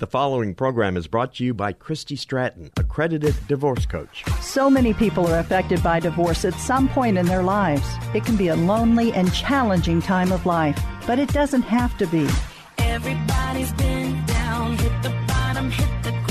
The 0.00 0.06
following 0.06 0.54
program 0.54 0.96
is 0.96 1.08
brought 1.08 1.34
to 1.34 1.44
you 1.44 1.52
by 1.52 1.72
Christy 1.72 2.14
Stratton, 2.14 2.70
accredited 2.76 3.34
divorce 3.48 3.84
coach. 3.84 4.22
So 4.40 4.70
many 4.70 4.94
people 4.94 5.26
are 5.26 5.40
affected 5.40 5.82
by 5.82 5.98
divorce 5.98 6.44
at 6.44 6.54
some 6.54 6.88
point 6.88 7.18
in 7.18 7.26
their 7.26 7.42
lives. 7.42 7.82
It 8.14 8.24
can 8.24 8.36
be 8.36 8.46
a 8.46 8.54
lonely 8.54 9.12
and 9.12 9.34
challenging 9.34 10.00
time 10.00 10.30
of 10.30 10.46
life, 10.46 10.80
but 11.04 11.18
it 11.18 11.30
doesn't 11.30 11.62
have 11.62 11.98
to 11.98 12.06
be. 12.06 12.28
Everybody's 12.78 13.72
been 13.72 14.24
down, 14.26 14.76
hit 14.76 15.02
the 15.02 15.10
bottom, 15.26 15.68
hit 15.68 16.04
the 16.04 16.27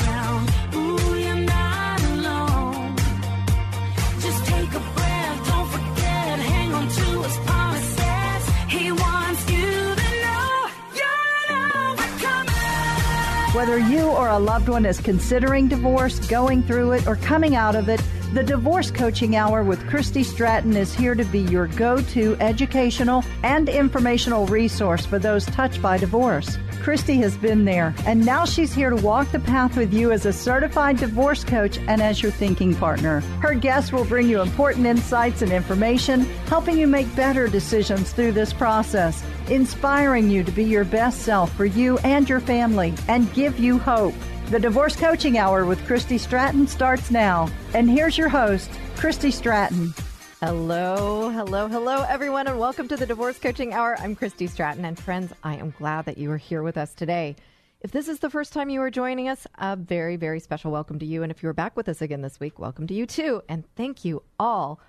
Whether 13.57 13.79
you 13.79 14.09
or 14.09 14.29
a 14.29 14.37
loved 14.37 14.69
one 14.69 14.85
is 14.85 14.99
considering 14.99 15.67
divorce, 15.67 16.19
going 16.27 16.61
through 16.61 16.91
it, 16.91 17.07
or 17.07 17.15
coming 17.15 17.55
out 17.55 17.75
of 17.75 17.89
it, 17.89 17.99
the 18.33 18.43
Divorce 18.43 18.91
Coaching 18.91 19.37
Hour 19.37 19.63
with 19.63 19.87
Christy 19.87 20.21
Stratton 20.21 20.75
is 20.75 20.93
here 20.93 21.15
to 21.15 21.23
be 21.25 21.39
your 21.39 21.67
go 21.67 22.01
to 22.01 22.35
educational 22.41 23.23
and 23.43 23.69
informational 23.69 24.45
resource 24.47 25.05
for 25.05 25.17
those 25.17 25.45
touched 25.45 25.81
by 25.81 25.97
divorce. 25.97 26.57
Christy 26.81 27.15
has 27.17 27.37
been 27.37 27.63
there, 27.63 27.93
and 28.05 28.25
now 28.25 28.45
she's 28.45 28.73
here 28.73 28.89
to 28.89 28.95
walk 28.97 29.31
the 29.31 29.39
path 29.39 29.77
with 29.77 29.93
you 29.93 30.11
as 30.11 30.25
a 30.25 30.33
certified 30.33 30.97
divorce 30.97 31.43
coach 31.43 31.77
and 31.87 32.01
as 32.01 32.21
your 32.21 32.31
thinking 32.31 32.75
partner. 32.75 33.21
Her 33.41 33.53
guests 33.53 33.93
will 33.93 34.05
bring 34.05 34.27
you 34.27 34.41
important 34.41 34.85
insights 34.85 35.41
and 35.41 35.51
information, 35.51 36.21
helping 36.47 36.77
you 36.77 36.87
make 36.87 37.13
better 37.15 37.47
decisions 37.47 38.11
through 38.11 38.33
this 38.33 38.51
process, 38.51 39.23
inspiring 39.49 40.29
you 40.29 40.43
to 40.43 40.51
be 40.51 40.65
your 40.65 40.85
best 40.85 41.21
self 41.21 41.51
for 41.53 41.65
you 41.65 41.97
and 41.99 42.27
your 42.29 42.41
family, 42.41 42.93
and 43.07 43.33
give 43.33 43.57
you 43.57 43.79
hope. 43.79 44.13
The 44.49 44.59
Divorce 44.59 44.95
Coaching 44.95 45.37
Hour 45.37 45.65
with 45.65 45.85
Christy 45.85 46.17
Stratton 46.17 46.67
starts 46.67 47.11
now. 47.11 47.49
And 47.73 47.89
here's 47.89 48.17
your 48.17 48.29
host, 48.29 48.71
Christy 48.95 49.29
Stratton. 49.29 49.93
Hello, 50.39 51.29
hello, 51.29 51.67
hello, 51.67 52.05
everyone, 52.07 52.47
and 52.47 52.57
welcome 52.57 52.87
to 52.87 52.95
the 52.95 53.05
Divorce 53.05 53.37
Coaching 53.39 53.73
Hour. 53.73 53.97
I'm 53.99 54.15
Christy 54.15 54.47
Stratton, 54.47 54.85
and 54.85 54.97
friends, 54.97 55.33
I 55.43 55.57
am 55.57 55.73
glad 55.77 56.05
that 56.05 56.17
you 56.17 56.31
are 56.31 56.37
here 56.37 56.63
with 56.63 56.77
us 56.77 56.93
today. 56.93 57.35
If 57.81 57.91
this 57.91 58.07
is 58.07 58.19
the 58.19 58.29
first 58.29 58.53
time 58.53 58.69
you 58.69 58.81
are 58.83 58.89
joining 58.89 59.27
us, 59.27 59.45
a 59.57 59.75
very, 59.75 60.15
very 60.15 60.39
special 60.39 60.71
welcome 60.71 60.97
to 60.99 61.05
you. 61.05 61.23
And 61.23 61.31
if 61.31 61.43
you're 61.43 61.51
back 61.51 61.75
with 61.75 61.89
us 61.89 62.01
again 62.01 62.21
this 62.21 62.39
week, 62.39 62.57
welcome 62.57 62.87
to 62.87 62.93
you 62.93 63.05
too. 63.05 63.41
And 63.49 63.65
thank 63.75 64.05
you 64.05 64.23
all 64.39 64.79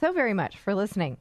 so 0.00 0.12
very 0.12 0.34
much 0.34 0.56
for 0.56 0.74
listening. 0.74 1.16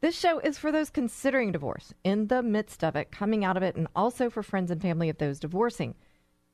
This 0.00 0.16
show 0.16 0.38
is 0.38 0.58
for 0.58 0.70
those 0.70 0.90
considering 0.90 1.50
divorce, 1.50 1.92
in 2.04 2.28
the 2.28 2.44
midst 2.44 2.84
of 2.84 2.94
it, 2.94 3.10
coming 3.10 3.44
out 3.44 3.56
of 3.56 3.64
it, 3.64 3.74
and 3.74 3.88
also 3.96 4.30
for 4.30 4.44
friends 4.44 4.70
and 4.70 4.80
family 4.80 5.08
of 5.08 5.18
those 5.18 5.40
divorcing. 5.40 5.96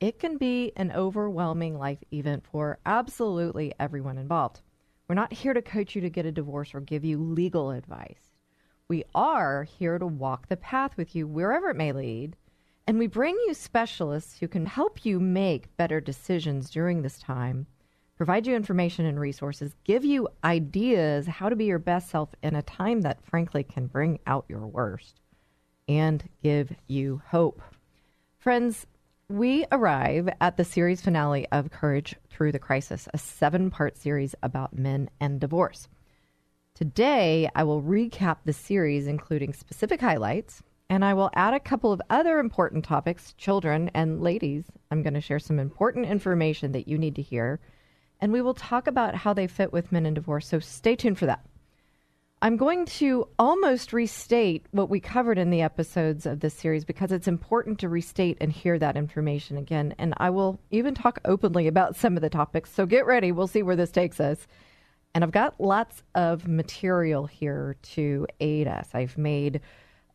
It 0.02 0.18
can 0.18 0.36
be 0.36 0.72
an 0.74 0.90
overwhelming 0.90 1.78
life 1.78 2.02
event 2.12 2.44
for 2.50 2.80
absolutely 2.84 3.72
everyone 3.78 4.18
involved. 4.18 4.60
We're 5.06 5.14
not 5.14 5.32
here 5.32 5.54
to 5.54 5.62
coach 5.62 5.94
you 5.94 6.00
to 6.00 6.10
get 6.10 6.26
a 6.26 6.32
divorce 6.32 6.74
or 6.74 6.80
give 6.80 7.04
you 7.04 7.22
legal 7.22 7.70
advice. 7.70 8.32
We 8.88 9.04
are 9.14 9.62
here 9.62 10.00
to 10.00 10.06
walk 10.08 10.48
the 10.48 10.56
path 10.56 10.96
with 10.96 11.14
you 11.14 11.28
wherever 11.28 11.70
it 11.70 11.76
may 11.76 11.92
lead, 11.92 12.34
and 12.88 12.98
we 12.98 13.06
bring 13.06 13.36
you 13.46 13.54
specialists 13.54 14.40
who 14.40 14.48
can 14.48 14.66
help 14.66 15.06
you 15.06 15.20
make 15.20 15.76
better 15.76 16.00
decisions 16.00 16.68
during 16.68 17.02
this 17.02 17.20
time, 17.20 17.68
provide 18.16 18.44
you 18.44 18.56
information 18.56 19.06
and 19.06 19.20
resources, 19.20 19.76
give 19.84 20.04
you 20.04 20.26
ideas 20.42 21.28
how 21.28 21.48
to 21.48 21.54
be 21.54 21.66
your 21.66 21.78
best 21.78 22.10
self 22.10 22.34
in 22.42 22.56
a 22.56 22.62
time 22.62 23.02
that 23.02 23.24
frankly 23.24 23.62
can 23.62 23.86
bring 23.86 24.18
out 24.26 24.46
your 24.48 24.66
worst, 24.66 25.20
and 25.86 26.28
give 26.42 26.74
you 26.88 27.22
hope. 27.28 27.62
Friends, 28.40 28.88
we 29.32 29.64
arrive 29.72 30.28
at 30.42 30.58
the 30.58 30.64
series 30.64 31.00
finale 31.00 31.46
of 31.52 31.70
Courage 31.70 32.14
Through 32.28 32.52
the 32.52 32.58
Crisis, 32.58 33.08
a 33.14 33.18
seven 33.18 33.70
part 33.70 33.96
series 33.96 34.34
about 34.42 34.76
men 34.76 35.08
and 35.20 35.40
divorce. 35.40 35.88
Today, 36.74 37.48
I 37.54 37.64
will 37.64 37.82
recap 37.82 38.38
the 38.44 38.52
series, 38.52 39.06
including 39.06 39.54
specific 39.54 40.02
highlights, 40.02 40.62
and 40.90 41.02
I 41.02 41.14
will 41.14 41.30
add 41.34 41.54
a 41.54 41.60
couple 41.60 41.92
of 41.92 42.02
other 42.10 42.38
important 42.40 42.84
topics. 42.84 43.32
Children 43.38 43.90
and 43.94 44.20
ladies, 44.20 44.64
I'm 44.90 45.02
going 45.02 45.14
to 45.14 45.20
share 45.22 45.38
some 45.38 45.58
important 45.58 46.04
information 46.06 46.72
that 46.72 46.86
you 46.86 46.98
need 46.98 47.16
to 47.16 47.22
hear, 47.22 47.58
and 48.20 48.32
we 48.32 48.42
will 48.42 48.52
talk 48.52 48.86
about 48.86 49.14
how 49.14 49.32
they 49.32 49.46
fit 49.46 49.72
with 49.72 49.92
men 49.92 50.04
and 50.04 50.14
divorce. 50.14 50.46
So 50.46 50.58
stay 50.58 50.94
tuned 50.94 51.18
for 51.18 51.24
that. 51.24 51.46
I'm 52.42 52.56
going 52.56 52.86
to 52.86 53.28
almost 53.38 53.92
restate 53.92 54.66
what 54.72 54.90
we 54.90 54.98
covered 54.98 55.38
in 55.38 55.50
the 55.50 55.62
episodes 55.62 56.26
of 56.26 56.40
this 56.40 56.54
series 56.54 56.84
because 56.84 57.12
it's 57.12 57.28
important 57.28 57.78
to 57.78 57.88
restate 57.88 58.36
and 58.40 58.50
hear 58.50 58.80
that 58.80 58.96
information 58.96 59.56
again. 59.56 59.94
And 59.96 60.12
I 60.16 60.30
will 60.30 60.58
even 60.72 60.92
talk 60.92 61.20
openly 61.24 61.68
about 61.68 61.94
some 61.94 62.16
of 62.16 62.20
the 62.20 62.28
topics. 62.28 62.72
So 62.72 62.84
get 62.84 63.06
ready. 63.06 63.30
We'll 63.30 63.46
see 63.46 63.62
where 63.62 63.76
this 63.76 63.92
takes 63.92 64.18
us. 64.18 64.48
And 65.14 65.22
I've 65.22 65.30
got 65.30 65.60
lots 65.60 66.02
of 66.16 66.48
material 66.48 67.26
here 67.26 67.76
to 67.92 68.26
aid 68.40 68.66
us. 68.66 68.88
I've 68.92 69.16
made 69.16 69.60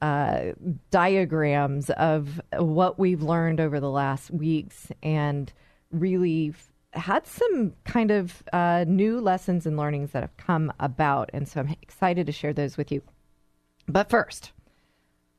uh, 0.01 0.47
diagrams 0.91 1.91
of 1.91 2.41
what 2.57 2.99
we've 2.99 3.23
learned 3.23 3.61
over 3.61 3.79
the 3.79 3.89
last 3.89 4.31
weeks 4.31 4.91
and 5.01 5.53
really 5.93 6.53
had 6.93 7.27
some 7.27 7.73
kind 7.83 8.11
of 8.11 8.43
uh, 8.53 8.85
new 8.87 9.19
lessons 9.19 9.65
and 9.65 9.77
learnings 9.77 10.11
that 10.11 10.23
have 10.23 10.37
come 10.37 10.71
about. 10.79 11.29
And 11.33 11.47
so 11.47 11.59
I'm 11.59 11.75
excited 11.81 12.25
to 12.25 12.31
share 12.31 12.53
those 12.53 12.77
with 12.77 12.91
you. 12.91 13.01
But 13.87 14.09
first, 14.09 14.51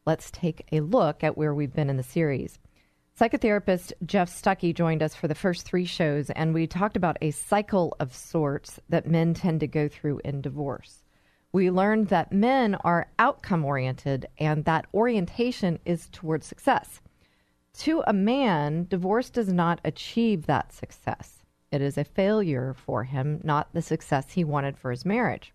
let's 0.07 0.31
take 0.31 0.67
a 0.73 0.81
look 0.81 1.23
at 1.23 1.37
where 1.37 1.55
we've 1.55 1.75
been 1.75 1.91
in 1.91 1.97
the 1.97 2.03
series. 2.03 2.59
Psychotherapist 3.19 3.93
Jeff 4.07 4.29
Stucke 4.29 4.73
joined 4.75 5.03
us 5.03 5.15
for 5.15 5.27
the 5.27 5.35
first 5.35 5.67
three 5.67 5.85
shows, 5.85 6.31
and 6.31 6.55
we 6.55 6.69
talked 6.69 6.97
about 6.97 7.19
a 7.21 7.33
cycle 7.33 7.97
of 7.99 8.15
sorts 8.15 8.79
that 8.89 9.09
men 9.09 9.35
tend 9.35 9.59
to 9.61 9.67
go 9.67 9.89
through 9.89 10.21
in 10.25 10.41
divorce. 10.41 11.03
We 11.51 11.71
learned 11.71 12.09
that 12.09 12.33
men 12.33 12.77
are 12.77 13.11
outcome 13.19 13.65
oriented 13.65 14.27
and 14.39 14.65
that 14.67 14.87
orientation 14.95 15.81
is 15.85 16.09
towards 16.11 16.47
success. 16.47 17.01
To 17.79 18.05
a 18.07 18.13
man, 18.13 18.87
divorce 18.89 19.31
does 19.31 19.53
not 19.53 19.81
achieve 19.85 20.47
that 20.47 20.73
success. 20.73 21.38
It 21.71 21.83
is 21.83 21.99
a 21.99 22.05
failure 22.05 22.75
for 22.75 23.05
him, 23.05 23.41
not 23.45 23.73
the 23.73 23.83
success 23.83 24.33
he 24.33 24.45
wanted 24.45 24.79
for 24.79 24.91
his 24.91 25.05
marriage. 25.05 25.53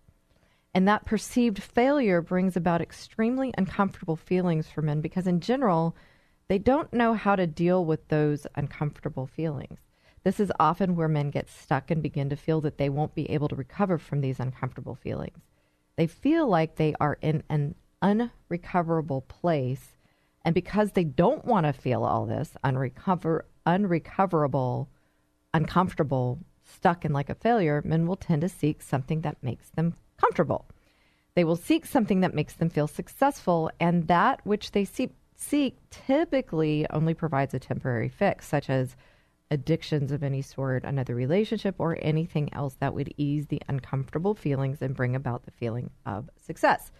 And 0.74 0.88
that 0.88 1.04
perceived 1.04 1.62
failure 1.62 2.20
brings 2.20 2.56
about 2.56 2.80
extremely 2.80 3.52
uncomfortable 3.56 4.16
feelings 4.16 4.68
for 4.68 4.82
men 4.82 5.00
because, 5.00 5.26
in 5.26 5.40
general, 5.40 5.96
they 6.48 6.58
don't 6.58 6.92
know 6.92 7.14
how 7.14 7.36
to 7.36 7.46
deal 7.46 7.84
with 7.84 8.08
those 8.08 8.46
uncomfortable 8.54 9.26
feelings. 9.26 9.78
This 10.24 10.40
is 10.40 10.52
often 10.58 10.96
where 10.96 11.08
men 11.08 11.30
get 11.30 11.48
stuck 11.48 11.90
and 11.90 12.02
begin 12.02 12.30
to 12.30 12.36
feel 12.36 12.60
that 12.62 12.78
they 12.78 12.88
won't 12.88 13.14
be 13.14 13.30
able 13.30 13.48
to 13.48 13.54
recover 13.54 13.98
from 13.98 14.20
these 14.20 14.40
uncomfortable 14.40 14.94
feelings. 14.94 15.38
They 15.96 16.06
feel 16.06 16.48
like 16.48 16.76
they 16.76 16.94
are 16.98 17.18
in 17.20 17.42
an 17.48 17.74
unrecoverable 18.02 19.22
place. 19.22 19.96
And 20.44 20.54
because 20.54 20.92
they 20.92 21.04
don't 21.04 21.44
want 21.44 21.66
to 21.66 21.72
feel 21.72 22.04
all 22.04 22.26
this 22.26 22.56
unrecover, 22.64 23.46
unrecoverable, 23.64 24.88
uncomfortable, 25.54 26.40
stuck 26.64 27.04
in 27.04 27.12
like 27.12 27.30
a 27.30 27.34
failure, 27.34 27.80
men 27.84 28.06
will 28.06 28.16
tend 28.16 28.42
to 28.42 28.48
seek 28.48 28.82
something 28.82 29.22
that 29.22 29.42
makes 29.42 29.70
them 29.70 29.94
comfortable. 30.20 30.66
They 31.34 31.44
will 31.44 31.56
seek 31.56 31.86
something 31.86 32.20
that 32.20 32.34
makes 32.34 32.54
them 32.54 32.68
feel 32.68 32.86
successful, 32.86 33.70
and 33.80 34.06
that 34.08 34.40
which 34.44 34.72
they 34.72 34.84
seek, 34.84 35.12
seek 35.36 35.78
typically 35.90 36.86
only 36.90 37.14
provides 37.14 37.54
a 37.54 37.58
temporary 37.58 38.08
fix, 38.08 38.46
such 38.46 38.68
as 38.68 38.96
addictions 39.50 40.10
of 40.12 40.22
any 40.22 40.42
sort, 40.42 40.84
another 40.84 41.14
relationship, 41.14 41.76
or 41.78 41.98
anything 42.00 42.52
else 42.52 42.74
that 42.80 42.94
would 42.94 43.12
ease 43.16 43.46
the 43.46 43.62
uncomfortable 43.68 44.34
feelings 44.34 44.80
and 44.80 44.96
bring 44.96 45.14
about 45.14 45.44
the 45.44 45.50
feeling 45.50 45.90
of 46.06 46.28
success. 46.36 46.90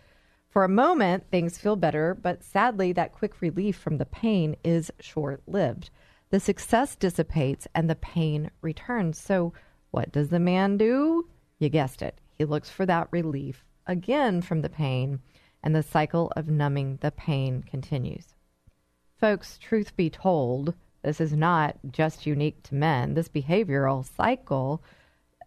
For 0.48 0.62
a 0.62 0.68
moment, 0.68 1.30
things 1.30 1.58
feel 1.58 1.74
better, 1.74 2.14
but 2.14 2.44
sadly, 2.44 2.92
that 2.92 3.12
quick 3.12 3.40
relief 3.40 3.76
from 3.76 3.98
the 3.98 4.06
pain 4.06 4.56
is 4.62 4.92
short 5.00 5.42
lived. 5.48 5.90
The 6.34 6.40
success 6.40 6.96
dissipates 6.96 7.68
and 7.76 7.88
the 7.88 7.94
pain 7.94 8.50
returns. 8.60 9.20
So, 9.20 9.52
what 9.92 10.10
does 10.10 10.30
the 10.30 10.40
man 10.40 10.76
do? 10.76 11.28
You 11.60 11.68
guessed 11.68 12.02
it. 12.02 12.20
He 12.32 12.44
looks 12.44 12.68
for 12.68 12.84
that 12.86 13.06
relief 13.12 13.64
again 13.86 14.42
from 14.42 14.60
the 14.60 14.68
pain, 14.68 15.20
and 15.62 15.76
the 15.76 15.82
cycle 15.84 16.32
of 16.34 16.48
numbing 16.48 16.98
the 17.02 17.12
pain 17.12 17.62
continues. 17.62 18.34
Folks, 19.16 19.58
truth 19.58 19.94
be 19.94 20.10
told, 20.10 20.74
This 21.02 21.20
is 21.20 21.34
not 21.34 21.76
just 21.92 22.26
unique 22.26 22.64
to 22.64 22.74
men. 22.74 23.14
This 23.14 23.28
behavioral 23.28 24.04
cycle 24.04 24.82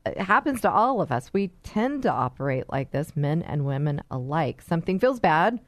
uh, 0.05 0.23
happens 0.23 0.61
to 0.61 0.71
all 0.71 1.01
of 1.01 1.11
us. 1.11 1.33
We 1.33 1.49
tend 1.63 2.03
to 2.03 2.13
operate 2.13 2.69
like 2.69 2.91
this, 2.91 3.13
men 3.13 3.41
and 3.41 3.65
women 3.65 4.03
alike. 4.09 4.61
Something 4.61 4.99
feels 4.99 5.19
bad, 5.19 5.59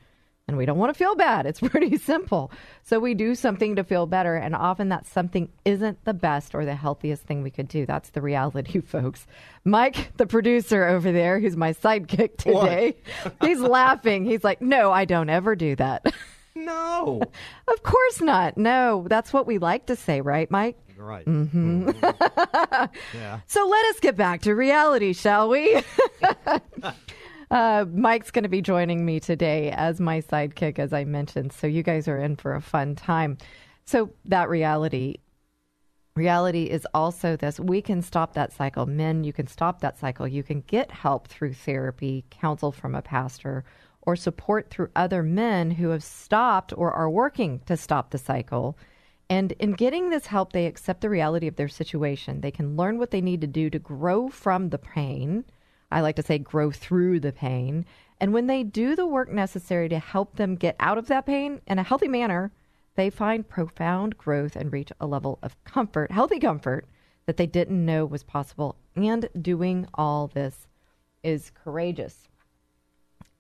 and 0.50 0.58
we 0.58 0.66
don't 0.66 0.80
want 0.80 0.92
to 0.92 0.98
feel 0.98 1.16
bad. 1.16 1.46
It's 1.46 1.60
pretty 1.64 1.96
simple. 1.98 2.52
So 2.84 3.00
we 3.00 3.14
do 3.14 3.36
something 3.36 3.76
to 3.76 3.84
feel 3.84 4.08
better, 4.08 4.36
and 4.36 4.56
often 4.56 4.90
that 4.90 5.06
something 5.06 5.50
isn't 5.64 6.04
the 6.06 6.14
best 6.14 6.56
or 6.56 6.66
the 6.66 6.76
healthiest 6.76 7.24
thing 7.24 7.44
we 7.44 7.52
could 7.52 7.68
do. 7.68 7.86
That's 7.86 8.10
the 8.10 8.22
reality, 8.22 8.82
folks. 8.86 9.28
Mike, 9.64 10.12
the 10.18 10.26
producer 10.26 10.86
over 10.88 11.12
there, 11.12 11.40
who's 11.40 11.56
my 11.56 11.74
sidekick 11.74 12.38
today, 12.38 12.96
he's 13.42 13.60
laughing. 13.60 14.26
He's 14.26 14.44
like, 14.44 14.62
No, 14.62 14.92
I 14.92 15.06
don't 15.06 15.30
ever 15.30 15.56
do 15.56 15.76
that. 15.78 16.06
No. 16.56 17.22
of 17.70 17.84
course 17.84 18.20
not. 18.20 18.58
No, 18.58 19.06
that's 19.08 19.32
what 19.32 19.48
we 19.48 19.60
like 19.60 19.86
to 19.86 19.96
say, 19.96 20.20
right, 20.20 20.50
Mike? 20.52 20.78
right. 20.98 21.26
Mm-hmm. 21.26 21.92
yeah. 23.14 23.40
So 23.48 23.66
let 23.66 23.86
us 23.86 24.02
get 24.02 24.18
back 24.18 24.42
to 24.42 24.54
reality, 24.54 25.14
shall 25.14 25.48
we? 25.48 25.82
Uh, 27.52 27.86
Mike's 27.92 28.32
going 28.32 28.44
to 28.44 28.50
be 28.50 28.62
joining 28.62 29.06
me 29.06 29.20
today 29.20 29.72
as 29.72 30.00
my 30.00 30.22
sidekick, 30.22 30.80
as 30.80 30.94
I 30.94 31.04
mentioned. 31.04 31.52
So 31.54 31.68
you 31.68 31.84
guys 31.84 32.08
are 32.08 32.20
in 32.20 32.36
for 32.36 32.54
a 32.54 32.62
fun 32.62 32.96
time. 32.96 33.38
So 33.86 34.12
that 34.26 34.50
reality. 34.50 35.16
Reality 36.16 36.66
is 36.66 36.86
also 36.94 37.36
this 37.36 37.60
we 37.60 37.82
can 37.82 38.02
stop 38.02 38.34
that 38.34 38.52
cycle. 38.52 38.86
Men, 38.86 39.24
you 39.24 39.34
can 39.34 39.48
stop 39.48 39.82
that 39.82 39.98
cycle. 39.98 40.28
You 40.28 40.44
can 40.44 40.62
get 40.62 40.92
help 40.92 41.28
through 41.28 41.54
therapy, 41.54 42.26
counsel 42.30 42.72
from 42.72 42.94
a 42.94 43.02
pastor, 43.02 43.64
or 44.02 44.16
support 44.16 44.70
through 44.70 44.90
other 44.96 45.24
men 45.24 45.72
who 45.72 45.90
have 45.90 46.04
stopped 46.04 46.74
or 46.76 46.92
are 46.92 47.10
working 47.10 47.62
to 47.66 47.78
stop 47.78 48.12
the 48.12 48.18
cycle. 48.18 48.78
And 49.30 49.52
in 49.54 49.74
getting 49.74 50.10
this 50.10 50.26
help, 50.26 50.52
they 50.52 50.66
accept 50.66 51.02
the 51.02 51.10
reality 51.10 51.48
of 51.48 51.56
their 51.56 51.68
situation. 51.68 52.42
They 52.42 52.52
can 52.52 52.76
learn 52.76 52.98
what 52.98 53.12
they 53.12 53.22
need 53.22 53.42
to 53.42 53.48
do 53.48 53.70
to 53.70 53.80
grow 53.80 54.30
from 54.30 54.70
the 54.70 54.80
pain. 54.80 55.46
I 55.92 56.02
like 56.02 56.16
to 56.18 56.24
say 56.24 56.38
grow 56.38 56.72
through 56.72 57.20
the 57.20 57.32
pain. 57.32 57.86
And 58.20 58.34
when 58.34 58.48
they 58.48 58.64
do 58.64 58.96
the 58.96 59.08
work 59.08 59.32
necessary 59.32 59.90
to 59.90 60.00
help 60.00 60.36
them 60.36 60.56
get 60.56 60.76
out 60.80 60.98
of 60.98 61.08
that 61.08 61.26
pain 61.26 61.62
in 61.68 61.80
a 61.80 61.84
healthy 61.84 62.08
manner, 62.08 62.52
they 62.96 63.10
find 63.10 63.48
profound 63.48 64.18
growth 64.18 64.56
and 64.56 64.74
reach 64.74 64.92
a 65.00 65.08
level 65.08 65.40
of 65.42 65.62
comfort, 65.64 66.12
healthy 66.12 66.40
comfort, 66.40 66.86
that 67.26 67.38
they 67.38 67.48
didn't 67.48 67.86
know 67.86 68.06
was 68.06 68.24
possible. 68.24 68.76
And 68.96 69.30
doing 69.40 69.88
all 69.94 70.28
this 70.28 70.68
is 71.24 71.52
courageous. 71.52 72.28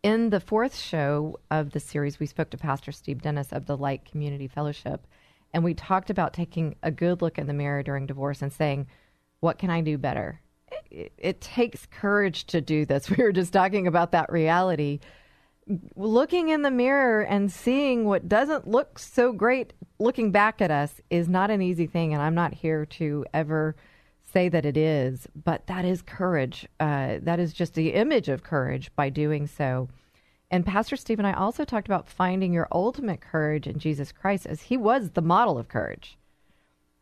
In 0.01 0.29
the 0.29 0.39
fourth 0.39 0.77
show 0.77 1.39
of 1.51 1.71
the 1.71 1.79
series, 1.79 2.19
we 2.19 2.25
spoke 2.25 2.49
to 2.51 2.57
Pastor 2.57 2.93
Steve 2.93 3.21
Dennis 3.21 3.51
of 3.51 3.65
the 3.65 3.75
Light 3.75 4.05
Community 4.05 4.47
Fellowship, 4.47 5.05
and 5.53 5.63
we 5.63 5.73
talked 5.73 6.09
about 6.09 6.33
taking 6.33 6.75
a 6.81 6.91
good 6.91 7.21
look 7.21 7.37
in 7.37 7.47
the 7.47 7.53
mirror 7.53 7.83
during 7.83 8.05
divorce 8.05 8.41
and 8.41 8.53
saying, 8.53 8.87
What 9.41 9.57
can 9.57 9.69
I 9.69 9.81
do 9.81 9.97
better? 9.97 10.39
It, 10.91 11.41
takes 11.41 11.85
courage 11.85 12.45
to 12.45 12.61
do 12.61 12.85
this. 12.85 13.09
We 13.17 13.23
were 13.23 13.31
just 13.31 13.53
talking 13.53 13.87
about 13.87 14.11
that 14.11 14.31
reality. 14.31 14.99
Looking 15.95 16.49
in 16.49 16.63
the 16.63 16.71
mirror 16.71 17.21
and 17.21 17.51
seeing 17.51 18.05
what 18.05 18.27
doesn't 18.27 18.67
look 18.67 18.97
so 18.97 19.31
great 19.31 19.73
looking 19.99 20.31
back 20.31 20.61
at 20.61 20.71
us 20.71 21.01
is 21.09 21.27
not 21.27 21.51
an 21.51 21.61
easy 21.61 21.85
thing, 21.85 22.13
and 22.13 22.21
I'm 22.21 22.35
not 22.35 22.53
here 22.53 22.85
to 22.85 23.25
ever 23.33 23.75
say 24.31 24.49
that 24.49 24.65
it 24.65 24.77
is, 24.77 25.27
but 25.35 25.67
that 25.67 25.85
is 25.85 26.01
courage. 26.01 26.67
Uh, 26.79 27.17
that 27.21 27.39
is 27.39 27.53
just 27.53 27.73
the 27.73 27.93
image 27.93 28.29
of 28.29 28.43
courage 28.43 28.91
by 28.95 29.09
doing 29.09 29.47
so. 29.47 29.89
And 30.51 30.65
Pastor 30.65 30.95
Steve 30.95 31.19
and 31.19 31.27
I 31.27 31.33
also 31.33 31.63
talked 31.63 31.87
about 31.87 32.09
finding 32.09 32.53
your 32.53 32.67
ultimate 32.71 33.21
courage 33.21 33.67
in 33.67 33.77
Jesus 33.77 34.11
Christ 34.11 34.45
as 34.45 34.63
he 34.63 34.77
was 34.77 35.11
the 35.11 35.21
model 35.21 35.57
of 35.57 35.67
courage. 35.67 36.17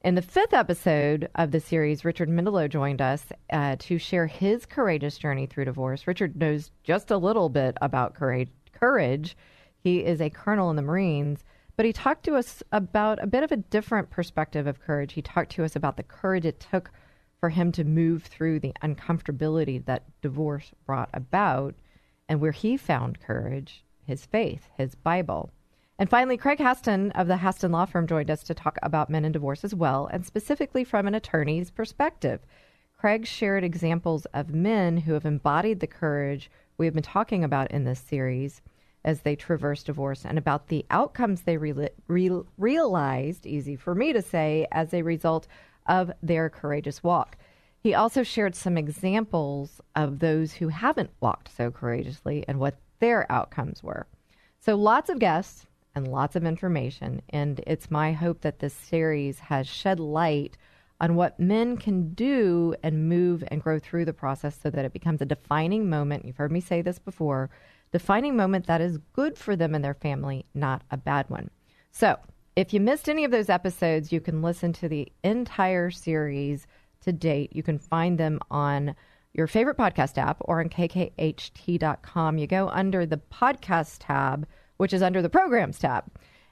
In 0.07 0.15
the 0.15 0.21
fifth 0.21 0.54
episode 0.54 1.27
of 1.36 1.51
the 1.51 1.59
series, 1.59 2.06
Richard 2.06 2.30
Mendelow 2.30 2.69
joined 2.69 3.01
us 3.01 3.25
uh, 3.51 3.75
to 3.80 3.98
share 3.98 4.25
his 4.25 4.65
courageous 4.65 5.18
journey 5.18 5.48
through 5.48 5.65
divorce. 5.65 6.07
Richard 6.07 6.38
knows 6.38 6.71
just 6.81 7.12
a 7.12 7.18
little 7.18 7.50
bit 7.50 7.77
about 7.81 8.13
courage. 8.13 8.48
courage. 8.71 9.36
He 9.83 10.06
is 10.06 10.21
a 10.21 10.30
colonel 10.30 10.69
in 10.69 10.77
the 10.77 10.81
Marines, 10.81 11.44
but 11.75 11.86
he 11.86 11.92
talked 11.92 12.24
to 12.24 12.36
us 12.36 12.63
about 12.71 13.21
a 13.21 13.27
bit 13.27 13.44
of 13.44 13.51
a 13.51 13.57
different 13.57 14.09
perspective 14.09 14.65
of 14.65 14.80
courage. 14.80 15.12
He 15.12 15.21
talked 15.21 15.51
to 15.51 15.65
us 15.65 15.75
about 15.75 15.98
the 15.98 16.04
courage 16.04 16.45
it 16.45 16.62
took 16.62 16.89
for 17.42 17.50
him 17.50 17.74
to 17.74 17.83
move 17.83 18.24
through 18.24 18.62
the 18.62 18.74
uncomfortability 18.81 19.83
that 19.88 20.06
divorce 20.21 20.71
brought 20.86 21.10
about 21.13 21.75
and 22.30 22.39
where 22.39 22.53
he 22.53 22.77
found 22.77 23.19
courage, 23.19 23.83
his 24.06 24.25
faith, 24.25 24.69
his 24.77 24.95
Bible. 24.95 25.51
And 26.00 26.10
finally, 26.10 26.38
Craig 26.38 26.60
Haston 26.60 27.12
of 27.16 27.28
the 27.28 27.38
Haston 27.38 27.72
Law 27.72 27.86
Firm 27.86 28.06
joined 28.06 28.30
us 28.30 28.44
to 28.44 28.54
talk 28.54 28.78
about 28.84 29.10
men 29.10 29.26
and 29.26 29.34
divorce 29.34 29.64
as 29.64 29.74
well, 29.74 30.08
and 30.12 30.24
specifically 30.24 30.84
from 30.84 31.08
an 31.08 31.16
attorney's 31.16 31.72
perspective. 31.72 32.42
Craig 32.98 33.26
shared 33.26 33.64
examples 33.64 34.26
of 34.34 34.54
men 34.54 34.98
who 34.98 35.14
have 35.14 35.26
embodied 35.26 35.80
the 35.80 35.88
courage 35.88 36.52
we 36.78 36.86
have 36.86 36.94
been 36.94 37.04
talking 37.04 37.44
about 37.44 37.72
in 37.72 37.84
this 37.84 38.00
series 38.00 38.62
as 39.04 39.22
they 39.22 39.36
traverse 39.36 39.84
divorce 39.84 40.26
and 40.26 40.38
about 40.38 40.68
the 40.68 40.86
outcomes 40.92 41.42
they 41.42 41.58
re- 41.58 41.90
re- 42.08 42.42
realized, 42.58 43.46
easy 43.46 43.76
for 43.76 43.96
me 43.96 44.14
to 44.14 44.22
say, 44.22 44.68
as 44.72 44.94
a 44.94 45.02
result 45.02 45.48
of 45.88 46.12
their 46.22 46.50
courageous 46.50 47.02
walk. 47.02 47.38
He 47.80 47.94
also 47.94 48.22
shared 48.22 48.56
some 48.56 48.78
examples 48.78 49.80
of 49.96 50.20
those 50.20 50.54
who 50.54 50.68
haven't 50.68 51.12
walked 51.22 51.56
so 51.56 51.72
courageously 51.72 52.44
and 52.48 52.60
what 52.60 52.78
their 53.00 53.32
outcomes 53.32 53.82
were. 53.82 54.08
So, 54.60 54.76
lots 54.76 55.10
of 55.10 55.20
guests 55.20 55.67
and 55.98 56.08
lots 56.08 56.36
of 56.36 56.46
information. 56.46 57.22
And 57.30 57.60
it's 57.68 57.92
my 57.92 58.14
hope 58.14 58.42
that 58.42 58.60
this 58.60 58.74
series 58.74 59.40
has 59.40 59.68
shed 59.68 60.00
light 60.00 60.58
on 61.02 61.16
what 61.16 61.40
men 61.40 61.78
can 61.78 62.14
do 62.14 62.74
and 62.82 63.10
move 63.10 63.44
and 63.50 63.62
grow 63.62 63.80
through 63.80 64.06
the 64.06 64.14
process 64.14 64.58
so 64.62 64.70
that 64.70 64.86
it 64.86 64.94
becomes 64.94 65.22
a 65.22 65.26
defining 65.26 65.90
moment. 65.90 66.24
You've 66.26 66.38
heard 66.38 66.52
me 66.52 66.62
say 66.62 66.82
this 66.82 67.00
before 67.00 67.50
defining 67.92 68.36
moment 68.36 68.68
that 68.68 68.82
is 68.82 69.00
good 69.14 69.38
for 69.38 69.56
them 69.56 69.76
and 69.76 69.84
their 69.84 69.94
family, 69.94 70.46
not 70.54 70.84
a 70.92 70.98
bad 70.98 71.30
one. 71.30 71.50
So, 71.92 72.18
if 72.56 72.74
you 72.74 72.80
missed 72.80 73.08
any 73.08 73.24
of 73.24 73.30
those 73.30 73.50
episodes, 73.50 74.12
you 74.12 74.20
can 74.20 74.42
listen 74.42 74.74
to 74.74 74.90
the 74.90 75.12
entire 75.24 75.92
series 75.92 76.66
to 77.02 77.14
date. 77.14 77.56
You 77.56 77.62
can 77.62 77.78
find 77.78 78.20
them 78.20 78.40
on 78.50 78.96
your 79.34 79.46
favorite 79.46 79.78
podcast 79.78 80.18
app 80.18 80.38
or 80.42 80.60
on 80.60 80.70
kkht.com. 80.70 82.38
You 82.40 82.48
go 82.48 82.68
under 82.70 83.06
the 83.06 83.22
podcast 83.32 83.98
tab, 84.00 84.48
which 84.77 84.94
is 84.94 85.01
under 85.01 85.21
the 85.21 85.29
programs 85.29 85.79
tab, 85.79 86.06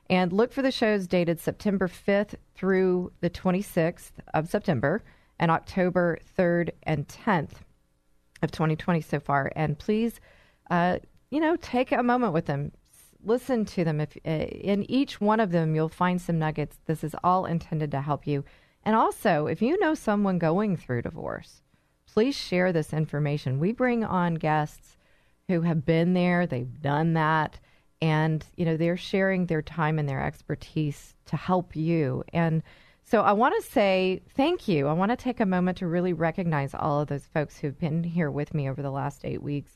and 0.10 0.32
look 0.32 0.52
for 0.52 0.62
the 0.62 0.72
shows 0.72 1.08
dated 1.08 1.40
September 1.40 1.88
5th 1.88 2.36
through 2.54 3.12
the 3.22 3.30
26th 3.30 4.12
of 4.34 4.50
September 4.50 5.04
and 5.40 5.52
October 5.52 6.20
3rd 6.38 6.70
and 6.84 7.08
10th 7.08 7.54
of 8.42 8.52
2020 8.52 9.02
so 9.02 9.20
far. 9.20 9.52
And 9.56 9.78
please, 9.78 10.20
uh, 10.70 11.00
you 11.30 11.40
know, 11.40 11.56
take 11.58 11.92
a 11.92 12.04
moment 12.04 12.34
with 12.34 12.46
them. 12.46 12.72
Listen 13.24 13.66
to 13.66 13.84
them. 13.84 14.00
If 14.00 14.16
uh, 14.26 14.30
in 14.30 14.90
each 14.90 15.20
one 15.20 15.40
of 15.40 15.52
them 15.52 15.74
you'll 15.74 15.90
find 15.90 16.22
some 16.22 16.38
nuggets. 16.38 16.78
This 16.86 17.04
is 17.04 17.16
all 17.24 17.46
intended 17.46 17.92
to 17.92 18.02
help 18.02 18.28
you. 18.28 18.46
And 18.84 18.96
also, 18.96 19.48
if 19.48 19.64
you 19.64 19.80
know 19.80 19.96
someone 19.96 20.38
going 20.38 20.78
through 20.78 21.02
divorce, 21.02 21.64
please 22.06 22.36
share 22.36 22.72
this 22.72 22.94
information. 22.94 23.60
We 23.60 23.72
bring 23.72 24.04
on 24.04 24.36
guests 24.36 24.96
who 25.48 25.62
have 25.62 25.86
been 25.86 26.14
there, 26.14 26.46
they've 26.46 26.82
done 26.82 27.14
that, 27.14 27.60
and 28.06 28.46
you 28.56 28.66
know, 28.66 28.78
they're 28.78 28.98
sharing 28.98 29.48
their 29.48 29.64
time 29.64 29.98
and 29.98 30.08
their 30.08 30.24
expertise 30.24 31.16
to 31.26 31.36
help 31.36 31.76
you. 31.76 32.24
And 32.34 32.62
so 33.04 33.22
I 33.22 33.34
want 33.34 33.56
to 33.60 33.72
say 33.72 34.22
thank 34.36 34.68
you. 34.68 34.88
I 34.88 34.94
want 34.94 35.10
to 35.10 35.16
take 35.16 35.40
a 35.40 35.46
moment 35.46 35.80
to 35.80 35.88
really 35.88 36.14
recognize 36.14 36.76
all 36.76 37.02
of 37.02 37.08
those 37.08 37.26
folks 37.34 37.58
who've 37.58 37.80
been 37.80 38.04
here 38.04 38.30
with 38.30 38.54
me 38.54 38.70
over 38.70 38.84
the 38.84 38.92
last 38.92 39.26
8 39.26 39.42
weeks 39.42 39.72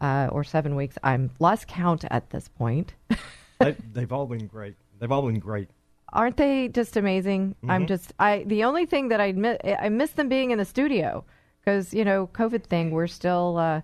uh, 0.00 0.28
or 0.32 0.42
7 0.42 0.74
weeks. 0.74 0.98
I'm 1.04 1.30
lost 1.38 1.68
count 1.68 2.04
at 2.10 2.30
this 2.30 2.48
point. 2.48 2.94
they, 3.60 3.76
they've 3.92 4.12
all 4.12 4.26
been 4.26 4.48
great. 4.48 4.74
They've 4.98 5.12
all 5.12 5.22
been 5.22 5.38
great. 5.38 5.68
aren't 6.12 6.36
they 6.36 6.68
just 6.68 6.96
amazing? 6.96 7.54
I'm 7.68 7.86
just 7.86 8.12
I 8.18 8.44
the 8.46 8.64
only 8.64 8.86
thing 8.86 9.08
that 9.08 9.20
I 9.20 9.32
miss 9.32 9.58
I 9.64 9.88
miss 9.88 10.10
them 10.12 10.28
being 10.28 10.50
in 10.50 10.58
the 10.58 10.64
studio 10.64 11.24
because 11.60 11.94
you 11.94 12.04
know 12.04 12.28
COVID 12.32 12.64
thing 12.64 12.90
we're 12.90 13.06
still 13.20 13.56
uh, 13.58 13.82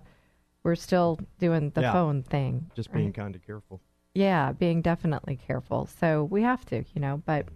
we're 0.65 0.75
still 0.75 1.19
doing 1.39 1.69
the 1.75 1.81
Yeah. 1.81 1.93
phone 1.93 2.23
thing. 2.23 2.69
Just 2.75 2.89
right? 2.89 2.95
being 2.97 3.13
kind 3.13 3.35
of 3.35 3.45
careful. 3.45 3.79
yeah, 4.15 4.51
being 4.51 4.81
definitely 4.81 5.35
careful. 5.37 5.85
So 5.99 6.23
we 6.23 6.41
have 6.41 6.65
to, 6.65 6.77
you 6.93 7.01
know. 7.01 7.21
But 7.25 7.47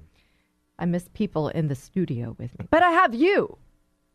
I 0.77 0.85
miss 0.85 1.09
people 1.13 1.49
in 1.49 1.67
the 1.67 1.75
studio 1.75 2.35
with 2.37 2.57
me. 2.59 2.67
But 2.69 2.83
I 2.83 2.91
have 2.91 3.13
you. 3.15 3.57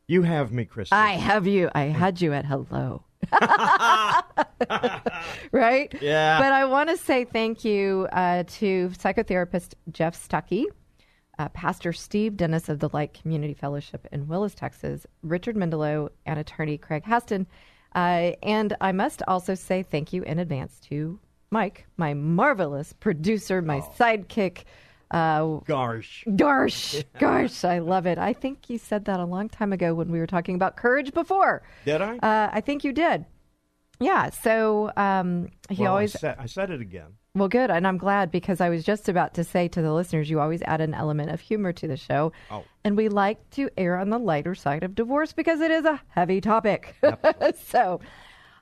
You 0.07 0.23
have 0.23 0.53
me, 0.53 0.65
Christy. 0.65 0.95
I 0.95 1.13
have 1.13 1.47
you. 1.47 1.71
I 1.75 1.85
had 1.85 2.21
you 2.21 2.33
at 2.33 2.45
hello. 2.45 3.03
right? 5.53 5.93
Yeah. 6.01 6.39
But 6.39 6.53
I 6.53 6.65
want 6.67 6.91
to 6.91 6.97
say 6.97 7.25
thank 7.25 7.65
you 7.65 8.07
uh, 8.13 8.45
to 8.59 8.91
psychotherapist 8.91 9.75
Jeff 9.91 10.15
Stucke, 10.15 10.67
uh, 11.39 11.49
Pastor 11.49 11.93
Steve 11.93 12.37
Dennis 12.37 12.69
of 12.69 12.79
the 12.81 12.91
Light 12.93 13.15
Community 13.15 13.55
Fellowship 13.55 14.07
in 14.13 14.29
Willis, 14.29 14.55
Texas, 14.55 15.07
Richard 15.23 15.57
Mendelow, 15.57 16.11
and 16.27 16.39
attorney 16.39 16.79
Craig 16.79 17.05
Haston. 17.05 17.47
Uh, 17.95 18.33
and 18.43 18.77
I 18.81 18.93
must 18.93 19.23
also 19.29 19.55
say 19.55 19.83
thank 19.83 20.13
you 20.13 20.23
in 20.23 20.39
advance 20.39 20.81
to 20.89 21.19
Mike, 21.51 21.87
my 21.97 22.15
marvelous 22.15 22.93
producer, 22.93 23.63
my 23.63 23.81
sidekick, 23.81 24.65
Uh, 25.11 25.61
Gosh. 25.67 26.25
Gosh, 26.35 26.97
gosh, 27.21 27.65
I 27.75 27.79
love 27.79 28.07
it. 28.07 28.19
I 28.19 28.33
think 28.33 28.69
you 28.69 28.79
said 28.79 29.05
that 29.05 29.21
a 29.21 29.25
long 29.25 29.49
time 29.49 29.73
ago 29.73 29.95
when 29.95 30.11
we 30.11 30.19
were 30.19 30.27
talking 30.27 30.57
about 30.57 30.77
courage 30.77 31.13
before. 31.15 31.63
Did 31.85 32.01
I? 32.03 32.17
Uh, 32.19 32.51
I 32.53 32.61
think 32.61 32.83
you 32.83 32.93
did. 32.93 33.25
Yeah. 34.01 34.31
So 34.31 34.91
um, 34.97 35.51
he 35.71 35.83
Well, 35.83 35.93
always 35.93 36.17
I 36.17 36.19
said, 36.19 36.37
I 36.41 36.47
said 36.47 36.71
it 36.71 36.81
again. 36.81 37.13
Well, 37.37 37.49
good, 37.49 37.69
and 37.71 37.85
I'm 37.85 37.99
glad 37.99 38.31
because 38.31 38.61
I 38.61 38.69
was 38.69 38.85
just 38.85 39.09
about 39.09 39.35
to 39.35 39.45
say 39.45 39.67
to 39.69 39.83
the 39.83 39.93
listeners, 39.93 40.31
you 40.31 40.39
always 40.39 40.63
add 40.63 40.81
an 40.81 40.95
element 40.95 41.31
of 41.31 41.41
humor 41.41 41.73
to 41.73 41.89
the 41.89 41.97
show, 41.97 42.33
Oh. 42.51 42.63
and 42.85 42.97
we 42.97 43.09
like 43.09 43.51
to 43.51 43.69
err 43.77 43.99
on 43.99 44.11
the 44.11 44.19
lighter 44.21 44.55
side 44.55 44.85
of 44.85 44.95
divorce 44.95 45.33
because 45.33 45.61
it 45.61 45.73
is 45.73 45.85
a 45.85 46.01
heavy 46.11 46.41
topic. 46.41 46.95
so, 47.67 48.01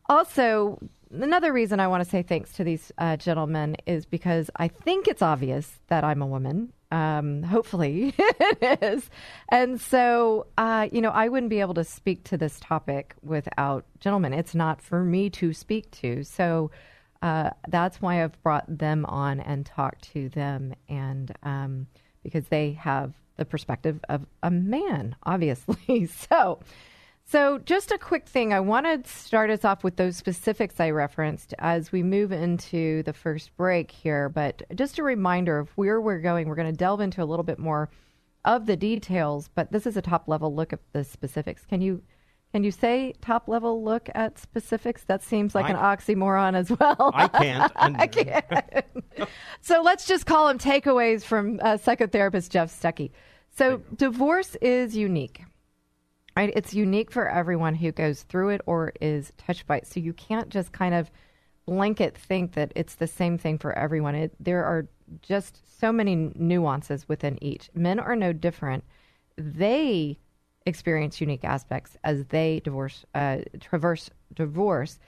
also 0.08 0.78
another 1.10 1.52
reason 1.52 1.80
I 1.80 1.88
want 1.88 2.02
to 2.02 2.08
say 2.08 2.22
thanks 2.22 2.54
to 2.54 2.64
these 2.64 2.90
uh, 2.96 3.18
gentlemen 3.18 3.76
is 3.86 4.06
because 4.06 4.48
I 4.56 4.68
think 4.68 5.06
it's 5.06 5.20
obvious 5.20 5.70
that 5.88 6.02
I'm 6.04 6.22
a 6.22 6.26
woman. 6.26 6.72
Um, 6.90 7.42
hopefully 7.42 8.14
it 8.18 8.78
is. 8.82 9.10
And 9.50 9.78
so, 9.80 10.46
uh, 10.56 10.88
you 10.90 11.02
know, 11.02 11.10
I 11.10 11.28
wouldn't 11.28 11.50
be 11.50 11.60
able 11.60 11.74
to 11.74 11.84
speak 11.84 12.24
to 12.24 12.38
this 12.38 12.58
topic 12.60 13.14
without 13.22 13.84
gentlemen. 14.00 14.32
It's 14.32 14.54
not 14.54 14.80
for 14.80 15.04
me 15.04 15.28
to 15.30 15.52
speak 15.52 15.90
to. 16.02 16.22
So 16.24 16.70
uh, 17.22 17.50
that's 17.68 18.02
why 18.02 18.22
I've 18.22 18.40
brought 18.42 18.64
them 18.66 19.06
on 19.06 19.40
and 19.40 19.64
talked 19.64 20.12
to 20.12 20.28
them. 20.28 20.74
And 20.88 21.32
um, 21.42 21.86
because 22.22 22.48
they 22.48 22.72
have 22.72 23.14
the 23.36 23.44
perspective 23.44 24.00
of 24.08 24.26
a 24.42 24.50
man, 24.50 25.16
obviously. 25.22 26.06
so, 26.28 26.60
so, 27.24 27.58
just 27.58 27.92
a 27.92 27.98
quick 27.98 28.26
thing. 28.26 28.52
I 28.52 28.60
want 28.60 29.04
to 29.04 29.08
start 29.10 29.48
us 29.50 29.64
off 29.64 29.84
with 29.84 29.96
those 29.96 30.16
specifics 30.16 30.80
I 30.80 30.90
referenced 30.90 31.54
as 31.60 31.92
we 31.92 32.02
move 32.02 32.32
into 32.32 33.04
the 33.04 33.12
first 33.12 33.56
break 33.56 33.92
here. 33.92 34.28
But 34.28 34.62
just 34.74 34.98
a 34.98 35.04
reminder 35.04 35.58
of 35.58 35.70
where 35.76 36.00
we're 36.00 36.20
going. 36.20 36.48
We're 36.48 36.56
going 36.56 36.72
to 36.72 36.76
delve 36.76 37.00
into 37.00 37.22
a 37.22 37.24
little 37.24 37.44
bit 37.44 37.60
more 37.60 37.88
of 38.44 38.66
the 38.66 38.76
details, 38.76 39.48
but 39.54 39.70
this 39.70 39.86
is 39.86 39.96
a 39.96 40.02
top 40.02 40.26
level 40.26 40.52
look 40.52 40.72
at 40.72 40.80
the 40.92 41.04
specifics. 41.04 41.64
Can 41.64 41.80
you 41.80 42.02
can 42.52 42.64
you 42.64 42.70
say 42.70 43.14
top 43.22 43.48
level 43.48 43.82
look 43.82 44.10
at 44.14 44.38
specifics? 44.38 45.04
That 45.04 45.22
seems 45.22 45.54
like 45.54 45.70
an 45.70 45.76
oxymoron 45.76 46.54
as 46.54 46.70
well. 46.70 47.10
I 47.14 47.26
can't. 47.26 47.72
I 47.76 48.06
can't. 48.06 49.28
so 49.62 49.80
let's 49.80 50.06
just 50.06 50.26
call 50.26 50.48
them 50.48 50.58
takeaways 50.58 51.24
from 51.24 51.58
uh, 51.62 51.78
psychotherapist 51.78 52.50
Jeff 52.50 52.70
Stucke. 52.70 53.10
So 53.56 53.80
divorce 53.96 54.54
is 54.56 54.94
unique, 54.94 55.42
right? 56.36 56.52
It's 56.54 56.74
unique 56.74 57.10
for 57.10 57.26
everyone 57.26 57.74
who 57.74 57.90
goes 57.90 58.22
through 58.24 58.50
it 58.50 58.60
or 58.66 58.92
is 59.00 59.32
touched 59.38 59.66
by 59.66 59.78
it. 59.78 59.86
So 59.86 60.00
you 60.00 60.12
can't 60.12 60.50
just 60.50 60.72
kind 60.72 60.94
of 60.94 61.10
blanket 61.64 62.18
think 62.18 62.52
that 62.52 62.72
it's 62.76 62.96
the 62.96 63.06
same 63.06 63.38
thing 63.38 63.56
for 63.56 63.72
everyone. 63.72 64.14
It, 64.14 64.34
there 64.38 64.64
are 64.64 64.88
just 65.22 65.80
so 65.80 65.90
many 65.90 66.30
nuances 66.34 67.08
within 67.08 67.42
each. 67.42 67.70
Men 67.74 67.98
are 67.98 68.16
no 68.16 68.34
different. 68.34 68.84
They 69.38 70.18
experience 70.66 71.20
unique 71.20 71.44
aspects 71.44 71.96
as 72.04 72.24
they 72.26 72.60
divorce, 72.64 73.04
uh, 73.14 73.38
traverse 73.60 74.10
divorce 74.34 74.98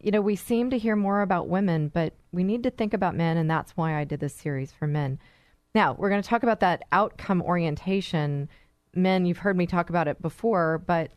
you 0.00 0.10
know, 0.10 0.20
we 0.20 0.36
seem 0.36 0.70
to 0.70 0.78
hear 0.78 0.96
more 0.96 1.22
about 1.22 1.48
women, 1.48 1.88
but 1.88 2.14
we 2.32 2.44
need 2.44 2.62
to 2.64 2.70
think 2.70 2.92
about 2.92 3.14
men, 3.14 3.36
and 3.36 3.48
that's 3.48 3.76
why 3.76 3.98
I 3.98 4.04
did 4.04 4.20
this 4.20 4.34
series 4.34 4.72
for 4.72 4.86
men. 4.86 5.18
Now, 5.74 5.94
we're 5.94 6.08
going 6.08 6.22
to 6.22 6.28
talk 6.28 6.42
about 6.42 6.60
that 6.60 6.84
outcome 6.90 7.42
orientation. 7.42 8.48
Men, 8.94 9.26
you've 9.26 9.38
heard 9.38 9.56
me 9.56 9.66
talk 9.66 9.88
about 9.88 10.08
it 10.08 10.20
before, 10.20 10.78
but 10.78 11.12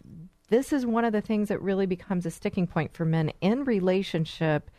this 0.50 0.72
is 0.72 0.86
one 0.86 1.06
of 1.06 1.14
the 1.14 1.22
things 1.22 1.50
that 1.50 1.62
really 1.62 1.86
becomes 1.86 2.26
a 2.26 2.32
sticking 2.32 2.68
point 2.68 2.94
for 2.94 3.06
men 3.06 3.32
in 3.42 3.64
relationship, 3.64 4.70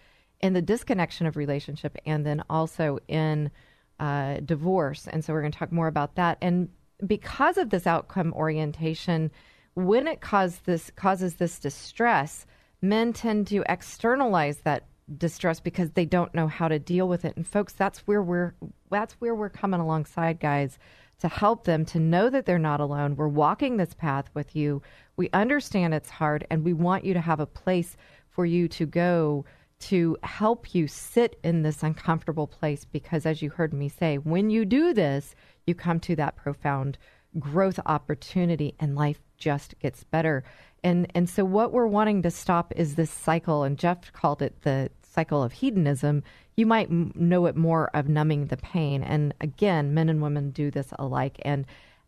in 0.40 0.52
the 0.52 0.62
disconnection 0.62 1.26
of 1.26 1.36
relationship, 1.36 1.96
and 2.06 2.24
then 2.24 2.44
also 2.48 2.98
in 3.08 3.50
uh, 3.98 4.36
divorce. 4.44 5.08
And 5.08 5.24
so 5.24 5.32
we're 5.32 5.40
going 5.40 5.52
to 5.52 5.58
talk 5.58 5.72
more 5.72 5.88
about 5.88 6.14
that. 6.14 6.38
And 6.40 6.68
because 7.06 7.58
of 7.58 7.70
this 7.70 7.86
outcome 7.86 8.32
orientation, 8.34 9.30
when 9.74 10.06
it 10.06 10.20
cause 10.20 10.60
this, 10.64 10.90
causes 10.96 11.36
this 11.36 11.58
distress, 11.58 12.46
men 12.82 13.12
tend 13.12 13.46
to 13.48 13.62
externalize 13.68 14.58
that 14.58 14.86
distress 15.18 15.60
because 15.60 15.90
they 15.90 16.04
don't 16.04 16.34
know 16.34 16.46
how 16.46 16.68
to 16.68 16.78
deal 16.78 17.08
with 17.08 17.24
it. 17.24 17.36
And 17.36 17.46
folks, 17.46 17.72
that's 17.72 18.00
where 18.00 18.22
we're 18.22 18.54
that's 18.90 19.14
where 19.14 19.34
we're 19.34 19.48
coming 19.48 19.80
alongside 19.80 20.40
guys 20.40 20.78
to 21.20 21.28
help 21.28 21.64
them 21.64 21.84
to 21.84 21.98
know 21.98 22.30
that 22.30 22.46
they're 22.46 22.58
not 22.58 22.80
alone. 22.80 23.16
We're 23.16 23.28
walking 23.28 23.76
this 23.76 23.94
path 23.94 24.30
with 24.34 24.56
you. 24.56 24.82
We 25.16 25.28
understand 25.32 25.94
it's 25.94 26.10
hard 26.10 26.46
and 26.50 26.64
we 26.64 26.72
want 26.72 27.04
you 27.04 27.14
to 27.14 27.20
have 27.20 27.40
a 27.40 27.46
place 27.46 27.96
for 28.28 28.46
you 28.46 28.68
to 28.68 28.86
go 28.86 29.44
to 29.80 30.16
help 30.22 30.74
you 30.74 30.86
sit 30.86 31.38
in 31.42 31.62
this 31.62 31.82
uncomfortable 31.82 32.46
place 32.46 32.84
because 32.84 33.26
as 33.26 33.42
you 33.42 33.50
heard 33.50 33.72
me 33.72 33.88
say, 33.88 34.18
when 34.18 34.50
you 34.50 34.64
do 34.64 34.92
this, 34.92 35.34
you 35.70 35.74
come 35.74 36.00
to 36.00 36.16
that 36.16 36.36
profound 36.36 36.98
growth 37.38 37.78
opportunity 37.86 38.74
and 38.80 38.96
life 38.96 39.20
just 39.38 39.78
gets 39.78 40.04
better. 40.04 40.42
And 40.82 41.10
and 41.14 41.28
so 41.28 41.44
what 41.44 41.72
we're 41.72 41.86
wanting 41.86 42.22
to 42.22 42.30
stop 42.30 42.72
is 42.76 42.94
this 42.94 43.10
cycle 43.10 43.62
and 43.62 43.78
Jeff 43.78 44.12
called 44.12 44.42
it 44.42 44.62
the 44.62 44.90
cycle 45.02 45.42
of 45.42 45.52
hedonism. 45.52 46.22
You 46.56 46.66
might 46.66 46.90
m- 46.90 47.12
know 47.14 47.46
it 47.46 47.56
more 47.56 47.88
of 47.94 48.08
numbing 48.08 48.46
the 48.46 48.56
pain. 48.56 49.02
And 49.02 49.32
again, 49.40 49.94
men 49.94 50.08
and 50.08 50.20
women 50.20 50.50
do 50.50 50.70
this 50.70 50.88
alike 50.98 51.40
and 51.42 51.64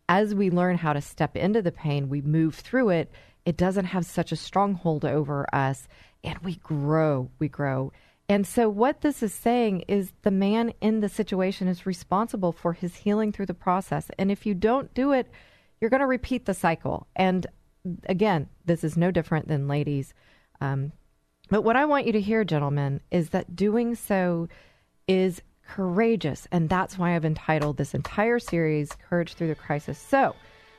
as 0.09 0.35
we 0.35 0.49
learn 0.49 0.77
how 0.77 0.91
to 0.91 1.01
step 1.01 1.37
into 1.37 1.61
the 1.61 1.71
pain, 1.71 2.09
we 2.09 2.21
move 2.21 2.55
through 2.55 2.89
it. 2.89 3.09
It 3.45 3.55
doesn't 3.55 3.85
have 3.85 4.05
such 4.05 4.33
a 4.33 4.35
stronghold 4.35 5.05
over 5.05 5.47
us 5.55 5.87
and 6.25 6.37
we 6.39 6.55
grow, 6.55 7.29
we 7.39 7.47
grow. 7.47 7.93
And 8.33 8.47
so, 8.47 8.67
what 8.67 9.01
this 9.01 9.21
is 9.21 9.31
saying 9.31 9.81
is 9.81 10.11
the 10.23 10.31
man 10.31 10.73
in 10.81 11.01
the 11.01 11.07
situation 11.07 11.67
is 11.67 11.85
responsible 11.85 12.51
for 12.51 12.73
his 12.73 12.95
healing 12.95 13.31
through 13.31 13.45
the 13.45 13.53
process. 13.53 14.09
And 14.17 14.31
if 14.31 14.47
you 14.47 14.55
don't 14.55 14.91
do 14.95 15.11
it, 15.11 15.29
you're 15.79 15.91
going 15.91 15.99
to 15.99 16.07
repeat 16.07 16.47
the 16.47 16.55
cycle. 16.55 17.05
And 17.15 17.45
again, 18.07 18.49
this 18.65 18.83
is 18.83 18.97
no 18.97 19.11
different 19.11 19.49
than 19.49 19.67
ladies. 19.67 20.15
Um, 20.61 20.93
but 21.51 21.61
what 21.61 21.75
I 21.75 21.85
want 21.85 22.07
you 22.07 22.11
to 22.13 22.21
hear, 22.21 22.43
gentlemen, 22.43 23.01
is 23.11 23.29
that 23.29 23.55
doing 23.55 23.93
so 23.93 24.47
is 25.07 25.39
courageous. 25.67 26.47
And 26.51 26.67
that's 26.67 26.97
why 26.97 27.15
I've 27.15 27.25
entitled 27.25 27.77
this 27.77 27.93
entire 27.93 28.39
series, 28.39 28.93
Courage 29.09 29.35
Through 29.35 29.49
the 29.49 29.55
Crisis. 29.55 29.99
So, 29.99 30.35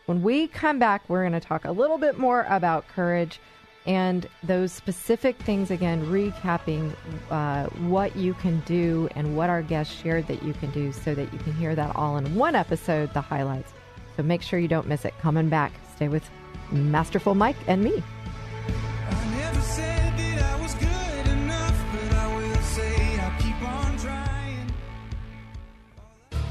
when 0.06 0.24
we 0.24 0.48
come 0.48 0.80
back, 0.80 1.08
we're 1.08 1.22
going 1.22 1.40
to 1.40 1.46
talk 1.46 1.66
a 1.66 1.70
little 1.70 1.98
bit 1.98 2.18
more 2.18 2.46
about 2.48 2.88
courage 2.88 3.38
and 3.86 4.26
those 4.42 4.72
specific 4.72 5.36
things 5.42 5.70
again, 5.70 6.04
recapping 6.06 6.94
uh, 7.30 7.66
what 7.88 8.16
you 8.16 8.34
can 8.34 8.60
do 8.60 9.08
and 9.14 9.36
what 9.36 9.50
our 9.50 9.62
guests 9.62 9.94
shared 9.94 10.26
that 10.28 10.42
you 10.42 10.54
can 10.54 10.70
do 10.70 10.90
so 10.92 11.14
that 11.14 11.32
you 11.32 11.38
can 11.40 11.52
hear 11.54 11.74
that 11.74 11.94
all 11.94 12.16
in 12.16 12.34
one 12.34 12.54
episode, 12.54 13.12
the 13.12 13.20
highlights. 13.20 13.72
So 14.16 14.22
make 14.22 14.42
sure 14.42 14.58
you 14.58 14.68
don't 14.68 14.86
miss 14.86 15.04
it. 15.04 15.12
Coming 15.18 15.48
back, 15.48 15.72
stay 15.94 16.08
with 16.08 16.28
Masterful 16.70 17.34
Mike 17.34 17.56
and 17.66 17.82
me. 17.82 18.02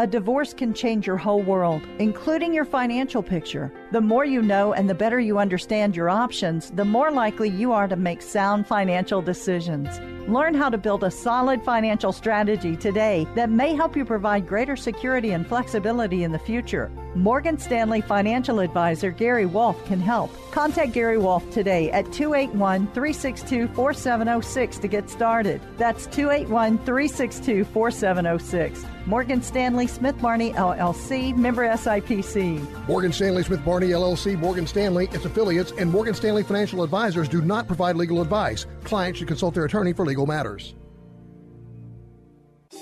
A 0.00 0.06
divorce 0.06 0.54
can 0.54 0.72
change 0.72 1.08
your 1.08 1.16
whole 1.16 1.42
world, 1.42 1.82
including 1.98 2.54
your 2.54 2.64
financial 2.64 3.20
picture. 3.20 3.72
The 3.90 4.02
more 4.02 4.26
you 4.26 4.42
know 4.42 4.74
and 4.74 4.90
the 4.90 4.94
better 4.94 5.18
you 5.18 5.38
understand 5.38 5.96
your 5.96 6.10
options, 6.10 6.70
the 6.72 6.84
more 6.84 7.10
likely 7.10 7.48
you 7.48 7.72
are 7.72 7.88
to 7.88 7.96
make 7.96 8.20
sound 8.20 8.66
financial 8.66 9.22
decisions. 9.22 9.88
Learn 10.28 10.52
how 10.52 10.68
to 10.68 10.76
build 10.76 11.04
a 11.04 11.10
solid 11.10 11.62
financial 11.64 12.12
strategy 12.12 12.76
today 12.76 13.26
that 13.34 13.48
may 13.48 13.74
help 13.74 13.96
you 13.96 14.04
provide 14.04 14.46
greater 14.46 14.76
security 14.76 15.30
and 15.30 15.46
flexibility 15.46 16.22
in 16.22 16.32
the 16.32 16.38
future. 16.38 16.90
Morgan 17.14 17.58
Stanley 17.58 18.02
financial 18.02 18.60
advisor 18.60 19.10
Gary 19.10 19.46
Wolf 19.46 19.82
can 19.86 20.00
help. 20.00 20.30
Contact 20.50 20.92
Gary 20.92 21.16
Wolf 21.16 21.48
today 21.50 21.90
at 21.90 22.12
281 22.12 22.88
362 22.88 23.68
4706 23.68 24.78
to 24.78 24.88
get 24.88 25.08
started. 25.08 25.62
That's 25.78 26.04
281 26.06 26.76
362 26.84 27.64
4706. 27.64 28.84
Morgan 29.06 29.40
Stanley 29.42 29.86
Smith 29.86 30.20
Barney 30.20 30.52
LLC, 30.52 31.34
member 31.34 31.66
SIPC. 31.66 32.86
Morgan 32.86 33.10
Stanley 33.10 33.42
Smith 33.42 33.64
Barney 33.64 33.77
LLC, 33.86 34.38
Morgan 34.38 34.66
Stanley, 34.66 35.08
its 35.12 35.24
affiliates, 35.24 35.72
and 35.78 35.90
Morgan 35.90 36.14
Stanley 36.14 36.42
Financial 36.42 36.82
Advisors 36.82 37.28
do 37.28 37.40
not 37.40 37.66
provide 37.66 37.96
legal 37.96 38.20
advice. 38.20 38.66
Clients 38.84 39.18
should 39.18 39.28
consult 39.28 39.54
their 39.54 39.64
attorney 39.64 39.92
for 39.92 40.04
legal 40.04 40.26
matters. 40.26 40.74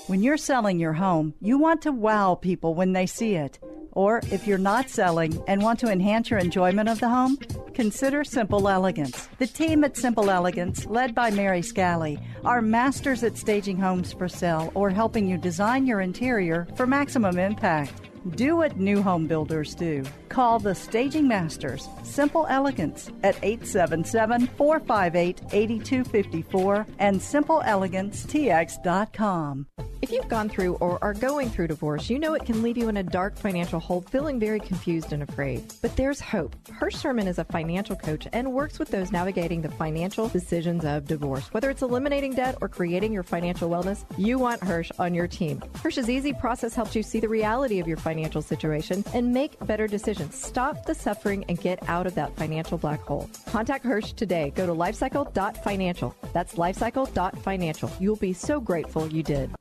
When 0.07 0.23
you're 0.23 0.37
selling 0.37 0.79
your 0.79 0.93
home, 0.93 1.33
you 1.39 1.57
want 1.57 1.81
to 1.83 1.91
wow 1.91 2.35
people 2.35 2.75
when 2.75 2.93
they 2.93 3.05
see 3.05 3.35
it. 3.35 3.59
Or 3.91 4.21
if 4.31 4.45
you're 4.45 4.57
not 4.57 4.89
selling 4.89 5.43
and 5.47 5.63
want 5.63 5.79
to 5.79 5.91
enhance 5.91 6.29
your 6.29 6.39
enjoyment 6.39 6.87
of 6.87 6.99
the 6.99 7.09
home, 7.09 7.37
consider 7.73 8.23
Simple 8.23 8.69
Elegance. 8.69 9.27
The 9.39 9.47
team 9.47 9.83
at 9.83 9.97
Simple 9.97 10.29
Elegance, 10.29 10.85
led 10.85 11.15
by 11.15 11.31
Mary 11.31 11.61
Scally, 11.61 12.19
are 12.45 12.61
masters 12.61 13.23
at 13.23 13.37
staging 13.37 13.77
homes 13.77 14.13
for 14.13 14.27
sale 14.29 14.71
or 14.75 14.91
helping 14.91 15.27
you 15.27 15.37
design 15.37 15.87
your 15.87 15.99
interior 15.99 16.67
for 16.75 16.85
maximum 16.85 17.39
impact. 17.39 17.91
Do 18.35 18.57
what 18.57 18.77
new 18.77 19.01
home 19.01 19.27
builders 19.27 19.73
do. 19.75 20.03
Call 20.29 20.59
the 20.59 20.75
Staging 20.75 21.27
Masters, 21.27 21.89
Simple 22.03 22.45
Elegance, 22.47 23.09
at 23.23 23.35
877 23.41 24.47
458 24.47 25.41
8254 25.51 26.85
and 26.99 27.19
simpleelegancetx.com. 27.19 29.67
If 29.99 30.11
you've 30.11 30.27
gone 30.27 30.47
through 30.47 30.75
or 30.75 31.03
are 31.03 31.15
going 31.15 31.49
through 31.49 31.69
divorce, 31.69 32.07
you 32.07 32.19
know 32.19 32.35
it 32.35 32.45
can 32.45 32.61
leave 32.61 32.77
you 32.77 32.87
in 32.87 32.97
a 32.97 33.03
dark 33.03 33.35
financial 33.35 33.79
hole, 33.79 34.01
feeling 34.01 34.39
very 34.39 34.59
confused 34.59 35.11
and 35.11 35.23
afraid. 35.23 35.73
But 35.81 35.95
there's 35.95 36.19
hope. 36.19 36.55
Hirsch 36.69 36.99
Sherman 36.99 37.27
is 37.27 37.39
a 37.39 37.45
financial 37.45 37.95
coach 37.95 38.27
and 38.31 38.53
works 38.53 38.77
with 38.77 38.89
those 38.89 39.11
navigating 39.11 39.63
the 39.63 39.71
financial 39.71 40.27
decisions 40.27 40.85
of 40.85 41.07
divorce. 41.07 41.51
Whether 41.51 41.71
it's 41.71 41.81
eliminating 41.81 42.35
debt 42.35 42.59
or 42.61 42.69
creating 42.69 43.11
your 43.11 43.23
financial 43.23 43.71
wellness, 43.71 44.05
you 44.19 44.37
want 44.37 44.63
Hirsch 44.63 44.91
on 44.99 45.15
your 45.15 45.27
team. 45.27 45.63
Hirsch's 45.81 46.11
easy 46.11 46.31
process 46.31 46.75
helps 46.75 46.95
you 46.95 47.01
see 47.01 47.19
the 47.19 47.29
reality 47.29 47.79
of 47.79 47.87
your 47.87 47.97
financial 47.97 48.16
situation 48.41 49.03
and 49.13 49.33
make 49.33 49.59
better 49.65 49.87
decisions. 49.87 50.35
Stop 50.35 50.85
the 50.85 50.95
suffering 50.95 51.45
and 51.49 51.59
get 51.59 51.87
out 51.89 52.07
of 52.07 52.15
that 52.15 52.35
financial 52.35 52.77
black 52.77 53.01
hole. 53.01 53.29
Contact 53.47 53.85
Hirsch 53.85 54.13
today. 54.13 54.51
Go 54.55 54.65
to 54.65 54.73
lifecycle.financial. 54.73 56.15
That's 56.33 56.55
lifecycle.financial. 56.55 57.91
You'll 57.99 58.15
be 58.15 58.33
so 58.33 58.59
grateful 58.59 59.07
you 59.07 59.23
did. 59.23 59.51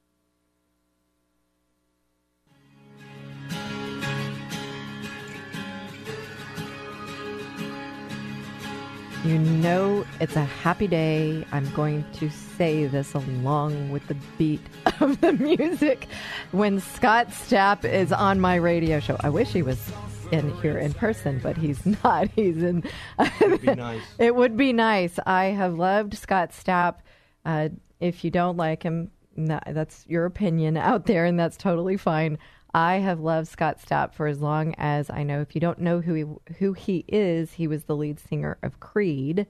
You 9.26 9.40
know 9.40 10.04
it's 10.20 10.36
a 10.36 10.44
happy 10.44 10.86
day. 10.86 11.44
I'm 11.50 11.68
going 11.72 12.04
to 12.14 12.30
say 12.30 12.86
this 12.86 13.12
along 13.12 13.90
with 13.90 14.06
the 14.06 14.14
beat 14.38 14.60
of 15.00 15.20
the 15.20 15.32
music 15.32 16.06
when 16.52 16.78
Scott 16.78 17.30
Stapp 17.30 17.84
is 17.84 18.12
on 18.12 18.38
my 18.38 18.54
radio 18.54 19.00
show. 19.00 19.16
I 19.18 19.30
wish 19.30 19.48
he 19.48 19.62
was 19.62 19.90
in 20.30 20.56
here 20.58 20.78
in 20.78 20.94
person, 20.94 21.40
but 21.42 21.56
he's 21.56 21.84
not. 22.04 22.28
He's 22.36 22.62
in. 22.62 22.84
It 23.18 23.50
would 23.50 23.62
be 23.62 23.74
nice. 23.74 24.02
It 24.20 24.36
would 24.36 24.56
be 24.56 24.72
nice. 24.72 25.18
I 25.26 25.46
have 25.46 25.74
loved 25.74 26.16
Scott 26.16 26.52
Stapp. 26.52 26.98
Uh, 27.44 27.70
if 27.98 28.24
you 28.24 28.30
don't 28.30 28.56
like 28.56 28.84
him, 28.84 29.10
that's 29.36 30.04
your 30.06 30.26
opinion 30.26 30.76
out 30.76 31.06
there, 31.06 31.24
and 31.24 31.36
that's 31.36 31.56
totally 31.56 31.96
fine. 31.96 32.38
I 32.74 32.96
have 32.96 33.20
loved 33.20 33.48
Scott 33.48 33.78
Stapp 33.80 34.12
for 34.14 34.26
as 34.26 34.40
long 34.40 34.74
as 34.76 35.08
I 35.10 35.22
know. 35.22 35.40
If 35.40 35.54
you 35.54 35.60
don't 35.60 35.78
know 35.78 36.00
who 36.00 36.14
he 36.14 36.54
who 36.58 36.72
he 36.74 37.04
is, 37.08 37.52
he 37.52 37.66
was 37.66 37.84
the 37.84 37.96
lead 37.96 38.20
singer 38.20 38.58
of 38.62 38.80
Creed. 38.80 39.46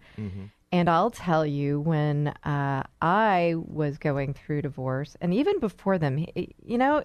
And 0.72 0.90
I'll 0.90 1.10
tell 1.12 1.46
you, 1.46 1.80
when 1.80 2.28
uh, 2.44 2.82
I 3.00 3.54
was 3.56 3.98
going 3.98 4.34
through 4.34 4.62
divorce, 4.62 5.16
and 5.20 5.32
even 5.32 5.60
before 5.60 5.96
them, 5.96 6.16
he- 6.18 6.54
you 6.64 6.76
know, 6.76 7.04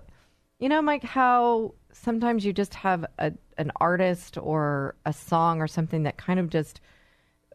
you 0.59 0.67
know, 0.67 0.81
Mike, 0.81 1.03
how 1.03 1.75
sometimes 1.93 2.43
you 2.43 2.53
just 2.53 2.73
have 2.73 3.05
a, 3.19 3.31
an 3.57 3.71
artist 3.79 4.37
or 4.39 4.95
a 5.05 5.13
song 5.13 5.61
or 5.61 5.67
something 5.67 6.03
that 6.03 6.17
kind 6.17 6.39
of 6.39 6.49
just 6.49 6.81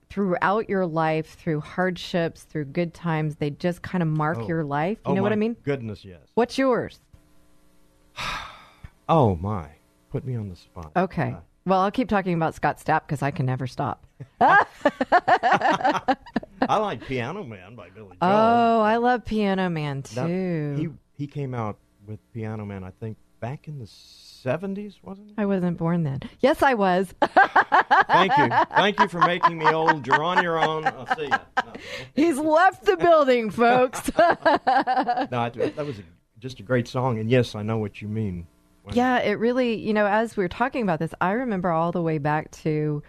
throughout 0.08 0.68
your 0.68 0.86
life, 0.86 1.34
through 1.34 1.60
hardships, 1.60 2.44
through 2.44 2.66
good 2.66 2.94
times, 2.94 3.36
they 3.36 3.50
just 3.50 3.82
kind 3.82 4.02
of 4.02 4.08
mark 4.08 4.38
Oh. 4.40 4.46
your 4.46 4.62
life. 4.64 4.98
You 5.04 5.12
Oh, 5.12 5.14
know 5.14 5.22
what 5.22 5.32
I 5.32 5.36
mean? 5.36 5.56
Goodness, 5.64 6.04
yes. 6.04 6.20
What's 6.34 6.56
yours? 6.56 7.00
Oh 9.08 9.36
my! 9.36 9.68
Put 10.10 10.24
me 10.24 10.34
on 10.34 10.48
the 10.48 10.56
spot. 10.56 10.90
Okay. 10.96 11.30
Uh, 11.36 11.40
Well, 11.64 11.80
I'll 11.80 11.92
keep 11.92 12.08
talking 12.08 12.34
about 12.34 12.56
Scott 12.56 12.78
Stapp 12.84 13.02
because 13.06 13.22
I 13.22 13.30
can 13.30 13.46
never 13.46 13.68
stop. 13.68 14.04
I 14.40 16.16
like 16.68 17.02
Piano 17.06 17.44
Man 17.44 17.76
by 17.76 17.90
Billy 17.90 18.08
Joel. 18.08 18.18
Oh, 18.22 18.80
I 18.80 18.96
love 18.96 19.24
Piano 19.24 19.68
Man 19.68 20.02
That- 20.14 20.26
too. 20.26 20.74
he 20.76 20.88
he 21.22 21.26
came 21.28 21.54
out 21.54 21.78
with 22.06 22.18
Piano 22.32 22.64
Man, 22.64 22.82
I 22.84 22.90
think, 22.90 23.16
back 23.40 23.68
in 23.68 23.78
the 23.78 23.86
seventies, 23.86 24.98
wasn't 25.02 25.30
it? 25.30 25.34
I 25.38 25.46
wasn't 25.46 25.78
born 25.78 26.02
then. 26.02 26.20
Yes, 26.40 26.62
I 26.62 26.74
was. 26.74 27.14
Thank 28.08 28.36
you, 28.38 28.48
thank 28.74 28.98
you 29.00 29.08
for 29.08 29.20
making 29.20 29.58
me 29.58 29.66
old. 29.66 30.06
You're 30.06 30.22
on 30.22 30.42
your 30.42 30.58
own. 30.58 30.86
I'll 30.86 31.06
see 31.16 31.24
you. 31.24 31.28
No, 31.30 31.72
He's 32.14 32.38
left 32.38 32.84
the 32.84 32.96
building, 32.96 33.50
folks. 33.50 34.10
no 34.16 34.24
I, 34.24 35.50
that 35.50 35.76
was 35.86 35.98
a, 35.98 36.02
just 36.40 36.60
a 36.60 36.62
great 36.62 36.88
song, 36.88 37.18
and 37.18 37.30
yes, 37.30 37.54
I 37.54 37.62
know 37.62 37.78
what 37.78 38.00
you 38.02 38.08
mean. 38.08 38.46
Yeah, 38.92 39.18
it 39.18 39.38
really, 39.40 39.74
you 39.74 39.92
know, 39.92 40.06
as 40.06 40.36
we 40.36 40.44
were 40.44 40.48
talking 40.48 40.82
about 40.82 41.00
this, 41.00 41.12
I 41.20 41.32
remember 41.32 41.70
all 41.70 41.90
the 41.90 42.02
way 42.02 42.18
back 42.18 42.52
to, 42.62 43.02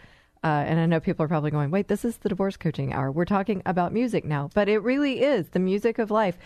uh, 0.43 0.47
and 0.47 0.79
I 0.79 0.87
know 0.87 0.99
people 0.99 1.23
are 1.23 1.27
probably 1.27 1.51
going, 1.51 1.69
wait, 1.69 1.87
this 1.87 2.03
is 2.03 2.17
the 2.17 2.29
divorce 2.29 2.57
coaching 2.57 2.93
hour. 2.93 3.11
We're 3.11 3.25
talking 3.25 3.61
about 3.65 3.93
music 3.93 4.25
now, 4.25 4.49
but 4.55 4.69
it 4.69 4.79
really 4.79 5.21
is 5.21 5.49
the 5.49 5.59
music 5.59 5.99
of 5.99 6.09
life. 6.09 6.37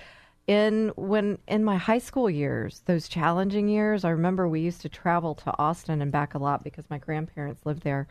In 0.48 0.92
when 0.98 1.38
in 1.48 1.64
my 1.64 1.78
high 1.78 2.00
school 2.00 2.30
years, 2.30 2.82
those 2.86 3.08
challenging 3.08 3.70
years, 3.70 4.04
I 4.04 4.10
remember 4.10 4.48
we 4.50 4.60
used 4.60 4.82
to 4.82 4.90
travel 4.90 5.36
to 5.36 5.58
Austin 5.60 6.02
and 6.02 6.12
back 6.12 6.34
a 6.34 6.40
lot 6.40 6.64
because 6.64 6.90
my 6.90 6.98
grandparents 6.98 7.66
lived 7.66 7.84
there, 7.84 8.08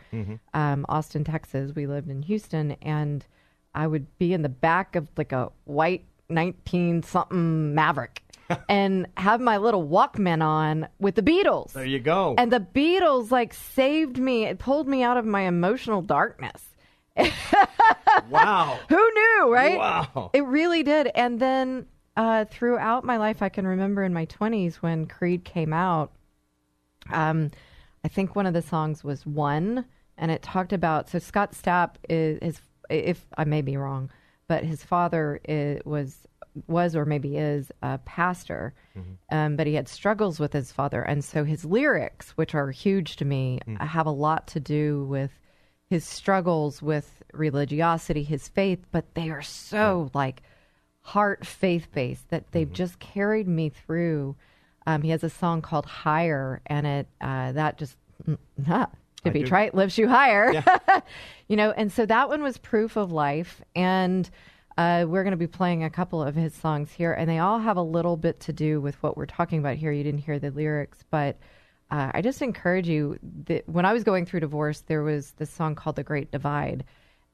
um, 0.54 0.86
Austin, 0.88 1.24
Texas. 1.24 1.72
We 1.74 1.86
lived 1.86 2.08
in 2.08 2.22
Houston, 2.22 2.76
and 2.80 3.26
I 3.74 3.88
would 3.88 4.06
be 4.18 4.32
in 4.32 4.42
the 4.42 4.48
back 4.48 4.94
of 4.94 5.08
like 5.18 5.32
a 5.32 5.50
white 5.64 6.04
nineteen 6.28 7.02
something 7.02 7.74
Maverick. 7.74 8.22
And 8.68 9.06
have 9.16 9.40
my 9.40 9.56
little 9.56 9.86
Walkman 9.86 10.42
on 10.42 10.88
with 10.98 11.14
the 11.14 11.22
Beatles. 11.22 11.72
There 11.72 11.84
you 11.84 11.98
go. 11.98 12.34
And 12.38 12.52
the 12.52 12.60
Beatles 12.60 13.30
like 13.30 13.54
saved 13.54 14.18
me. 14.18 14.44
It 14.44 14.58
pulled 14.58 14.88
me 14.88 15.02
out 15.02 15.16
of 15.16 15.24
my 15.24 15.42
emotional 15.42 16.02
darkness. 16.02 16.62
wow. 18.30 18.78
Who 18.88 18.96
knew, 18.96 19.52
right? 19.52 19.78
Wow. 19.78 20.30
It 20.32 20.44
really 20.44 20.82
did. 20.82 21.10
And 21.14 21.40
then 21.40 21.86
uh, 22.16 22.44
throughout 22.46 23.04
my 23.04 23.16
life, 23.16 23.42
I 23.42 23.48
can 23.48 23.66
remember 23.66 24.02
in 24.02 24.12
my 24.12 24.26
20s 24.26 24.76
when 24.76 25.06
Creed 25.06 25.44
came 25.44 25.72
out, 25.72 26.12
um, 27.10 27.50
I 28.04 28.08
think 28.08 28.34
one 28.34 28.46
of 28.46 28.54
the 28.54 28.62
songs 28.62 29.04
was 29.04 29.26
One, 29.26 29.84
and 30.16 30.30
it 30.30 30.42
talked 30.42 30.72
about. 30.72 31.08
So 31.08 31.18
Scott 31.18 31.52
Stapp 31.52 31.96
is, 32.08 32.38
is 32.38 32.60
if 32.88 33.26
I 33.36 33.44
may 33.44 33.62
be 33.62 33.76
wrong, 33.76 34.10
but 34.48 34.64
his 34.64 34.82
father 34.82 35.40
is, 35.48 35.80
was 35.84 36.26
was 36.66 36.96
or 36.96 37.04
maybe 37.04 37.36
is 37.36 37.70
a 37.82 37.98
pastor, 37.98 38.74
um, 39.30 39.56
but 39.56 39.66
he 39.66 39.74
had 39.74 39.88
struggles 39.88 40.40
with 40.40 40.52
his 40.52 40.72
father, 40.72 41.02
and 41.02 41.24
so 41.24 41.44
his 41.44 41.64
lyrics, 41.64 42.30
which 42.32 42.54
are 42.54 42.70
huge 42.70 43.16
to 43.16 43.24
me, 43.24 43.60
have 43.78 44.06
a 44.06 44.10
lot 44.10 44.46
to 44.48 44.60
do 44.60 45.04
with 45.04 45.30
his 45.88 46.04
struggles 46.04 46.80
with 46.80 47.22
religiosity, 47.32 48.22
his 48.22 48.48
faith, 48.48 48.86
but 48.92 49.14
they 49.14 49.28
are 49.30 49.42
so 49.42 50.10
like 50.14 50.42
heart 51.02 51.44
faith 51.44 51.88
based 51.92 52.28
that 52.30 52.52
they've 52.52 52.72
just 52.72 52.98
carried 53.00 53.48
me 53.48 53.68
through. 53.68 54.36
Um, 54.86 55.02
he 55.02 55.10
has 55.10 55.24
a 55.24 55.30
song 55.30 55.62
called 55.62 55.86
Higher, 55.86 56.62
and 56.66 56.86
it 56.86 57.08
uh, 57.20 57.52
that 57.52 57.78
just 57.78 57.96
to 59.24 59.30
be 59.30 59.42
trite 59.42 59.74
lifts 59.74 59.98
you 59.98 60.08
higher. 60.08 60.64
you 61.48 61.56
know, 61.56 61.72
and 61.72 61.92
so 61.92 62.06
that 62.06 62.28
one 62.28 62.42
was 62.42 62.58
proof 62.58 62.96
of 62.96 63.12
life, 63.12 63.60
and 63.74 64.28
uh, 64.80 65.04
we're 65.04 65.22
going 65.22 65.32
to 65.32 65.36
be 65.36 65.46
playing 65.46 65.84
a 65.84 65.90
couple 65.90 66.22
of 66.22 66.34
his 66.34 66.54
songs 66.54 66.90
here, 66.90 67.12
and 67.12 67.28
they 67.28 67.38
all 67.38 67.58
have 67.58 67.76
a 67.76 67.82
little 67.82 68.16
bit 68.16 68.40
to 68.40 68.50
do 68.50 68.80
with 68.80 68.94
what 69.02 69.14
we're 69.14 69.26
talking 69.26 69.58
about 69.58 69.76
here. 69.76 69.92
You 69.92 70.02
didn't 70.02 70.20
hear 70.20 70.38
the 70.38 70.50
lyrics, 70.50 71.04
but 71.10 71.38
uh, 71.90 72.12
I 72.14 72.22
just 72.22 72.40
encourage 72.40 72.88
you. 72.88 73.18
That 73.44 73.68
when 73.68 73.84
I 73.84 73.92
was 73.92 74.04
going 74.04 74.24
through 74.24 74.40
divorce, 74.40 74.80
there 74.80 75.02
was 75.02 75.32
this 75.32 75.50
song 75.50 75.74
called 75.74 75.96
"The 75.96 76.02
Great 76.02 76.32
Divide," 76.32 76.84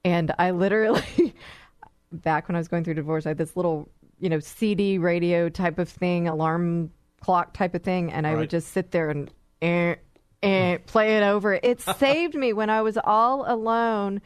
and 0.04 0.34
I 0.40 0.50
literally, 0.50 1.34
back 2.12 2.48
when 2.48 2.56
I 2.56 2.58
was 2.58 2.66
going 2.66 2.82
through 2.82 2.94
divorce, 2.94 3.26
I 3.26 3.30
had 3.30 3.38
this 3.38 3.54
little, 3.54 3.88
you 4.18 4.28
know, 4.28 4.40
CD 4.40 4.98
radio 4.98 5.48
type 5.48 5.78
of 5.78 5.88
thing, 5.88 6.26
alarm 6.26 6.90
clock 7.20 7.54
type 7.54 7.76
of 7.76 7.84
thing, 7.84 8.10
and 8.12 8.26
I 8.26 8.34
would 8.34 8.50
just 8.50 8.72
sit 8.72 8.90
there 8.90 9.08
and 9.08 9.30
eh, 9.62 9.94
eh, 10.42 10.78
play 10.78 11.16
it 11.16 11.22
over. 11.22 11.54
It 11.54 11.80
saved 11.98 12.34
me 12.34 12.52
when 12.52 12.70
I 12.70 12.82
was 12.82 12.98
all 13.04 13.44
alone 13.46 14.20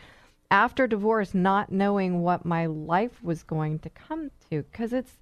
after 0.51 0.87
divorce, 0.87 1.33
not 1.35 1.71
knowing 1.71 2.23
what 2.23 2.45
my 2.45 2.67
life 2.67 3.23
was 3.23 3.43
going 3.43 3.79
to 3.81 3.91
come 3.91 4.31
to, 4.51 4.63
because 4.65 4.93
it's 4.93 5.13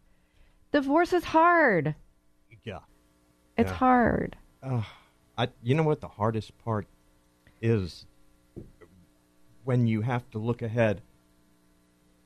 divorce 0.72 1.12
is 1.12 1.24
hard. 1.24 1.94
Yeah. 2.64 2.80
It's 3.56 3.70
Yeah. 3.70 3.76
hard. 3.76 4.36
I, 5.36 5.48
you 5.62 5.74
know 5.74 5.82
what 5.84 6.00
the 6.00 6.08
hardest 6.08 6.56
part 6.58 6.86
is 7.62 8.06
when 9.64 9.86
you 9.86 10.00
have 10.02 10.28
to 10.30 10.38
look 10.38 10.62
ahead 10.62 11.02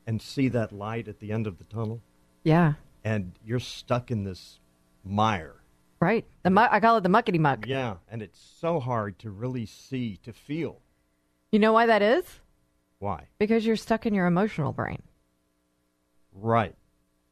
and 0.06 0.20
see 0.22 0.48
that 0.48 0.72
light 0.72 1.08
at 1.08 1.20
the 1.20 1.32
end 1.32 1.46
of 1.46 1.58
the 1.58 1.64
tunnel, 1.64 2.00
Yeah. 2.44 2.74
and 3.04 3.32
you're 3.44 3.60
stuck 3.60 4.10
in 4.10 4.24
this 4.24 4.60
mire. 5.04 5.56
Right. 6.00 6.24
The 6.42 6.50
mu- 6.50 6.60
I 6.70 6.80
call 6.80 6.96
it 6.96 7.02
the 7.02 7.08
muckety 7.08 7.38
muck. 7.38 7.66
Yeah, 7.66 7.96
and 8.10 8.22
it's 8.22 8.40
so 8.40 8.80
hard 8.80 9.18
to 9.20 9.30
really 9.30 9.66
see, 9.66 10.16
to 10.24 10.32
feel. 10.32 10.80
You 11.52 11.58
know 11.60 11.72
why 11.72 11.86
that 11.86 12.02
is? 12.02 12.40
Why? 13.02 13.26
Because 13.38 13.66
you're 13.66 13.74
stuck 13.74 14.06
in 14.06 14.14
your 14.14 14.26
emotional 14.26 14.72
brain. 14.72 15.02
Right. 16.32 16.76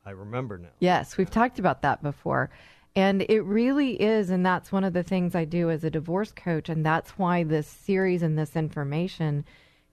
I 0.04 0.10
remember 0.10 0.58
now. 0.58 0.70
Yes, 0.80 1.16
we've 1.16 1.30
talked 1.30 1.60
about 1.60 1.82
that 1.82 2.02
before. 2.02 2.50
And 2.96 3.22
it 3.28 3.42
really 3.42 3.92
is, 4.02 4.30
and 4.30 4.44
that's 4.44 4.72
one 4.72 4.82
of 4.82 4.94
the 4.94 5.04
things 5.04 5.36
I 5.36 5.44
do 5.44 5.70
as 5.70 5.84
a 5.84 5.90
divorce 5.90 6.32
coach. 6.32 6.68
And 6.68 6.84
that's 6.84 7.10
why 7.10 7.44
this 7.44 7.68
series 7.68 8.22
and 8.22 8.36
this 8.36 8.56
information 8.56 9.44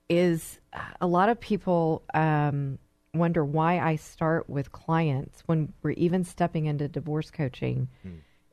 is 0.08 0.58
a 1.00 1.06
lot 1.06 1.28
of 1.28 1.38
people 1.38 2.02
um, 2.12 2.80
wonder 3.14 3.44
why 3.44 3.78
I 3.78 3.94
start 3.94 4.50
with 4.50 4.72
clients 4.72 5.44
when 5.46 5.72
we're 5.84 5.92
even 5.92 6.24
stepping 6.24 6.66
into 6.66 6.88
divorce 6.88 7.30
coaching. 7.30 7.86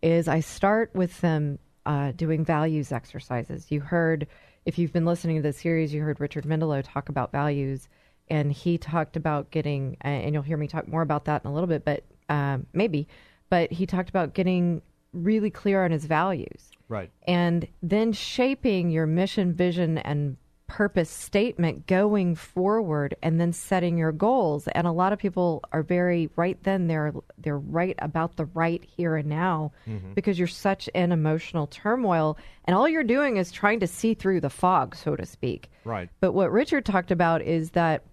Is 0.04 0.28
I 0.28 0.42
start 0.42 0.92
with 0.94 1.20
them 1.22 1.58
uh, 1.88 2.12
doing 2.12 2.46
values 2.46 2.92
exercises. 2.92 3.72
You 3.72 3.80
heard, 3.80 4.28
if 4.66 4.78
you've 4.80 4.94
been 4.94 5.06
listening 5.06 5.38
to 5.38 5.42
the 5.42 5.54
series, 5.54 5.94
you 5.94 6.02
heard 6.02 6.20
Richard 6.20 6.44
Mendelow 6.46 6.84
talk 6.84 7.10
about 7.10 7.32
values, 7.32 7.88
and 8.30 8.52
he 8.52 8.78
talked 8.78 9.16
about 9.16 9.52
getting, 9.52 9.98
uh, 10.04 10.08
and 10.08 10.34
you'll 10.34 10.44
hear 10.44 10.58
me 10.58 10.68
talk 10.68 10.88
more 10.88 11.02
about 11.04 11.26
that 11.26 11.44
in 11.44 11.50
a 11.50 11.54
little 11.54 11.68
bit, 11.68 11.86
but 11.86 12.04
um, 12.30 12.66
maybe, 12.74 13.08
but 13.50 13.72
he 13.72 13.86
talked 13.86 14.10
about 14.10 14.34
getting 14.34 14.82
really 15.14 15.50
clear 15.52 15.86
on 15.86 15.92
his 15.92 16.06
values 16.06 16.72
Right. 16.90 17.10
and 17.28 17.68
then 17.82 18.12
shaping 18.12 18.90
your 18.90 19.06
mission, 19.06 19.54
vision, 19.54 19.98
and 20.00 20.38
purpose 20.68 21.10
statement 21.10 21.86
going 21.86 22.36
forward 22.36 23.16
and 23.22 23.40
then 23.40 23.54
setting 23.54 23.98
your 23.98 24.12
goals 24.12 24.68
and 24.70 24.88
a 24.88 24.92
lot 24.92 25.14
of 25.14 25.20
people 25.20 25.64
are 25.72 25.84
very 25.84 26.28
right 26.36 26.58
then 26.64 26.88
they're 26.88 27.14
they're 27.38 27.60
right 27.60 27.96
about 28.00 28.36
the 28.36 28.46
right 28.46 28.84
here 28.84 29.16
and 29.16 29.30
now 29.30 29.72
mm-hmm. 29.88 30.14
because 30.14 30.40
you're 30.40 30.48
such 30.48 30.88
in 30.90 31.12
emotional 31.12 31.68
turmoil 31.68 32.36
and 32.66 32.76
all 32.76 32.90
you're 32.90 33.04
doing 33.04 33.38
is 33.38 33.52
trying 33.52 33.80
to 33.80 33.86
see 33.86 34.16
through 34.16 34.42
the 34.42 34.50
fog 34.50 34.96
so 34.96 35.16
to 35.16 35.26
speak 35.26 35.70
Right. 35.84 36.10
but 36.20 36.32
what 36.32 36.52
Richard 36.52 36.84
talked 36.84 37.12
about 37.12 37.44
is 37.44 37.72
that 37.72 38.04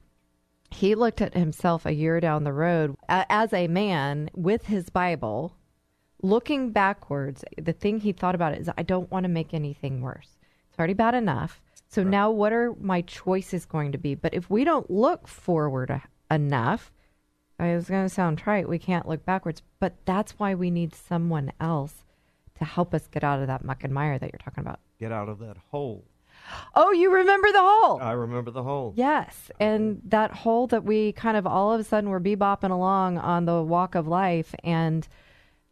he 0.73 0.95
looked 0.95 1.21
at 1.21 1.35
himself 1.35 1.87
a 1.87 1.93
year 1.93 2.21
down 2.21 2.45
the 2.45 2.53
road 2.53 2.97
as 3.09 3.53
a 3.53 3.69
man 3.69 4.31
with 4.35 4.67
his 4.67 4.91
Bible, 4.91 5.55
looking 6.23 6.71
backwards. 6.71 7.45
The 7.61 7.73
thing 7.73 8.01
he 8.01 8.13
thought 8.13 8.35
about 8.35 8.57
is, 8.57 8.69
I 8.77 8.83
don't 8.83 9.11
want 9.11 9.25
to 9.25 9.29
make 9.29 9.53
anything 9.53 10.01
worse. 10.01 10.39
It's 10.69 10.79
already 10.79 10.95
bad 10.95 11.15
enough. 11.15 11.61
So 11.93 12.03
now, 12.03 12.31
what 12.31 12.55
are 12.55 12.75
my 12.81 13.03
choices 13.03 13.67
going 13.67 13.93
to 13.93 13.99
be? 13.99 14.15
But 14.15 14.33
if 14.33 14.49
we 14.49 14.65
don't 14.65 14.91
look 14.91 15.29
forward 15.29 16.01
enough, 16.31 16.91
I 17.59 17.75
was 17.75 17.87
going 17.91 18.07
to 18.07 18.09
sound 18.09 18.39
trite. 18.39 18.67
We 18.67 18.79
can't 18.79 19.07
look 19.07 19.27
backwards, 19.27 19.61
but 19.79 19.95
that's 20.07 20.33
why 20.39 20.55
we 20.55 20.71
need 20.71 20.95
someone 20.95 21.53
else 21.61 21.93
to 22.59 22.65
help 22.65 22.95
us 22.95 23.07
get 23.09 23.23
out 23.23 23.41
of 23.41 23.47
that 23.49 23.63
muck 23.63 23.85
and 23.85 23.93
mire 23.93 24.19
that 24.19 24.31
you're 24.33 24.39
talking 24.43 24.63
about. 24.63 24.81
Get 24.99 25.13
out 25.13 25.29
of 25.29 25.39
that 25.41 25.59
hole. 25.71 26.07
Oh, 26.75 26.93
you 26.93 27.13
remember 27.13 27.53
the 27.53 27.61
hole? 27.61 28.01
I 28.01 28.13
remember 28.13 28.51
the 28.51 28.63
hole. 28.63 28.95
Yes, 28.97 29.51
and 29.61 30.01
that 30.07 30.33
hole 30.33 30.67
that 30.69 30.85
we 30.85 31.13
kind 31.13 31.37
of 31.37 31.47
all 31.47 31.75
of 31.75 31.81
a 31.81 31.85
sudden 31.85 32.09
were 32.09 32.21
bebopping 32.21 32.71
along 32.71 33.19
on 33.19 33.45
the 33.45 33.63
walk 33.63 33.95
of 33.95 34.09
life, 34.09 34.55
and 34.65 35.07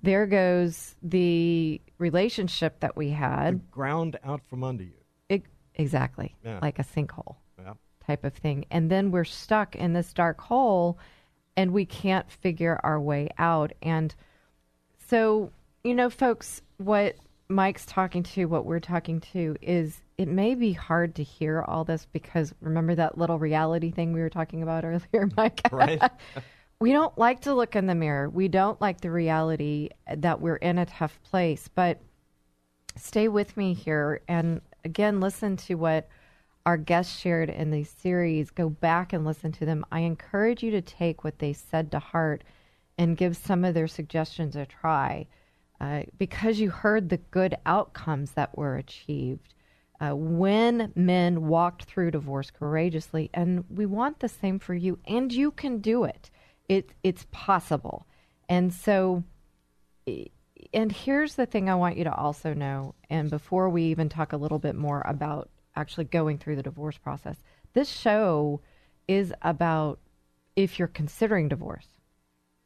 there 0.03 0.27
goes 0.27 0.97
the 1.03 1.81
relationship 1.97 2.81
that 2.81 2.95
we 2.95 3.09
The 3.09 3.15
had. 3.15 3.71
ground 3.71 4.19
out 4.23 4.43
from 4.45 4.63
under 4.63 4.85
you. 4.85 4.93
Exactly, 5.81 6.35
Yeah. 6.45 6.59
like 6.63 6.79
a 6.79 6.85
sinkhole 6.85 7.37
Yeah. 7.59 7.75
type 8.07 8.25
of 8.25 8.35
thing. 8.35 8.67
And 8.71 8.91
then 8.91 9.11
we're 9.11 9.25
stuck 9.25 9.75
in 9.75 9.93
this 9.93 10.13
dark 10.13 10.41
hole 10.41 10.99
and 11.57 11.73
we 11.73 11.85
can't 11.87 12.31
figure 12.31 12.79
our 12.83 13.01
way 13.01 13.29
out. 13.39 13.73
And 13.83 14.15
so, 15.09 15.51
you 15.85 15.95
know, 15.95 16.11
folks, 16.11 16.63
what 16.77 17.17
Mike's 17.49 17.85
talking 17.87 18.23
to, 18.23 18.45
what 18.45 18.65
we're 18.65 18.79
talking 18.81 19.21
to 19.33 19.57
is 19.61 20.01
it 20.19 20.29
may 20.29 20.55
be 20.55 20.73
hard 20.73 21.15
to 21.17 21.23
hear 21.23 21.63
all 21.63 21.85
this 21.85 22.07
because 22.13 22.55
remember 22.61 22.95
that 22.95 23.19
little 23.19 23.39
reality 23.39 23.91
thing 23.91 24.13
we 24.13 24.21
were 24.21 24.31
talking 24.31 24.63
about 24.63 24.85
earlier, 24.85 25.29
Mike? 25.37 25.61
Right. 25.73 26.01
we 26.81 26.93
don't 26.93 27.17
like 27.19 27.41
to 27.43 27.55
look 27.55 27.75
in 27.75 27.87
the 27.87 27.95
mirror. 27.95 28.29
We 28.29 28.49
don't 28.49 28.81
like 28.81 29.01
the 29.01 29.11
reality 29.11 29.89
that 30.15 30.41
we're 30.41 30.57
in 30.57 30.79
a 30.79 30.87
tough 30.87 31.19
place. 31.25 31.69
But 31.75 32.01
stay 32.97 33.29
with 33.29 33.57
me 33.57 33.75
here 33.75 34.21
and 34.29 34.61
again 34.85 35.21
listen 35.21 35.57
to 35.57 35.75
what 35.75 36.09
our 36.67 36.77
guests 36.77 37.19
shared 37.19 37.49
in 37.51 37.71
these 37.71 37.91
series. 37.91 38.51
Go 38.51 38.69
back 38.69 39.13
and 39.13 39.25
listen 39.25 39.53
to 39.53 39.65
them. 39.65 39.85
I 39.91 40.01
encourage 40.01 40.63
you 40.63 40.71
to 40.73 40.83
take 40.83 41.25
what 41.25 41.39
they 41.39 41.53
said 41.53 41.91
to 41.93 41.99
heart 41.99 42.45
and 42.99 43.17
give 43.17 43.37
some 43.37 43.65
of 43.65 43.75
their 43.75 43.89
suggestions 43.89 44.57
a 44.57 44.67
try 44.67 45.27
uh, 45.81 46.03
because 46.19 46.61
you 46.61 46.71
heard 46.71 47.09
the 47.09 47.17
good 47.17 47.57
outcomes 47.65 48.33
that 48.33 48.57
were 48.57 48.77
achieved. 48.77 49.55
Uh, 50.01 50.15
when 50.15 50.93
men 50.95 51.47
walked 51.47 51.85
through 51.85 52.11
divorce 52.11 52.51
courageously, 52.51 53.29
and 53.35 53.65
we 53.69 53.85
want 53.85 54.21
the 54.21 54.29
same 54.29 54.59
for 54.59 54.75
you, 54.75 54.99
and 55.07 55.33
you 55.33 55.51
can 55.51 55.79
do 55.79 56.05
it. 56.05 56.31
It 56.69 56.91
it's 57.03 57.27
possible, 57.31 58.07
and 58.49 58.73
so 58.73 59.25
and 60.73 60.93
here's 60.93 61.35
the 61.35 61.47
thing 61.47 61.69
I 61.69 61.75
want 61.75 61.97
you 61.97 62.05
to 62.05 62.15
also 62.15 62.55
know, 62.55 62.95
and 63.09 63.29
before 63.31 63.69
we 63.69 63.85
even 63.85 64.09
talk 64.09 64.33
a 64.33 64.37
little 64.37 64.59
bit 64.59 64.77
more 64.77 65.03
about 65.07 65.51
actually 65.77 66.05
going 66.05 66.39
through 66.39 66.57
the 66.57 66.63
divorce 66.63 66.99
process, 66.99 67.37
this 67.73 67.89
show 67.89 68.61
is 69.09 69.33
about 69.43 69.99
if 70.57 70.79
you're 70.79 70.89
considering 70.89 71.49
divorce 71.49 71.89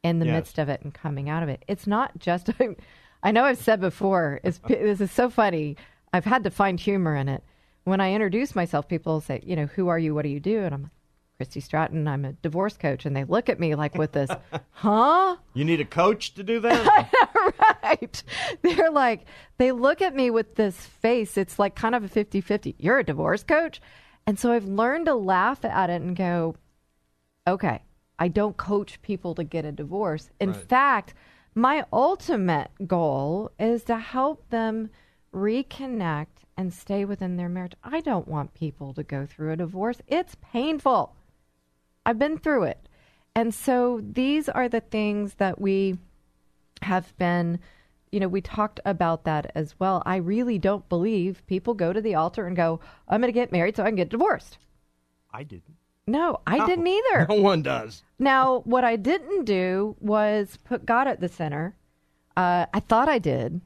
in 0.02 0.18
the 0.18 0.26
Yes. 0.26 0.32
midst 0.34 0.58
of 0.58 0.68
it 0.68 0.82
and 0.82 0.92
coming 0.92 1.28
out 1.28 1.42
of 1.42 1.48
it. 1.48 1.64
It's 1.68 1.86
not 1.86 2.18
just, 2.18 2.50
I 3.22 3.30
know 3.32 3.44
I've 3.44 3.58
said 3.58 3.80
before, 3.80 4.40
it's, 4.44 4.58
this 4.68 5.00
is 5.00 5.10
so 5.10 5.30
funny. 5.30 5.76
I've 6.12 6.24
had 6.26 6.44
to 6.44 6.50
find 6.50 6.78
humor 6.78 7.16
in 7.16 7.28
it. 7.28 7.42
When 7.84 8.00
I 8.00 8.12
introduce 8.12 8.54
myself, 8.54 8.88
people 8.88 9.20
say, 9.20 9.40
you 9.44 9.56
know, 9.56 9.66
who 9.66 9.88
are 9.88 9.98
you? 9.98 10.14
What 10.14 10.22
do 10.22 10.28
you 10.30 10.40
do? 10.40 10.60
And 10.60 10.74
I'm 10.74 10.82
like, 10.84 10.92
Christy 11.36 11.60
Stratton, 11.60 12.06
I'm 12.06 12.24
a 12.24 12.32
divorce 12.32 12.76
coach. 12.76 13.04
And 13.06 13.16
they 13.16 13.24
look 13.24 13.48
at 13.48 13.58
me 13.58 13.74
like 13.74 13.96
with 13.96 14.12
this, 14.12 14.30
huh? 14.70 15.36
You 15.52 15.64
need 15.64 15.80
a 15.80 15.84
coach 15.84 16.34
to 16.34 16.42
do 16.42 16.60
that? 16.60 17.10
right. 17.82 18.22
They're 18.62 18.90
like, 18.90 19.26
they 19.58 19.72
look 19.72 20.00
at 20.00 20.14
me 20.14 20.30
with 20.30 20.54
this 20.54 20.76
face. 20.76 21.36
It's 21.36 21.58
like 21.58 21.74
kind 21.74 21.94
of 21.94 22.04
a 22.04 22.08
50 22.08 22.40
50. 22.40 22.76
You're 22.78 22.98
a 22.98 23.04
divorce 23.04 23.42
coach? 23.42 23.80
And 24.26 24.38
so 24.38 24.52
I've 24.52 24.64
learned 24.64 25.06
to 25.06 25.14
laugh 25.14 25.64
at 25.64 25.90
it 25.90 26.00
and 26.00 26.16
go, 26.16 26.54
okay, 27.46 27.82
I 28.18 28.28
don't 28.28 28.56
coach 28.56 29.02
people 29.02 29.34
to 29.34 29.44
get 29.44 29.64
a 29.64 29.72
divorce. 29.72 30.30
In 30.40 30.52
Right. 30.52 30.68
fact, 30.68 31.14
my 31.54 31.84
ultimate 31.92 32.70
goal 32.86 33.50
is 33.58 33.84
to 33.84 33.98
help 33.98 34.48
them 34.50 34.90
reconnect 35.34 36.26
and 36.56 36.72
stay 36.72 37.04
within 37.04 37.36
their 37.36 37.48
marriage. 37.48 37.74
I 37.82 38.00
don't 38.00 38.28
want 38.28 38.54
people 38.54 38.94
to 38.94 39.02
go 39.02 39.26
through 39.26 39.52
a 39.52 39.56
divorce, 39.56 40.00
it's 40.06 40.36
painful. 40.40 41.14
I've 42.06 42.18
been 42.18 42.38
through 42.38 42.64
it. 42.64 42.88
And 43.34 43.52
so 43.54 44.00
these 44.02 44.48
are 44.48 44.68
the 44.68 44.80
things 44.80 45.34
that 45.34 45.60
we 45.60 45.98
have 46.82 47.16
been, 47.18 47.58
you 48.12 48.20
know, 48.20 48.28
we 48.28 48.40
talked 48.40 48.78
about 48.84 49.24
that 49.24 49.50
as 49.54 49.74
well. 49.80 50.02
I 50.06 50.16
really 50.16 50.58
don't 50.58 50.88
believe 50.88 51.44
people 51.46 51.74
go 51.74 51.92
to 51.92 52.00
the 52.00 52.14
altar 52.14 52.46
and 52.46 52.54
go, 52.56 52.80
I'm 53.08 53.20
going 53.20 53.28
to 53.28 53.32
get 53.32 53.50
married 53.52 53.76
so 53.76 53.82
I 53.82 53.86
can 53.86 53.96
get 53.96 54.08
divorced. 54.10 54.58
I 55.32 55.42
didn't. 55.42 55.76
No, 56.06 56.38
I 56.46 56.58
No. 56.58 56.66
didn't 56.66 56.86
either. 56.86 57.26
No 57.30 57.36
one 57.42 57.62
does. 57.62 58.02
Now, 58.18 58.60
what 58.60 58.84
I 58.84 58.96
didn't 58.96 59.44
do 59.46 59.96
was 60.00 60.58
put 60.64 60.86
God 60.86 61.08
at 61.08 61.20
the 61.20 61.28
center. 61.28 61.74
Uh, 62.36 62.66
I 62.72 62.80
thought 62.80 63.08
I 63.08 63.18
did. 63.18 63.60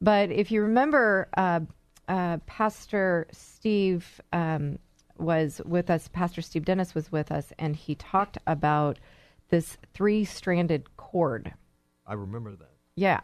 But 0.00 0.30
if 0.30 0.50
you 0.50 0.62
remember, 0.62 1.28
uh, 1.36 1.60
uh, 2.08 2.38
Pastor 2.46 3.26
Steve 3.32 4.20
um, 4.32 4.78
was 5.18 5.60
with 5.64 5.90
us, 5.90 6.08
Pastor 6.08 6.42
Steve 6.42 6.64
Dennis 6.64 6.94
was 6.94 7.10
with 7.12 7.30
us, 7.32 7.52
and 7.58 7.74
he 7.76 7.94
talked 7.94 8.38
about 8.46 8.98
this 9.50 9.76
three 9.94 10.24
stranded 10.24 10.96
cord. 10.96 11.52
I 12.06 12.14
remember 12.14 12.50
that. 12.56 12.70
Yeah. 12.96 13.20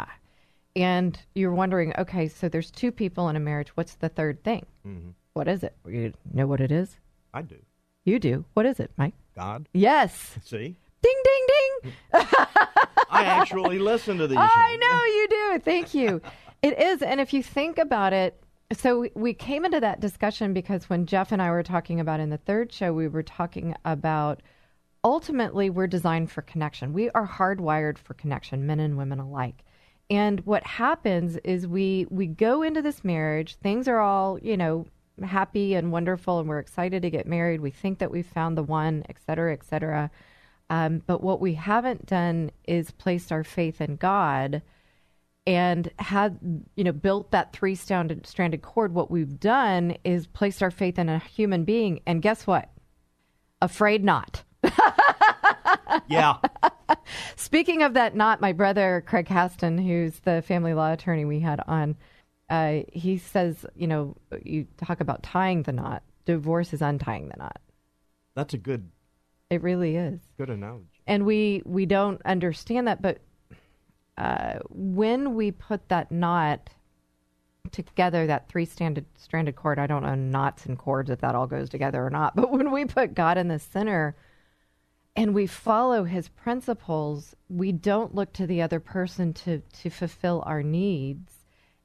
And 0.77 1.19
you're 1.35 1.55
wondering, 1.55 1.93
okay, 1.99 2.29
so 2.29 2.49
there's 2.49 2.71
two 2.71 2.91
people 2.91 3.29
in 3.29 3.37
a 3.37 3.41
marriage. 3.41 3.69
What's 3.77 3.95
the 3.95 4.09
third 4.09 4.43
thing? 4.43 4.67
Mm-hmm. 4.87 5.11
What 5.35 5.49
is 5.49 5.63
it? 5.63 5.75
You 5.87 6.13
know 6.33 6.47
what 6.47 6.61
it 6.61 6.73
is? 6.73 6.97
I 7.33 7.43
do. 7.43 7.57
You 8.05 8.19
do. 8.19 8.45
What 8.55 8.67
is 8.67 8.81
it, 8.81 8.91
Mike? 8.97 9.15
God. 9.35 9.69
Yes. 9.73 10.37
See? 10.45 10.77
Ding, 11.03 11.23
ding, 11.25 11.47
ding. 11.83 11.93
I 13.11 13.25
actually 13.25 13.79
listen 13.79 14.19
to 14.19 14.27
these. 14.27 14.39
Oh, 14.41 14.49
I 14.53 14.77
know 14.77 15.05
you 15.05 15.29
do. 15.59 15.65
Thank 15.65 15.95
you. 15.95 16.21
it 16.63 16.79
is. 16.79 17.03
And 17.03 17.21
if 17.21 17.33
you 17.33 17.43
think 17.43 17.79
about 17.79 18.13
it, 18.13 18.41
so 18.73 19.09
we- 19.15 19.35
came 19.35 19.65
into 19.65 19.81
that 19.81 20.01
discussion 20.01 20.53
because 20.53 20.89
when 20.89 21.07
Jeff 21.07 21.33
and 21.33 21.43
I 21.43 21.51
were 21.51 21.63
talking 21.63 22.01
about 22.01 22.21
in 22.21 22.31
the 22.31 22.39
third 22.39 22.73
show, 22.73 22.93
we 22.93 23.09
were 23.09 23.23
talking 23.23 23.75
about 23.85 24.43
ultimately 25.03 25.71
we're 25.71 25.87
designed 25.87 26.31
for 26.31 26.43
connection. 26.43 26.93
We 26.93 27.11
are 27.11 27.29
hardwired 27.29 27.99
for 27.99 28.15
connection, 28.15 28.67
men 28.67 28.81
and 28.81 28.97
women 28.97 29.21
alike. 29.21 29.65
And 30.11 30.41
what 30.41 30.65
happens 30.67 31.37
is 31.45 31.67
we 31.67 32.07
we 32.11 32.27
go 32.27 32.63
into 32.63 32.83
this 32.83 33.05
marriage, 33.05 33.57
things 33.57 33.89
are 33.89 34.01
all, 34.01 34.39
you 34.39 34.57
know, 34.57 34.87
happy 35.23 35.75
and 35.75 35.93
wonderful 35.93 36.41
and 36.41 36.49
we're 36.49 36.59
excited 36.59 37.03
to 37.03 37.11
get 37.11 37.27
married. 37.27 37.61
We 37.61 37.71
think 37.71 37.99
that 37.99 38.11
we've 38.11 38.27
found 38.27 38.57
the 38.57 38.63
one, 38.63 39.05
et 39.09 39.17
cetera, 39.27 39.53
et 39.53 39.65
cetera. 39.65 40.11
Um, 40.71 41.03
but 41.07 41.23
what 41.23 41.41
we 41.41 41.55
haven't 41.55 42.07
done 42.07 42.51
is 42.67 42.91
placed 42.91 43.31
our 43.31 43.45
faith 43.45 43.81
in 43.81 43.97
God 43.97 44.63
and 45.47 45.91
had 45.99 46.39
you 46.77 46.85
know 46.85 46.93
built 46.93 47.31
that 47.33 47.53
three 47.53 47.75
stranded 47.75 48.27
stranded 48.27 48.63
cord. 48.63 48.95
What 48.95 49.11
we've 49.11 49.39
done 49.39 49.97
is 50.05 50.27
placed 50.27 50.63
our 50.63 50.71
faith 50.71 50.99
in 50.99 51.09
a 51.09 51.19
human 51.19 51.65
being, 51.65 52.01
and 52.07 52.23
guess 52.23 52.47
what? 52.47 52.71
Afraid 53.61 54.05
not. 54.05 54.43
yeah. 56.09 56.37
Speaking 57.37 57.83
of 57.83 57.95
that 57.95 58.15
knot, 58.17 58.41
my 58.41 58.53
brother 58.53 59.05
Craig 59.07 59.27
Haston, 59.27 59.83
who's 59.85 60.19
the 60.21 60.43
family 60.43 60.75
law 60.75 60.93
attorney 60.93 61.25
we 61.25 61.41
had 61.41 61.61
on, 61.67 61.97
uh, 62.51 62.81
he 62.93 63.19
says, 63.19 63.65
you 63.75 63.87
know, 63.87 64.17
you 64.43 64.67
talk 64.77 65.01
about 65.01 65.23
tying 65.23 65.63
the 65.63 65.73
knot. 65.73 66.03
Divorce 66.25 66.73
is 66.73 66.83
untying 66.83 67.29
the 67.29 67.37
knot. 67.37 67.61
That's 68.35 68.55
a 68.55 68.59
good 68.59 68.91
It 69.51 69.63
really 69.63 69.97
is. 69.97 70.21
good 70.39 70.51
analogy. 70.51 70.89
and 71.07 71.25
we 71.27 71.63
we 71.65 71.87
don't 71.87 72.21
understand 72.25 72.89
that 72.89 73.01
but 73.03 73.19
uh, 74.19 74.59
when 74.71 75.35
we 75.35 75.51
put 75.51 75.89
that 75.89 76.11
knot 76.11 76.71
together 77.73 78.27
that 78.27 78.49
three 78.49 78.65
stranded 78.65 79.07
stranded 79.17 79.57
cord 79.57 79.79
i 79.79 79.87
don't 79.87 80.03
know 80.03 80.15
knots 80.15 80.67
and 80.67 80.79
cords 80.79 81.11
if 81.11 81.21
that 81.21 81.35
all 81.35 81.47
goes 81.47 81.69
together 81.69 82.05
or 82.05 82.11
not 82.11 82.37
but 82.37 82.51
when 82.51 82.71
we 82.71 82.85
put 82.85 83.15
god 83.15 83.39
in 83.39 83.49
the 83.49 83.59
center 83.59 84.15
and 85.17 85.35
we 85.35 85.47
follow 85.47 86.05
his 86.05 86.29
principles 86.29 87.35
we 87.49 87.73
don't 87.73 88.15
look 88.15 88.33
to 88.33 88.47
the 88.47 88.63
other 88.63 88.81
person 88.81 89.33
to 89.33 89.61
to 89.61 89.91
fulfill 89.91 90.43
our 90.47 90.63
needs. 90.63 91.33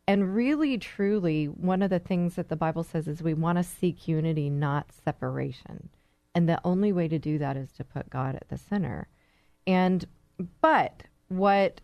And 0.07 0.33
really 0.35 0.79
truly 0.79 1.45
one 1.45 1.83
of 1.83 1.91
the 1.91 1.99
things 1.99 2.35
that 2.35 2.49
the 2.49 2.55
bible 2.55 2.83
says 2.83 3.07
is 3.07 3.21
we 3.21 3.33
want 3.33 3.57
to 3.57 3.63
seek 3.63 4.07
unity 4.07 4.49
not 4.49 4.91
separation. 4.91 5.89
And 6.33 6.47
the 6.47 6.61
only 6.63 6.91
way 6.91 7.07
to 7.07 7.19
do 7.19 7.37
that 7.37 7.57
is 7.57 7.71
to 7.73 7.83
put 7.83 8.09
god 8.09 8.35
at 8.35 8.49
the 8.49 8.57
center. 8.57 9.07
And 9.67 10.05
but 10.61 11.03
what 11.27 11.81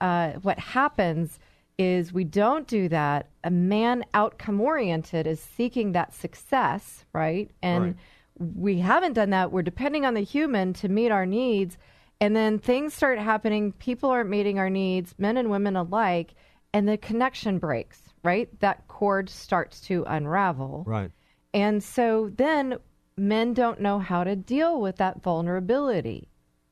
uh, 0.00 0.32
what 0.42 0.58
happens 0.58 1.38
is 1.78 2.12
we 2.12 2.24
don't 2.24 2.66
do 2.66 2.88
that. 2.88 3.28
A 3.44 3.50
man 3.50 4.04
outcome 4.14 4.60
oriented 4.60 5.26
is 5.26 5.40
seeking 5.40 5.92
that 5.92 6.12
success, 6.14 7.04
right? 7.12 7.50
And 7.62 7.84
Right. 7.84 7.96
we 8.56 8.78
haven't 8.78 9.12
done 9.12 9.30
that. 9.30 9.52
We're 9.52 9.62
depending 9.62 10.04
on 10.04 10.14
the 10.14 10.20
human 10.22 10.72
to 10.74 10.88
meet 10.88 11.10
our 11.10 11.26
needs. 11.26 11.78
And 12.20 12.34
then 12.34 12.58
things 12.58 12.94
start 12.94 13.18
happening. 13.20 13.72
People 13.72 14.10
aren't 14.10 14.28
meeting 14.30 14.58
our 14.58 14.70
needs, 14.70 15.14
men 15.18 15.36
and 15.36 15.50
women 15.50 15.76
alike. 15.76 16.34
And 16.72 16.88
the 16.88 16.98
connection 16.98 17.58
breaks, 17.58 18.02
right? 18.24 18.48
That 18.60 18.88
cord 18.88 19.30
starts 19.30 19.80
to 19.82 20.04
unravel. 20.06 20.82
Right. 20.86 21.12
And 21.54 21.82
so 21.82 22.30
then 22.36 22.78
men 23.16 23.54
don't 23.54 23.80
know 23.80 24.00
how 24.00 24.24
to 24.24 24.34
deal 24.36 24.80
with 24.80 24.96
that 24.96 25.22
vulnerability, 25.22 26.28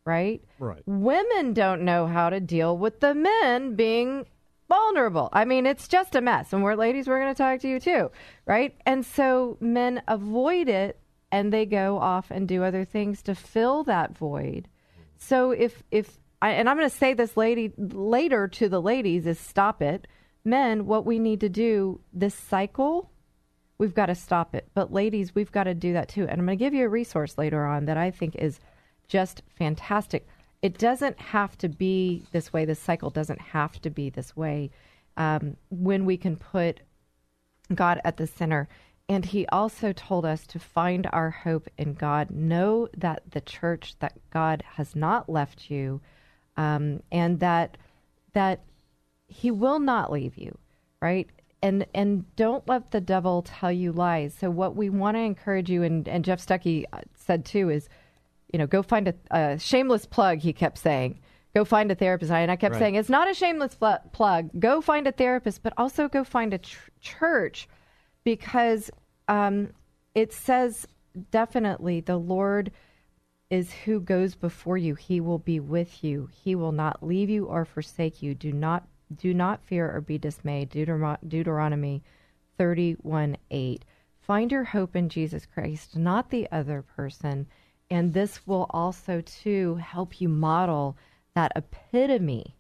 right? 0.07 0.43
Right. 0.59 0.83
Women 0.87 1.53
don't 1.53 1.83
know 1.83 2.07
how 2.07 2.31
to 2.31 2.41
deal 2.41 2.79
with 2.79 3.01
the 3.01 3.15
men 3.15 3.75
being 3.75 4.25
vulnerable. 4.69 5.29
I 5.33 5.45
mean, 5.45 5.67
it's 5.67 5.89
just 5.89 6.15
a 6.15 6.21
mess. 6.21 6.53
And 6.53 6.63
we're 6.63 6.75
ladies, 6.75 7.07
we're 7.07 7.21
going 7.21 7.35
to 7.35 7.39
talk 7.39 7.61
to 7.61 7.69
you 7.69 7.79
too, 7.79 8.11
right? 8.47 8.75
And 8.87 9.05
so 9.05 9.59
men 9.61 10.03
avoid 10.09 10.69
it 10.69 10.99
and 11.31 11.53
they 11.53 11.67
go 11.67 11.99
off 11.99 12.31
and 12.31 12.49
do 12.49 12.63
other 12.63 12.85
things 12.85 13.21
to 13.23 13.35
fill 13.35 13.85
that 13.85 14.17
void. 14.17 14.69
So 15.19 15.51
if 15.51 15.83
if 15.91 16.19
I, 16.41 16.51
and 16.51 16.69
I'm 16.69 16.77
going 16.77 16.89
to 16.89 16.97
say 16.97 17.15
this 17.15 17.37
lady 17.37 17.73
later 17.77 18.47
to 18.49 18.69
the 18.69 18.81
ladies 18.81 19.27
is 19.27 19.39
stop 19.41 19.83
it. 19.83 20.07
Men, 20.45 20.87
what 20.87 21.05
we 21.05 21.19
need 21.19 21.41
to 21.41 21.49
do 21.49 22.01
this 22.13 22.35
cycle 22.35 23.11
we've 23.79 23.95
got 23.95 24.07
to 24.07 24.15
stop 24.15 24.55
it. 24.55 24.69
But 24.75 24.93
ladies, 24.93 25.35
we've 25.35 25.53
got 25.53 25.65
to 25.65 25.75
do 25.75 25.93
that 25.95 26.09
too. 26.09 26.23
And 26.23 26.41
I'm 26.41 26.47
going 26.47 26.59
to 26.59 26.65
give 26.65 26.75
you 26.75 26.87
a 26.87 26.89
resource 26.89 27.37
later 27.37 27.65
on 27.65 27.87
that 27.87 27.97
I 27.97 28.11
think 28.11 28.37
is 28.37 28.61
just 29.09 29.43
fantastic. 29.59 30.27
It 30.63 30.79
doesn't 30.79 31.19
have 31.21 31.57
to 31.59 31.69
be 31.69 32.25
this 32.33 32.53
way. 32.53 32.65
This 32.65 32.81
cycle 32.81 33.11
doesn't 33.11 33.41
have 33.41 33.81
to 33.83 33.91
be 33.91 34.11
this 34.11 34.37
way. 34.37 34.71
Um, 35.17 35.57
when 35.71 36.05
we 36.05 36.17
can 36.17 36.37
put 36.37 36.81
God 37.75 38.01
at 38.05 38.17
the 38.17 38.27
center. 38.27 38.69
And 39.09 39.25
he 39.25 39.47
also 39.47 39.93
told 39.93 40.25
us 40.25 40.47
to 40.49 40.59
find 40.59 41.09
our 41.13 41.31
hope 41.31 41.69
in 41.79 41.95
God. 41.95 42.31
Know 42.31 42.89
that 42.97 43.23
the 43.31 43.41
church, 43.41 43.95
that 44.01 44.19
God 44.31 44.65
has 44.75 44.97
not 44.97 45.29
left 45.29 45.71
you, 45.71 46.01
um, 46.57 47.03
and 47.13 47.39
that 47.41 47.77
that 48.33 48.63
he 49.29 49.51
will 49.51 49.79
not 49.79 50.13
leave 50.13 50.37
you, 50.37 50.59
right? 51.01 51.29
And 51.63 51.87
and 51.95 52.25
don't 52.35 52.67
let 52.69 52.91
the 52.91 53.01
devil 53.01 53.43
tell 53.43 53.71
you 53.71 53.93
lies. 53.93 54.35
So 54.35 54.51
what 54.51 54.75
we 54.75 54.91
want 54.91 55.17
to 55.17 55.21
encourage 55.21 55.71
you, 55.71 55.83
and, 55.85 56.09
and 56.09 56.25
Jeff 56.25 56.41
Stucke 56.41 56.85
uh, 56.93 57.01
said 57.15 57.45
too, 57.45 57.71
is 57.71 57.89
you 58.57 58.59
know 58.59 58.67
go 58.67 58.83
find 58.83 59.09
a, 59.09 59.15
a 59.31 59.59
shameless 59.59 60.07
plug. 60.07 60.39
He 60.39 60.55
kept 60.55 60.79
saying. 60.79 61.21
Go 61.55 61.63
find 61.67 61.91
a 61.93 61.95
therapist. 61.95 62.33
And 62.33 62.51
I 62.51 62.57
kept 62.57 62.73
Right. 62.75 62.79
saying, 62.79 62.95
it's 62.95 63.11
not 63.11 63.31
a 63.31 63.35
shameless 63.35 63.75
pl- 63.75 63.99
plug. 64.13 64.49
Go 64.59 64.81
find 64.81 65.07
a 65.07 65.13
therapist, 65.13 65.63
but 65.63 65.75
also 65.77 66.07
go 66.09 66.23
find 66.25 66.55
a 66.55 66.59
ch- 66.59 66.77
church 67.01 67.67
because 68.25 68.91
um, 69.29 69.69
it 70.15 70.33
says 70.35 70.87
definitely 71.31 72.01
the 72.01 72.17
Lord 72.19 72.71
is 73.51 73.73
who 73.73 74.01
goes 74.01 74.35
before 74.35 74.77
you. 74.79 74.95
He 74.95 75.21
will 75.21 75.39
be 75.39 75.61
with 75.61 76.03
you. 76.03 76.29
He 76.33 76.55
will 76.55 76.73
not 76.73 77.03
leave 77.03 77.29
you 77.31 77.45
or 77.47 77.65
forsake 77.67 78.23
you. 78.23 78.35
Do 78.35 78.53
not 78.53 78.87
do 79.15 79.33
not 79.35 79.63
fear 79.65 79.91
or 79.95 80.01
be 80.01 80.19
dismayed. 80.19 80.71
Deuteron- 80.71 81.19
Deuteronomy 81.29 82.03
31 82.59 83.37
8. 83.51 83.85
Find 84.21 84.51
your 84.51 84.65
hope 84.65 84.97
in 84.97 85.09
Jesus 85.09 85.47
Christ, 85.47 85.97
not 85.97 86.31
the 86.31 86.49
other 86.51 86.83
person. 86.83 87.47
And 87.91 88.13
this 88.13 88.47
will 88.47 88.67
also, 88.71 89.21
too, 89.21 89.77
help 89.77 90.21
you 90.21 90.29
model 90.29 90.97
that 91.35 91.53
epitome 91.55 92.57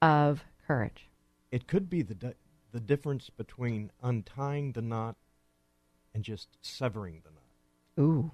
of 0.00 0.44
courage. 0.66 1.08
It 1.50 1.66
could 1.66 1.90
be 1.90 2.02
the 2.02 2.14
di- 2.14 2.34
the 2.72 2.80
difference 2.80 3.30
between 3.30 3.90
untying 4.02 4.72
the 4.72 4.82
knot 4.82 5.16
and 6.14 6.22
just 6.24 6.48
severing 6.62 7.22
the 7.24 7.30
knot. 7.30 8.04
Ooh, 8.06 8.30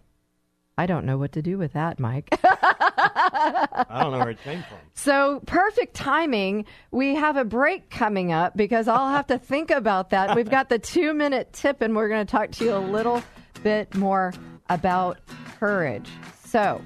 I 0.76 0.86
don't 0.86 1.04
know 1.04 1.18
what 1.18 1.32
to 1.32 1.42
do 1.42 1.58
with 1.58 1.74
that, 1.74 2.00
Mike. 2.00 2.28
I 2.44 4.00
don't 4.00 4.12
know 4.12 4.18
where 4.18 4.30
it 4.30 4.42
came 4.42 4.62
from. 4.62 4.78
So 4.94 5.40
perfect 5.46 5.94
timing. 5.94 6.64
We 6.90 7.14
have 7.14 7.36
a 7.36 7.44
break 7.44 7.90
coming 7.90 8.32
up 8.32 8.56
because 8.56 8.88
I'll 8.88 9.10
have 9.10 9.26
to 9.28 9.38
think 9.38 9.70
about 9.70 10.10
that. 10.10 10.34
We've 10.34 10.50
got 10.50 10.68
the 10.68 10.78
two 10.78 11.12
minute 11.12 11.52
tip, 11.52 11.82
and 11.82 11.94
we're 11.94 12.08
going 12.08 12.26
to 12.26 12.30
talk 12.30 12.50
to 12.52 12.64
you 12.64 12.74
a 12.74 12.78
little 12.78 13.22
bit 13.62 13.94
more 13.94 14.32
about 14.68 15.18
courage. 15.62 16.08
So, 16.44 16.82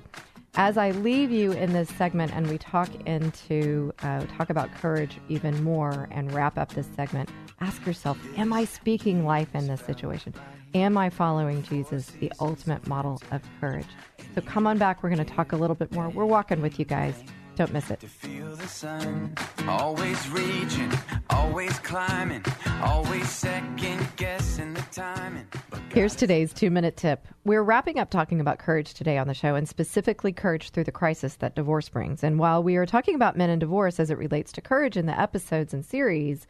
as 0.56 0.76
I 0.76 0.90
leave 0.90 1.30
you 1.30 1.52
in 1.52 1.72
this 1.72 1.88
segment, 1.88 2.34
and 2.34 2.46
we 2.46 2.58
talk 2.58 2.90
into 3.06 3.90
uh, 4.02 4.26
talk 4.36 4.50
about 4.50 4.70
courage 4.74 5.18
even 5.30 5.64
more, 5.64 6.08
and 6.10 6.30
wrap 6.34 6.58
up 6.58 6.74
this 6.74 6.86
segment, 6.94 7.30
ask 7.62 7.86
yourself: 7.86 8.18
Am 8.36 8.52
I 8.52 8.66
speaking 8.66 9.24
life 9.24 9.54
in 9.54 9.66
this 9.66 9.80
situation? 9.80 10.34
Am 10.74 10.98
I 10.98 11.08
following 11.08 11.62
Jesus, 11.62 12.08
the 12.20 12.30
ultimate 12.38 12.86
model 12.86 13.18
of 13.30 13.40
courage? 13.60 13.88
So 14.34 14.42
come 14.42 14.66
on 14.66 14.76
back. 14.76 15.02
We're 15.02 15.08
going 15.08 15.26
to 15.26 15.34
talk 15.34 15.52
a 15.52 15.56
little 15.56 15.76
bit 15.76 15.90
more. 15.92 16.10
We're 16.10 16.26
walking 16.26 16.60
with 16.60 16.78
you 16.78 16.84
guys. 16.84 17.24
Don't 17.56 17.72
miss 17.72 17.90
it. 17.90 18.00
Feel 18.02 18.54
the 18.54 18.68
sun, 18.68 19.34
always 19.66 20.28
reaching, 20.28 20.92
always 21.30 21.78
climbing, 21.78 22.44
always 22.82 23.26
second 23.30 24.06
guessing 24.16 24.74
the 24.74 24.82
timing. 24.92 25.48
Here's 25.90 26.14
today's 26.14 26.52
two 26.52 26.70
minute 26.70 26.98
tip. 26.98 27.26
We're 27.46 27.62
wrapping 27.62 27.98
up 27.98 28.10
talking 28.10 28.42
about 28.42 28.58
courage 28.58 28.92
today 28.92 29.16
on 29.16 29.26
the 29.26 29.32
show, 29.32 29.54
and 29.54 29.66
specifically 29.66 30.34
courage 30.34 30.68
through 30.68 30.84
the 30.84 30.92
crisis 30.92 31.36
that 31.36 31.56
divorce 31.56 31.88
brings. 31.88 32.22
And 32.22 32.38
while 32.38 32.62
we 32.62 32.76
are 32.76 32.84
talking 32.84 33.14
about 33.14 33.38
men 33.38 33.48
and 33.48 33.58
divorce 33.58 33.98
as 33.98 34.10
it 34.10 34.18
relates 34.18 34.52
to 34.52 34.60
courage 34.60 34.98
in 34.98 35.06
the 35.06 35.18
episodes 35.18 35.72
and 35.72 35.82
series, 35.82 36.46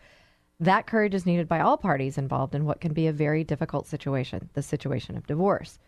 that 0.58 0.88
courage 0.88 1.14
is 1.14 1.24
needed 1.24 1.46
by 1.46 1.60
all 1.60 1.76
parties 1.76 2.18
involved 2.18 2.56
in 2.56 2.64
what 2.64 2.80
can 2.80 2.92
be 2.92 3.06
a 3.06 3.12
very 3.12 3.44
difficult 3.44 3.86
situation 3.86 4.50
the 4.54 4.62
situation 4.62 5.16
of 5.16 5.28
divorce. 5.28 5.78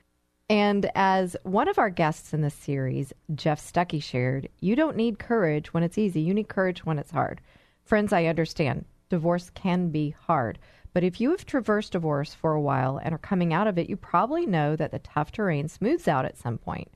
And 0.50 0.90
as 0.94 1.36
one 1.42 1.68
of 1.68 1.78
our 1.78 1.90
guests 1.90 2.32
in 2.32 2.40
this 2.40 2.54
series, 2.54 3.12
Jeff 3.34 3.60
Stucke, 3.60 4.02
shared, 4.02 4.48
you 4.60 4.74
don't 4.74 4.96
need 4.96 5.18
courage 5.18 5.74
when 5.74 5.82
it's 5.82 5.98
easy. 5.98 6.22
You 6.22 6.32
need 6.32 6.48
courage 6.48 6.86
when 6.86 6.98
it's 6.98 7.10
hard. 7.10 7.42
Friends, 7.84 8.12
I 8.12 8.24
understand. 8.24 8.86
Divorce 9.10 9.50
can 9.50 9.90
be 9.90 10.10
hard. 10.10 10.58
But 10.94 11.04
if 11.04 11.20
you 11.20 11.30
have 11.30 11.44
traversed 11.44 11.92
divorce 11.92 12.34
for 12.34 12.52
a 12.52 12.60
while 12.60 12.98
and 12.98 13.14
are 13.14 13.18
coming 13.18 13.52
out 13.52 13.66
of 13.66 13.78
it, 13.78 13.90
you 13.90 13.96
probably 13.96 14.46
know 14.46 14.74
that 14.74 14.90
the 14.90 14.98
tough 15.00 15.32
terrain 15.32 15.68
smooths 15.68 16.08
out 16.08 16.24
at 16.24 16.38
some 16.38 16.56
point. 16.56 16.90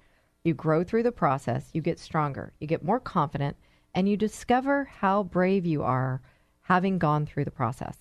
You 0.44 0.54
grow 0.54 0.82
through 0.82 1.02
the 1.04 1.12
process, 1.12 1.68
you 1.72 1.82
get 1.82 1.98
stronger, 1.98 2.52
you 2.58 2.66
get 2.66 2.82
more 2.82 2.98
confident, 2.98 3.56
and 3.94 4.08
you 4.08 4.16
discover 4.16 4.84
how 4.84 5.22
brave 5.24 5.66
you 5.66 5.82
are 5.82 6.22
having 6.62 6.98
gone 6.98 7.26
through 7.26 7.44
the 7.44 7.50
process. 7.50 7.98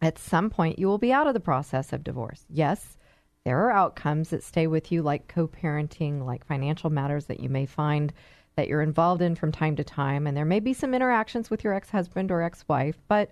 At 0.00 0.18
some 0.18 0.50
point, 0.50 0.78
you 0.78 0.86
will 0.86 0.98
be 0.98 1.12
out 1.12 1.26
of 1.26 1.34
the 1.34 1.40
process 1.40 1.92
of 1.92 2.02
divorce. 2.02 2.44
Yes, 2.48 2.96
there 3.44 3.60
are 3.66 3.70
outcomes 3.70 4.30
that 4.30 4.42
stay 4.42 4.66
with 4.66 4.90
you, 4.90 5.02
like 5.02 5.28
co 5.28 5.46
parenting, 5.46 6.24
like 6.24 6.46
financial 6.46 6.88
matters 6.90 7.26
that 7.26 7.40
you 7.40 7.48
may 7.48 7.66
find 7.66 8.12
that 8.56 8.68
you're 8.68 8.80
involved 8.80 9.20
in 9.20 9.34
from 9.34 9.52
time 9.52 9.76
to 9.76 9.84
time. 9.84 10.26
And 10.26 10.36
there 10.36 10.44
may 10.44 10.60
be 10.60 10.72
some 10.72 10.94
interactions 10.94 11.50
with 11.50 11.62
your 11.62 11.74
ex 11.74 11.90
husband 11.90 12.30
or 12.30 12.42
ex 12.42 12.64
wife, 12.68 12.96
but 13.06 13.30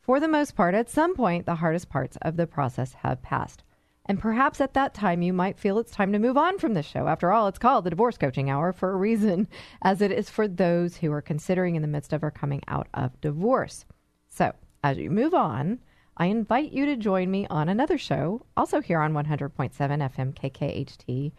for 0.00 0.20
the 0.20 0.28
most 0.28 0.54
part, 0.54 0.74
at 0.74 0.90
some 0.90 1.14
point, 1.14 1.46
the 1.46 1.54
hardest 1.54 1.88
parts 1.88 2.18
of 2.20 2.36
the 2.36 2.46
process 2.46 2.92
have 2.92 3.22
passed. 3.22 3.62
And 4.06 4.20
perhaps 4.20 4.60
at 4.60 4.74
that 4.74 4.92
time, 4.92 5.22
you 5.22 5.32
might 5.32 5.58
feel 5.58 5.78
it's 5.78 5.90
time 5.90 6.12
to 6.12 6.18
move 6.18 6.36
on 6.36 6.58
from 6.58 6.74
this 6.74 6.84
show. 6.84 7.08
After 7.08 7.32
all, 7.32 7.48
it's 7.48 7.58
called 7.58 7.84
the 7.84 7.90
Divorce 7.90 8.18
Coaching 8.18 8.50
Hour 8.50 8.74
for 8.74 8.92
a 8.92 8.96
reason, 8.96 9.48
as 9.82 10.02
it 10.02 10.12
is 10.12 10.28
for 10.28 10.46
those 10.46 10.96
who 10.98 11.10
are 11.10 11.22
considering 11.22 11.74
in 11.74 11.80
the 11.80 11.88
midst 11.88 12.12
of 12.12 12.22
or 12.22 12.30
coming 12.30 12.60
out 12.68 12.88
of 12.92 13.18
divorce. 13.22 13.86
So, 14.28 14.52
as 14.82 14.98
you 14.98 15.10
move 15.10 15.32
on, 15.32 15.78
I 16.16 16.26
invite 16.26 16.70
you 16.70 16.86
to 16.86 16.96
join 16.96 17.28
me 17.30 17.46
on 17.50 17.68
another 17.68 17.98
show, 17.98 18.46
also 18.56 18.80
here 18.80 19.00
on 19.00 19.12
100.7 19.14 19.72
FM 19.72 20.32
KKHT, 20.32 21.32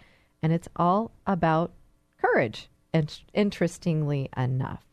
and 0.44 0.52
it's 0.52 0.68
all 0.76 1.12
about 1.26 1.72
courage 2.20 2.70
in- 2.94 3.08
interestingly 3.34 4.30
enough. 4.36 4.84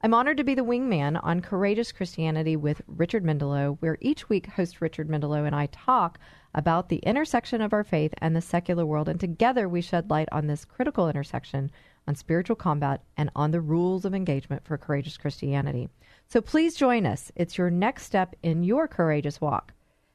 I'm 0.00 0.14
honored 0.14 0.36
to 0.36 0.44
be 0.44 0.54
the 0.54 0.64
wingman 0.64 1.18
on 1.22 1.40
Courageous 1.40 1.90
Christianity 1.90 2.54
with 2.54 2.82
Richard 2.86 3.24
Mendelow, 3.24 3.78
where 3.80 3.98
each 4.00 4.28
week 4.28 4.46
host 4.46 4.80
Richard 4.80 5.08
Mendelow 5.08 5.44
and 5.44 5.56
I 5.56 5.66
talk 5.66 6.20
about 6.54 6.88
the 6.88 6.98
intersection 6.98 7.60
of 7.60 7.72
our 7.72 7.84
faith 7.84 8.14
and 8.18 8.36
the 8.36 8.40
secular 8.40 8.86
world, 8.86 9.08
and 9.08 9.18
together 9.18 9.68
we 9.68 9.80
shed 9.80 10.08
light 10.08 10.28
on 10.30 10.46
this 10.46 10.64
critical 10.64 11.08
intersection 11.08 11.70
on 12.06 12.14
spiritual 12.14 12.56
combat 12.56 13.02
and 13.16 13.30
on 13.34 13.50
the 13.50 13.60
rules 13.60 14.04
of 14.04 14.14
engagement 14.14 14.64
for 14.64 14.78
courageous 14.78 15.16
Christianity. 15.16 15.88
So 16.32 16.40
please 16.40 16.74
join 16.74 17.04
us. 17.04 17.30
It's 17.36 17.58
your 17.58 17.68
next 17.68 18.04
step 18.04 18.34
in 18.42 18.64
your 18.64 18.88
courageous 18.88 19.38
walk. 19.38 19.74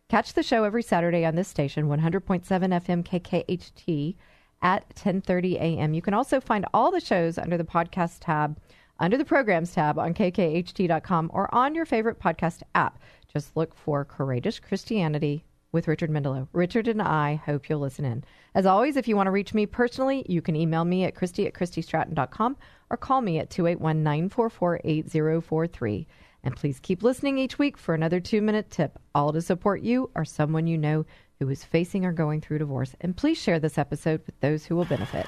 Catch 0.10 0.34
the 0.34 0.41
show 0.41 0.63
every 0.63 0.82
Saturday 0.82 1.23
on 1.23 1.36
this 1.36 1.47
station, 1.47 1.88
100.7 1.88 2.43
FM 2.43 3.03
KKHT 3.03 4.15
at 4.63 4.89
10:30 4.95 5.58
a.m. 5.58 5.93
You 5.93 6.01
can 6.01 6.15
also 6.15 6.39
find 6.39 6.65
all 6.73 6.89
the 6.89 6.99
shows 6.99 7.38
under 7.38 7.56
the 7.56 7.63
podcast 7.63 8.17
tab, 8.21 8.58
under 8.97 9.15
the 9.15 9.25
programs 9.25 9.75
tab 9.75 9.99
on 9.99 10.15
kkht.com 10.15 11.30
or 11.32 11.53
on 11.53 11.75
your 11.75 11.86
favorite 11.86 12.19
podcast 12.19 12.63
app. 12.73 12.97
Just 13.32 13.56
look 13.56 13.75
for 13.75 14.03
Courageous 14.03 14.58
Christianity 14.58 15.43
with 15.71 15.88
Richard 15.88 16.10
Mendelow. 16.10 16.47
Richard 16.53 16.88
and 16.88 17.01
I 17.01 17.36
hope 17.36 17.69
you'll 17.69 17.80
listen 17.80 18.06
in. 18.06 18.23
As 18.56 18.65
always, 18.65 18.97
if 18.97 19.08
you 19.08 19.15
want 19.15 19.27
to 19.27 19.32
reach 19.32 19.53
me 19.53 19.65
personally, 19.65 20.25
you 20.27 20.41
can 20.41 20.56
email 20.56 20.86
me 20.86 21.03
at 21.03 21.15
christy 21.15 21.45
at 21.45 21.53
christystratton.com 21.53 22.58
or 22.89 22.97
call 22.97 23.21
me 23.21 23.39
at 23.39 23.49
281 23.49 24.03
944 24.03 24.82
8043. 24.84 26.08
And 26.43 26.56
please 26.56 26.80
keep 26.80 27.03
listening 27.03 27.38
each 27.38 27.60
week 27.60 27.77
for 27.77 27.93
another 27.93 28.19
two 28.19 28.41
minute 28.41 28.69
tip, 28.69 28.97
all 29.13 29.34
to 29.34 29.41
support 29.41 29.82
you 29.82 30.10
or 30.15 30.23
someone 30.23 30.67
you 30.67 30.77
know 30.77 31.06
who 31.39 31.49
is 31.49 31.63
facing 31.63 32.06
or 32.06 32.12
going 32.12 32.41
through 32.41 32.60
divorce. 32.60 32.95
And 33.01 33.15
please 33.15 33.38
share 33.38 33.60
this 33.60 33.77
episode 33.77 34.21
with 34.25 34.39
those 34.39 34.65
who 34.65 34.75
will 34.75 34.86
benefit. 34.86 35.27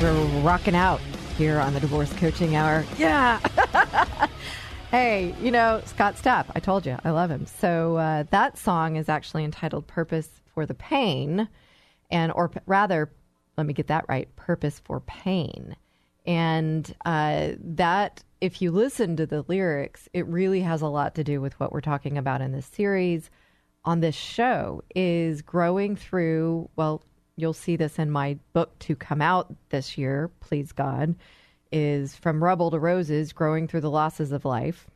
We're 0.00 0.40
rocking 0.40 0.74
out 0.74 0.98
here 1.40 1.58
on 1.58 1.72
the 1.72 1.80
Divorce 1.80 2.12
Coaching 2.18 2.54
Hour. 2.54 2.84
Yeah. 2.98 3.40
hey, 4.90 5.34
you 5.40 5.50
know, 5.50 5.80
Scott 5.86 6.16
Stapp, 6.16 6.44
I 6.54 6.60
told 6.60 6.84
you, 6.84 6.98
I 7.02 7.12
love 7.12 7.30
him. 7.30 7.46
So 7.46 7.96
uh, 7.96 8.24
that 8.30 8.58
song 8.58 8.96
is 8.96 9.08
actually 9.08 9.44
entitled 9.44 9.86
Purpose 9.86 10.28
for 10.52 10.66
the 10.66 10.74
Pain, 10.74 11.48
and, 12.10 12.30
or 12.32 12.50
p- 12.50 12.60
rather, 12.66 13.10
let 13.56 13.66
me 13.66 13.72
get 13.72 13.86
that 13.86 14.04
right, 14.06 14.28
Purpose 14.36 14.82
for 14.84 15.00
Pain. 15.00 15.76
And 16.26 16.94
uh, 17.06 17.52
that, 17.58 18.22
if 18.42 18.60
you 18.60 18.70
listen 18.70 19.16
to 19.16 19.24
the 19.24 19.42
lyrics, 19.48 20.10
it 20.12 20.26
really 20.26 20.60
has 20.60 20.82
a 20.82 20.88
lot 20.88 21.14
to 21.14 21.24
do 21.24 21.40
with 21.40 21.58
what 21.58 21.72
we're 21.72 21.80
talking 21.80 22.18
about 22.18 22.42
in 22.42 22.52
this 22.52 22.66
series 22.66 23.30
on 23.86 24.00
this 24.00 24.14
show 24.14 24.82
is 24.94 25.40
growing 25.40 25.96
through, 25.96 26.68
well, 26.76 27.02
you'll 27.36 27.52
see 27.52 27.76
this 27.76 27.98
in 27.98 28.10
my 28.10 28.38
book 28.52 28.78
to 28.80 28.96
come 28.96 29.22
out 29.22 29.54
this 29.70 29.96
year, 29.96 30.30
please 30.40 30.72
God, 30.72 31.14
is 31.72 32.16
From 32.16 32.42
Rubble 32.42 32.70
to 32.70 32.78
Roses, 32.78 33.32
growing 33.32 33.68
through 33.68 33.82
the 33.82 33.90
losses 33.90 34.32
of 34.32 34.44
life. 34.44 34.88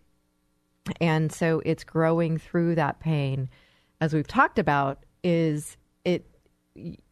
And 1.00 1.32
so 1.32 1.62
it's 1.64 1.84
growing 1.84 2.38
through 2.38 2.74
that 2.74 3.00
pain. 3.00 3.48
As 4.00 4.12
we've 4.12 4.26
talked 4.26 4.58
about, 4.58 5.04
is 5.22 5.76
it 6.04 6.26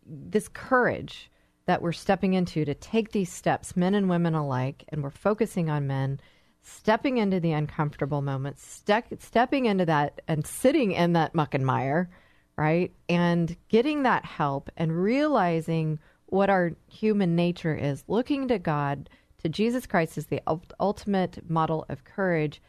this 0.05 0.49
courage 0.49 1.31
that 1.67 1.81
we're 1.81 1.93
stepping 1.93 2.35
into 2.35 2.65
to 2.65 2.75
take 2.75 3.13
these 3.13 3.31
steps, 3.31 3.77
men 3.77 3.95
and 3.95 4.11
women 4.11 4.35
alike, 4.35 4.85
and 4.89 5.03
we're 5.03 5.11
focusing 5.11 5.71
on 5.71 5.87
men, 5.87 6.21
stepping 6.63 7.19
into 7.19 7.41
the 7.41 7.53
uncomfortable 7.53 8.21
moments, 8.21 8.67
step, 8.67 9.07
stepping 9.21 9.67
into 9.67 9.87
that 9.87 10.21
and 10.29 10.47
sitting 10.47 10.93
in 10.93 11.13
that 11.13 11.35
muck 11.35 11.55
and 11.55 11.65
mire, 11.65 12.11
right? 12.57 12.93
And 13.09 13.57
getting 13.69 14.03
that 14.03 14.25
help 14.25 14.71
and 14.77 15.03
realizing 15.03 15.99
what 16.27 16.51
our 16.51 16.73
human 16.89 17.37
nature 17.37 17.75
is, 17.75 18.05
looking 18.09 18.49
to 18.49 18.59
God, 18.59 19.09
to 19.43 19.49
Jesus 19.49 19.87
Christ 19.87 20.17
as 20.19 20.27
the 20.27 20.41
ultimate 20.79 21.51
model 21.51 21.85
of 21.89 22.05
courage. 22.05 22.63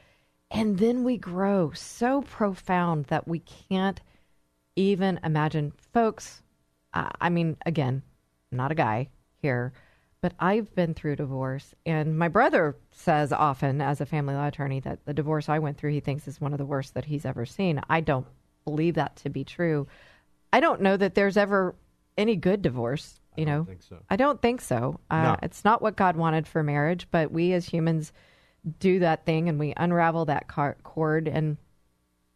And 0.51 0.77
then 0.77 1.03
we 1.03 1.17
grow 1.17 1.71
so 1.71 2.21
profound 2.21 3.05
that 3.05 3.27
we 3.27 3.39
can't 3.39 4.01
even 4.75 5.19
imagine. 5.23 5.73
Folks, 5.93 6.41
I 6.93 7.29
mean, 7.29 7.57
again, 7.65 8.03
not 8.51 8.71
a 8.71 8.75
guy 8.75 9.09
here, 9.41 9.73
but 10.21 10.33
I've 10.39 10.73
been 10.75 10.93
through 10.93 11.15
divorce. 11.17 11.73
And 11.85 12.17
my 12.17 12.27
brother 12.27 12.75
says 12.91 13.31
often, 13.31 13.81
as 13.81 13.99
a 13.99 14.05
family 14.05 14.35
law 14.35 14.47
attorney, 14.47 14.79
that 14.81 15.05
the 15.05 15.13
divorce 15.13 15.49
I 15.49 15.59
went 15.59 15.77
through, 15.77 15.91
he 15.91 15.99
thinks 15.99 16.27
is 16.27 16.41
one 16.41 16.53
of 16.53 16.59
the 16.59 16.65
worst 16.65 16.93
that 16.93 17.05
he's 17.05 17.25
ever 17.25 17.45
seen. 17.45 17.81
I 17.89 18.01
don't 18.01 18.27
believe 18.65 18.95
that 18.95 19.15
to 19.17 19.29
be 19.29 19.43
true. 19.43 19.87
I 20.51 20.59
don't 20.59 20.81
know 20.81 20.97
that 20.97 21.15
there's 21.15 21.37
ever 21.37 21.75
any 22.17 22.35
good 22.35 22.61
divorce. 22.61 23.19
You 23.35 23.45
know, 23.45 23.63
think 23.63 23.81
so. 23.81 23.97
I 24.11 24.15
don't 24.15 24.39
think 24.41 24.61
so. 24.61 24.99
Uh, 25.09 25.23
No. 25.23 25.37
It's 25.41 25.65
not 25.65 25.81
what 25.81 25.95
God 25.95 26.15
wanted 26.15 26.47
for 26.47 26.61
marriage, 26.61 27.07
but 27.09 27.31
we 27.31 27.53
as 27.53 27.67
humans 27.67 28.13
do 28.79 28.99
that 28.99 29.25
thing 29.25 29.49
and 29.49 29.57
we 29.59 29.73
unravel 29.75 30.25
that 30.25 30.47
cord. 30.83 31.27
And 31.27 31.57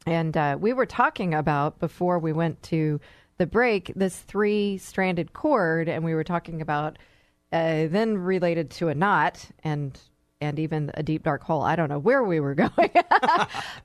and 0.07 0.35
uh, 0.35 0.57
we 0.59 0.73
were 0.73 0.85
talking 0.87 1.33
about 1.35 1.79
before 1.79 2.17
we 2.17 2.33
went 2.33 2.63
to 2.63 2.99
the 3.37 3.45
break 3.45 3.91
this 3.95 4.17
three 4.17 4.79
stranded 4.79 5.33
cord, 5.33 5.87
and 5.87 6.03
we 6.03 6.15
were 6.15 6.23
talking 6.23 6.61
about 6.61 6.97
uh, 7.51 7.85
then 7.87 8.17
related 8.17 8.71
to 8.71 8.87
a 8.87 8.95
knot 8.95 9.45
and 9.63 9.99
and 10.41 10.57
even 10.59 10.89
a 10.95 11.03
deep 11.03 11.23
dark 11.23 11.43
hole. 11.43 11.61
I 11.61 11.75
don't 11.75 11.89
know 11.89 11.99
where 11.99 12.23
we 12.23 12.39
were 12.39 12.55
going, 12.75 12.91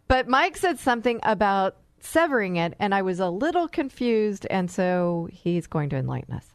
but 0.08 0.28
Mike 0.28 0.56
said 0.56 0.78
something 0.78 1.20
about 1.22 1.76
severing 2.02 2.56
it, 2.56 2.74
and 2.78 2.94
I 2.94 3.02
was 3.02 3.20
a 3.20 3.28
little 3.30 3.68
confused, 3.68 4.46
and 4.50 4.70
so 4.70 5.28
he's 5.32 5.66
going 5.66 5.88
to 5.90 5.96
enlighten 5.96 6.34
us. 6.34 6.46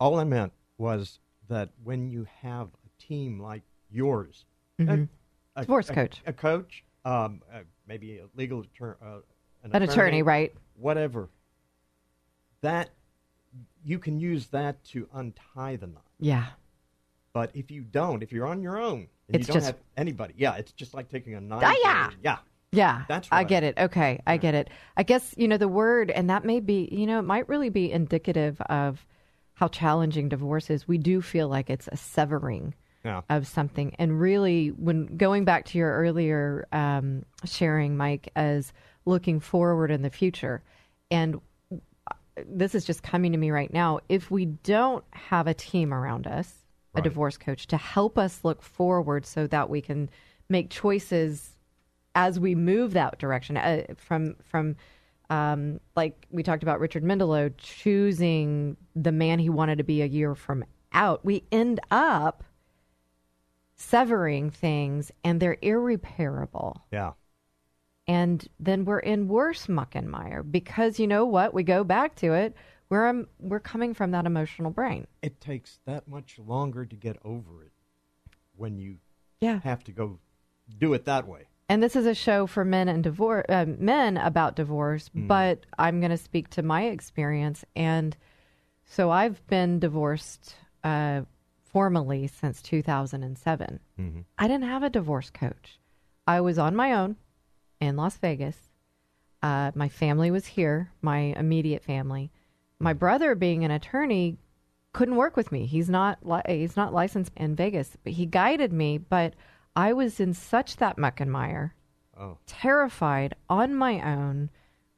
All 0.00 0.18
I 0.18 0.24
meant 0.24 0.52
was 0.78 1.18
that 1.48 1.70
when 1.82 2.10
you 2.10 2.26
have 2.42 2.68
a 2.68 3.02
team 3.02 3.40
like 3.40 3.62
yours, 3.90 4.44
Mhm. 4.78 5.08
a, 5.56 5.60
a- 5.60 5.62
Divorce 5.62 5.90
a- 5.90 5.94
coach. 5.94 6.22
a, 6.26 6.32
coach, 6.32 6.84
um, 7.04 7.42
uh, 7.52 7.60
maybe 7.86 8.18
a 8.18 8.26
legal 8.34 8.60
attorney, 8.60 8.96
uh, 9.02 9.20
An 9.72 9.82
attorney, 9.82 10.22
right. 10.22 10.52
Whatever. 10.76 11.28
That 12.60 12.90
you 13.84 13.98
can 13.98 14.18
use 14.18 14.48
that 14.48 14.82
to 14.84 15.08
untie 15.12 15.76
the 15.76 15.86
knot. 15.86 16.04
Yeah. 16.18 16.46
But 17.32 17.50
if 17.54 17.70
you 17.70 17.82
don't, 17.82 18.22
if 18.22 18.32
you're 18.32 18.46
on 18.46 18.62
your 18.62 18.78
own 18.78 19.08
and 19.28 19.36
It's 19.36 19.48
you 19.48 19.54
don't 19.54 19.62
just- 19.62 19.66
have 19.66 19.78
anybody, 19.96 20.34
yeah, 20.36 20.54
it's 20.56 20.72
just 20.72 20.94
like 20.94 21.08
taking 21.08 21.34
a 21.34 21.40
knife. 21.40 21.62
Ah, 21.64 21.74
yeah. 21.82 22.06
and- 22.08 22.16
yeah. 22.22 22.38
Yeah, 22.76 23.04
That's 23.08 23.30
right. 23.30 23.38
I 23.38 23.44
get 23.44 23.62
it. 23.64 23.78
Okay, 23.78 24.20
I 24.26 24.36
get 24.36 24.54
it. 24.54 24.68
I 24.96 25.02
guess 25.02 25.34
you 25.36 25.48
know 25.48 25.56
the 25.56 25.68
word, 25.68 26.10
and 26.10 26.30
that 26.30 26.44
may 26.44 26.60
be, 26.60 26.88
you 26.92 27.06
know, 27.06 27.18
it 27.18 27.22
might 27.22 27.48
really 27.48 27.70
be 27.70 27.90
indicative 27.90 28.60
of 28.62 29.06
how 29.54 29.68
challenging 29.68 30.28
divorce 30.28 30.70
is. 30.70 30.88
We 30.88 30.98
do 30.98 31.22
feel 31.22 31.48
like 31.48 31.70
it's 31.70 31.88
a 31.92 31.96
severing 31.96 32.74
Yeah. 33.04 33.22
of 33.28 33.46
something, 33.46 33.94
and 33.98 34.20
really, 34.20 34.68
when 34.68 35.16
going 35.16 35.44
back 35.44 35.64
to 35.66 35.78
your 35.78 35.92
earlier 35.92 36.66
um, 36.72 37.24
sharing, 37.44 37.96
Mike, 37.96 38.30
as 38.34 38.72
looking 39.04 39.40
forward 39.40 39.90
in 39.90 40.02
the 40.02 40.10
future, 40.10 40.62
and 41.10 41.40
this 42.46 42.74
is 42.74 42.84
just 42.84 43.02
coming 43.02 43.32
to 43.32 43.38
me 43.38 43.50
right 43.50 43.72
now. 43.72 44.00
If 44.08 44.30
we 44.30 44.46
don't 44.46 45.04
have 45.12 45.46
a 45.46 45.54
team 45.54 45.94
around 45.94 46.26
us, 46.26 46.52
a 46.96 47.02
divorce 47.02 47.36
coach, 47.36 47.66
to 47.68 47.76
help 47.76 48.18
us 48.18 48.40
look 48.42 48.62
forward 48.62 49.26
so 49.26 49.46
that 49.48 49.70
we 49.70 49.80
can 49.80 50.10
make 50.48 50.70
choices 50.70 51.53
as 52.14 52.38
we 52.38 52.54
move 52.54 52.92
that 52.94 53.18
direction 53.18 53.56
uh, 53.56 53.82
from 53.96 54.36
from 54.44 54.76
um, 55.30 55.80
like 55.96 56.26
we 56.30 56.42
talked 56.42 56.62
about 56.62 56.80
Richard 56.80 57.02
Mendelow 57.02 57.52
choosing 57.56 58.76
the 58.94 59.12
man 59.12 59.38
he 59.38 59.48
wanted 59.48 59.78
to 59.78 59.84
be 59.84 60.02
a 60.02 60.06
year 60.06 60.34
from 60.34 60.64
out, 60.92 61.24
we 61.24 61.44
end 61.50 61.80
up 61.90 62.44
severing 63.76 64.50
things 64.50 65.10
and 65.24 65.40
they're 65.40 65.56
irreparable. 65.62 66.84
Yeah. 66.92 67.12
And 68.06 68.46
then 68.60 68.84
we're 68.84 68.98
in 68.98 69.28
worse 69.28 69.68
muck 69.68 69.94
and 69.94 70.10
mire 70.10 70.42
because 70.42 71.00
you 71.00 71.06
know 71.06 71.24
what? 71.24 71.54
We 71.54 71.62
go 71.62 71.84
back 71.84 72.16
to 72.16 72.34
it. 72.34 72.54
We're 72.90 73.08
um, 73.08 73.26
we're 73.40 73.60
coming 73.60 73.94
from 73.94 74.10
that 74.10 74.26
emotional 74.26 74.70
brain. 74.70 75.06
It 75.22 75.40
takes 75.40 75.80
that 75.86 76.06
much 76.06 76.38
longer 76.38 76.84
to 76.84 76.96
get 76.96 77.16
over 77.24 77.62
it 77.64 77.72
when 78.56 78.78
you 78.78 78.98
Yeah. 79.40 79.60
have 79.64 79.82
to 79.84 79.92
go 79.92 80.18
do 80.78 80.92
it 80.92 81.06
that 81.06 81.26
way. 81.26 81.46
And 81.68 81.82
this 81.82 81.96
is 81.96 82.06
a 82.06 82.14
show 82.14 82.46
for 82.46 82.64
men 82.64 82.88
and 82.88 83.02
divorce 83.02 83.44
uh, 83.48 83.64
men 83.78 84.16
about 84.16 84.56
divorce 84.56 85.10
but 85.14 85.60
i'm 85.78 86.00
going 86.00 86.10
to 86.10 86.16
speak 86.16 86.48
to 86.50 86.62
my 86.62 86.84
experience. 86.84 87.64
And 87.74 88.16
so 88.84 89.10
i've 89.10 89.44
been 89.46 89.78
divorced 89.78 90.56
uh, 90.82 91.22
formally 91.62 92.26
since 92.26 92.60
2007 92.62 93.80
i 94.38 94.46
didn't 94.48 94.68
have 94.68 94.82
a 94.82 94.90
divorce 94.90 95.30
coach. 95.30 95.78
I 96.26 96.40
was 96.40 96.58
on 96.58 96.74
my 96.76 96.92
own 96.92 97.16
in 97.80 97.96
las 97.96 98.16
vegas. 98.18 98.56
Uh, 99.42 99.70
my 99.74 99.88
family 99.88 100.30
was 100.30 100.46
here 100.46 100.90
my 101.02 101.18
immediate 101.36 101.82
family. 101.82 102.30
My 102.78 102.92
brother 102.92 103.34
being 103.34 103.64
an 103.64 103.70
attorney 103.70 104.36
couldn't 104.92 105.16
work 105.16 105.36
with 105.36 105.50
me. 105.52 105.66
He's 105.66 105.90
not 105.90 106.18
li- 106.26 106.42
he's 106.46 106.76
not 106.76 106.92
licensed 106.94 107.32
in 107.36 107.54
Vegas, 107.56 107.96
but 108.04 108.12
he 108.14 108.26
guided 108.26 108.72
me. 108.72 108.96
But 108.98 109.34
I 109.76 109.92
was 109.92 110.20
in 110.20 110.34
such 110.34 110.76
that 110.76 110.98
muck 110.98 111.20
and 111.20 111.30
mire, 111.32 111.74
Oh. 112.16 112.38
terrified 112.46 113.34
on 113.48 113.74
my 113.74 114.00
own, 114.00 114.50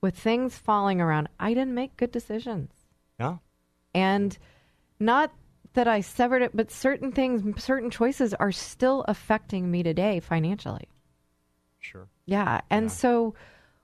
with 0.03 0.17
things 0.19 0.59
falling 0.59 1.01
around, 1.01 1.29
I 1.41 1.55
didn't 1.55 1.75
make 1.75 1.97
good 1.97 2.13
decisions. 2.13 2.71
Yeah. 3.19 3.39
And 3.95 4.37
not 5.01 5.33
that 5.73 5.89
I 5.89 6.01
severed 6.03 6.43
it, 6.43 6.55
but 6.55 6.71
certain 6.71 7.13
things, 7.13 7.63
certain 7.63 7.91
choices 7.91 8.35
are 8.35 8.53
still 8.53 9.05
affecting 9.09 9.71
me 9.71 9.83
today 9.83 10.21
financially. 10.21 10.89
Sure. 11.79 12.09
Yeah. 12.27 12.61
And 12.71 12.93
so, 12.93 13.35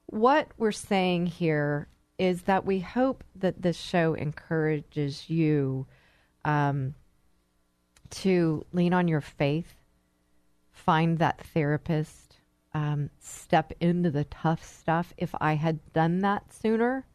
what 0.07 0.49
we're 0.59 0.73
saying 0.73 1.27
here 1.27 1.89
is 2.19 2.43
that 2.43 2.67
we 2.67 2.81
hope 2.81 3.25
that 3.37 3.63
this 3.63 3.79
show 3.79 4.13
encourages 4.15 5.31
you 5.31 5.87
um, 6.45 6.95
to 8.11 8.65
lean 8.73 8.93
on 8.93 9.09
your 9.09 9.21
faith, 9.23 9.75
find 10.73 11.19
that 11.19 11.45
therapist, 11.47 12.39
um, 12.75 13.11
step 13.21 13.73
into 13.81 14.11
the 14.11 14.25
tough 14.25 14.65
stuff. 14.65 15.13
If 15.17 15.35
I 15.41 15.55
had 15.55 15.93
done 15.93 16.21
that 16.21 16.53
sooner, 16.53 17.07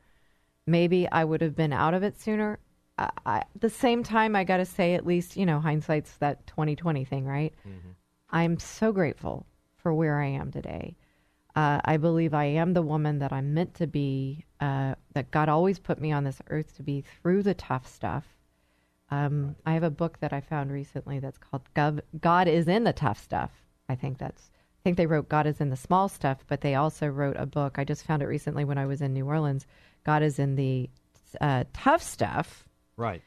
maybe 0.65 1.07
I 1.11 1.23
would 1.23 1.41
have 1.41 1.55
been 1.55 1.73
out 1.73 1.93
of 1.93 2.03
it 2.03 2.19
sooner. 2.19 2.59
I, 2.97 3.09
I, 3.25 3.37
at 3.39 3.47
the 3.59 3.69
same 3.69 4.03
time, 4.03 4.35
I 4.35 4.43
got 4.43 4.57
to 4.57 4.65
say, 4.65 4.93
at 4.93 5.05
least, 5.05 5.35
you 5.37 5.45
know, 5.45 5.59
hindsight's 5.59 6.13
that 6.17 6.45
2020 6.47 7.05
thing, 7.05 7.25
right? 7.25 7.53
I'm 8.29 8.59
so 8.59 8.91
grateful 8.91 9.45
for 9.77 9.93
where 9.93 10.19
I 10.21 10.27
am 10.27 10.51
today. 10.51 10.95
Uh, 11.55 11.81
I 11.83 11.97
believe 11.97 12.33
I 12.35 12.45
am 12.45 12.73
the 12.73 12.83
woman 12.83 13.19
that 13.19 13.33
I'm 13.33 13.53
meant 13.53 13.73
to 13.75 13.87
be, 13.87 14.45
uh, 14.59 14.93
that 15.13 15.31
God 15.31 15.49
always 15.49 15.79
put 15.79 15.99
me 15.99 16.11
on 16.11 16.23
this 16.23 16.39
earth 16.49 16.75
to 16.77 16.83
be 16.83 17.03
through 17.21 17.41
the 17.43 17.55
tough 17.55 17.87
stuff. 17.87 18.36
Um, 19.09 19.55
I 19.65 19.73
have 19.73 19.83
a 19.83 19.89
book 19.89 20.19
that 20.19 20.33
I 20.33 20.41
found 20.41 20.71
recently 20.71 21.19
that's 21.19 21.37
called 21.37 21.61
Gov- 21.75 22.01
God 22.19 22.47
is 22.47 22.67
in 22.67 22.83
the 22.83 22.93
Tough 22.93 23.21
Stuff. 23.21 23.51
I 23.87 23.95
think 23.95 24.17
that's, 24.17 24.51
I 24.51 24.79
think 24.83 24.97
they 24.97 25.05
wrote 25.05 25.29
God 25.29 25.47
is 25.47 25.61
in 25.61 25.69
the 25.69 25.77
Small 25.77 26.09
Stuff, 26.09 26.43
but 26.47 26.61
they 26.61 26.75
also 26.75 27.07
wrote 27.07 27.37
a 27.37 27.45
book. 27.45 27.77
I 27.79 27.83
just 27.85 28.05
found 28.05 28.21
it 28.21 28.27
recently 28.27 28.65
when 28.65 28.77
I 28.77 28.85
was 28.85 29.01
in 29.01 29.13
New 29.13 29.25
Orleans. 29.25 29.65
God 30.03 30.23
is 30.23 30.39
in 30.39 30.55
the 30.55 30.89
uh, 31.39 31.63
Tough 31.73 32.01
Stuff 32.03 32.67
Right. 32.97 33.21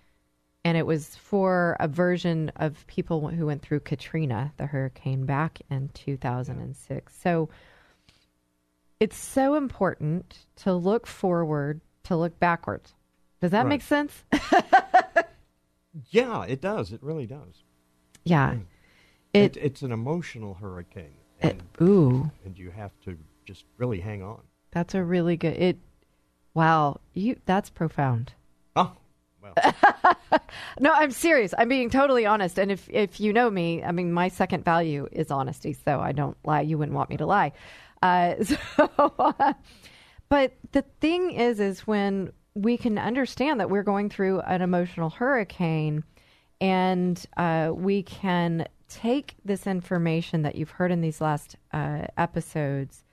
and 0.64 0.76
it 0.76 0.84
was 0.84 1.16
for 1.16 1.76
a 1.80 1.88
version 1.88 2.50
of 2.56 2.86
people 2.86 3.28
who 3.28 3.46
went 3.46 3.62
through 3.62 3.80
Katrina, 3.80 4.52
the 4.58 4.66
hurricane, 4.66 5.24
back 5.24 5.60
in 5.70 5.88
2006. 5.94 7.14
So 7.22 7.48
it's 8.98 9.16
so 9.16 9.54
important 9.54 10.38
to 10.56 10.74
look 10.74 11.06
forward, 11.06 11.80
to 12.04 12.16
look 12.16 12.38
backwards. 12.38 12.92
Does 13.40 13.52
that 13.52 13.60
Right. 13.60 13.68
make 13.70 13.82
sense? 13.82 14.24
Yeah, 16.10 16.44
it 16.44 16.60
does. 16.60 16.92
It 16.92 17.02
really 17.02 17.26
does. 17.26 17.64
yeah. 18.24 18.54
It, 19.32 19.56
It, 19.56 19.62
it's 19.62 19.82
an 19.82 19.92
emotional 19.92 20.54
hurricane, 20.54 21.14
it, 21.40 21.52
and, 21.52 21.88
ooh, 21.88 22.30
and 22.44 22.58
you 22.58 22.70
have 22.70 22.90
to 23.04 23.16
just 23.44 23.64
really 23.78 24.00
hang 24.00 24.22
on. 24.24 24.40
that's 24.72 24.94
a 24.94 25.04
really 25.04 25.36
good. 25.36 25.56
It. 25.56 25.78
Wow, 26.52 27.00
you. 27.14 27.36
That's 27.46 27.70
profound. 27.70 28.32
Oh, 28.74 28.92
well, 29.40 29.54
No, 30.80 30.92
I'm 30.92 31.12
serious. 31.12 31.54
I'm 31.56 31.68
being 31.68 31.90
totally 31.90 32.26
honest. 32.26 32.58
And 32.58 32.72
if 32.72 32.88
if 32.90 33.20
you 33.20 33.32
know 33.32 33.48
me, 33.50 33.84
I 33.84 33.92
mean, 33.92 34.12
my 34.12 34.26
second 34.28 34.64
value 34.64 35.06
is 35.12 35.30
honesty. 35.30 35.72
So 35.74 36.00
I 36.00 36.10
don't 36.12 36.36
lie. 36.44 36.62
You 36.62 36.76
wouldn't 36.76 36.96
want 36.96 37.10
me 37.10 37.16
to 37.18 37.26
lie. 37.26 37.52
Uh, 38.02 38.34
so, 38.42 38.56
but 40.28 40.54
the 40.72 40.82
thing 41.00 41.30
is, 41.32 41.60
is 41.60 41.86
when 41.86 42.32
we 42.54 42.76
can 42.76 42.98
understand 42.98 43.60
that 43.60 43.70
we're 43.70 43.82
going 43.82 44.10
through 44.10 44.40
an 44.40 44.62
emotional 44.62 45.10
hurricane, 45.10 46.04
and 46.60 47.24
uh, 47.36 47.72
we 47.74 48.02
can 48.02 48.66
take 48.88 49.36
this 49.44 49.66
information 49.66 50.42
that 50.42 50.56
you've 50.56 50.70
heard 50.70 50.90
in 50.90 51.00
these 51.00 51.20
last 51.20 51.56
uh, 51.72 52.02
episodes 52.18 53.04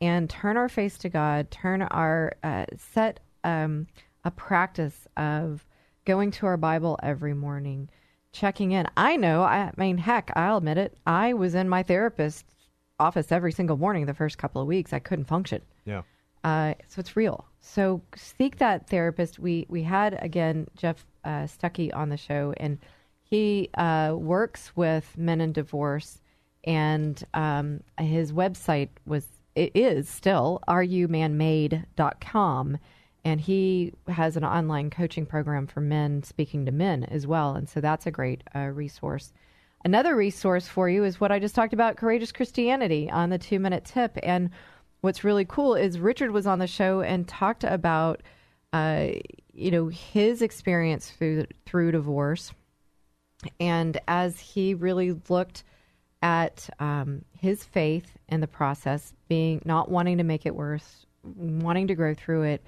and 0.00 0.30
turn 0.30 0.56
our 0.56 0.68
face 0.68 0.96
to 0.98 1.08
God, 1.08 1.50
turn 1.50 1.82
our 1.82 2.32
uh, 2.42 2.64
set 2.76 3.20
um, 3.44 3.86
a 4.24 4.30
practice 4.30 5.06
of 5.16 5.66
going 6.04 6.30
to 6.30 6.46
our 6.46 6.56
Bible 6.56 6.98
every 7.02 7.34
morning, 7.34 7.88
checking 8.32 8.72
in. 8.72 8.86
I 8.96 9.16
know, 9.16 9.42
I 9.42 9.72
mean, 9.76 9.98
heck, 9.98 10.30
I'll 10.36 10.58
admit 10.58 10.78
it. 10.78 10.96
I 11.06 11.34
was 11.34 11.54
in 11.54 11.68
my 11.68 11.82
therapist's 11.82 12.44
office 12.98 13.30
every 13.30 13.52
single 13.52 13.76
morning 13.76 14.06
the 14.06 14.14
first 14.14 14.38
couple 14.38 14.60
of 14.62 14.68
weeks. 14.68 14.92
I 14.92 14.98
couldn't 14.98 15.26
function. 15.26 15.62
yeah. 15.84 16.02
Uh, 16.44 16.74
so 16.86 17.00
it's 17.00 17.16
real. 17.16 17.44
So 17.60 18.02
seek 18.16 18.58
that 18.58 18.88
therapist. 18.88 19.38
We 19.38 19.66
we 19.68 19.82
had 19.82 20.18
again 20.22 20.68
Jeff 20.76 21.04
uh, 21.24 21.46
Stucke 21.46 21.94
on 21.94 22.08
the 22.08 22.16
show, 22.16 22.54
and 22.56 22.78
he 23.22 23.68
uh, 23.74 24.14
works 24.16 24.72
with 24.74 25.16
men 25.18 25.40
in 25.40 25.52
divorce, 25.52 26.20
and 26.64 27.22
um, 27.34 27.80
his 27.98 28.32
website 28.32 28.88
was 29.06 29.26
it 29.54 29.72
is 29.74 30.08
still 30.08 30.60
rumanmade.com 30.68 32.78
and 33.24 33.40
he 33.40 33.92
has 34.06 34.36
an 34.36 34.44
online 34.44 34.90
coaching 34.90 35.26
program 35.26 35.66
for 35.66 35.80
men 35.80 36.22
speaking 36.22 36.64
to 36.64 36.72
men 36.72 37.04
as 37.04 37.26
well 37.26 37.54
and 37.54 37.68
so 37.68 37.80
that's 37.80 38.06
a 38.06 38.10
great 38.10 38.42
uh, 38.54 38.68
resource 38.68 39.32
another 39.84 40.14
resource 40.14 40.68
for 40.68 40.88
you 40.88 41.04
is 41.04 41.20
what 41.20 41.32
i 41.32 41.38
just 41.38 41.54
talked 41.54 41.72
about 41.72 41.96
courageous 41.96 42.30
christianity 42.30 43.10
on 43.10 43.30
the 43.30 43.38
two 43.38 43.58
minute 43.58 43.84
tip 43.84 44.16
and 44.22 44.50
what's 45.00 45.24
really 45.24 45.44
cool 45.44 45.74
is 45.74 45.98
richard 45.98 46.30
was 46.30 46.46
on 46.46 46.58
the 46.58 46.66
show 46.66 47.00
and 47.00 47.26
talked 47.28 47.64
about 47.64 48.22
uh, 48.72 49.08
you 49.54 49.70
know 49.70 49.88
his 49.88 50.42
experience 50.42 51.10
through 51.10 51.46
through 51.66 51.92
divorce 51.92 52.52
and 53.60 53.98
as 54.08 54.40
he 54.40 54.74
really 54.74 55.12
looked 55.28 55.64
at 56.22 56.68
um, 56.80 57.24
his 57.38 57.64
faith 57.64 58.16
in 58.28 58.40
the 58.40 58.46
process, 58.46 59.14
being 59.28 59.62
not 59.64 59.90
wanting 59.90 60.18
to 60.18 60.24
make 60.24 60.46
it 60.46 60.54
worse, 60.54 61.06
wanting 61.22 61.86
to 61.88 61.94
grow 61.94 62.14
through 62.14 62.42
it, 62.42 62.64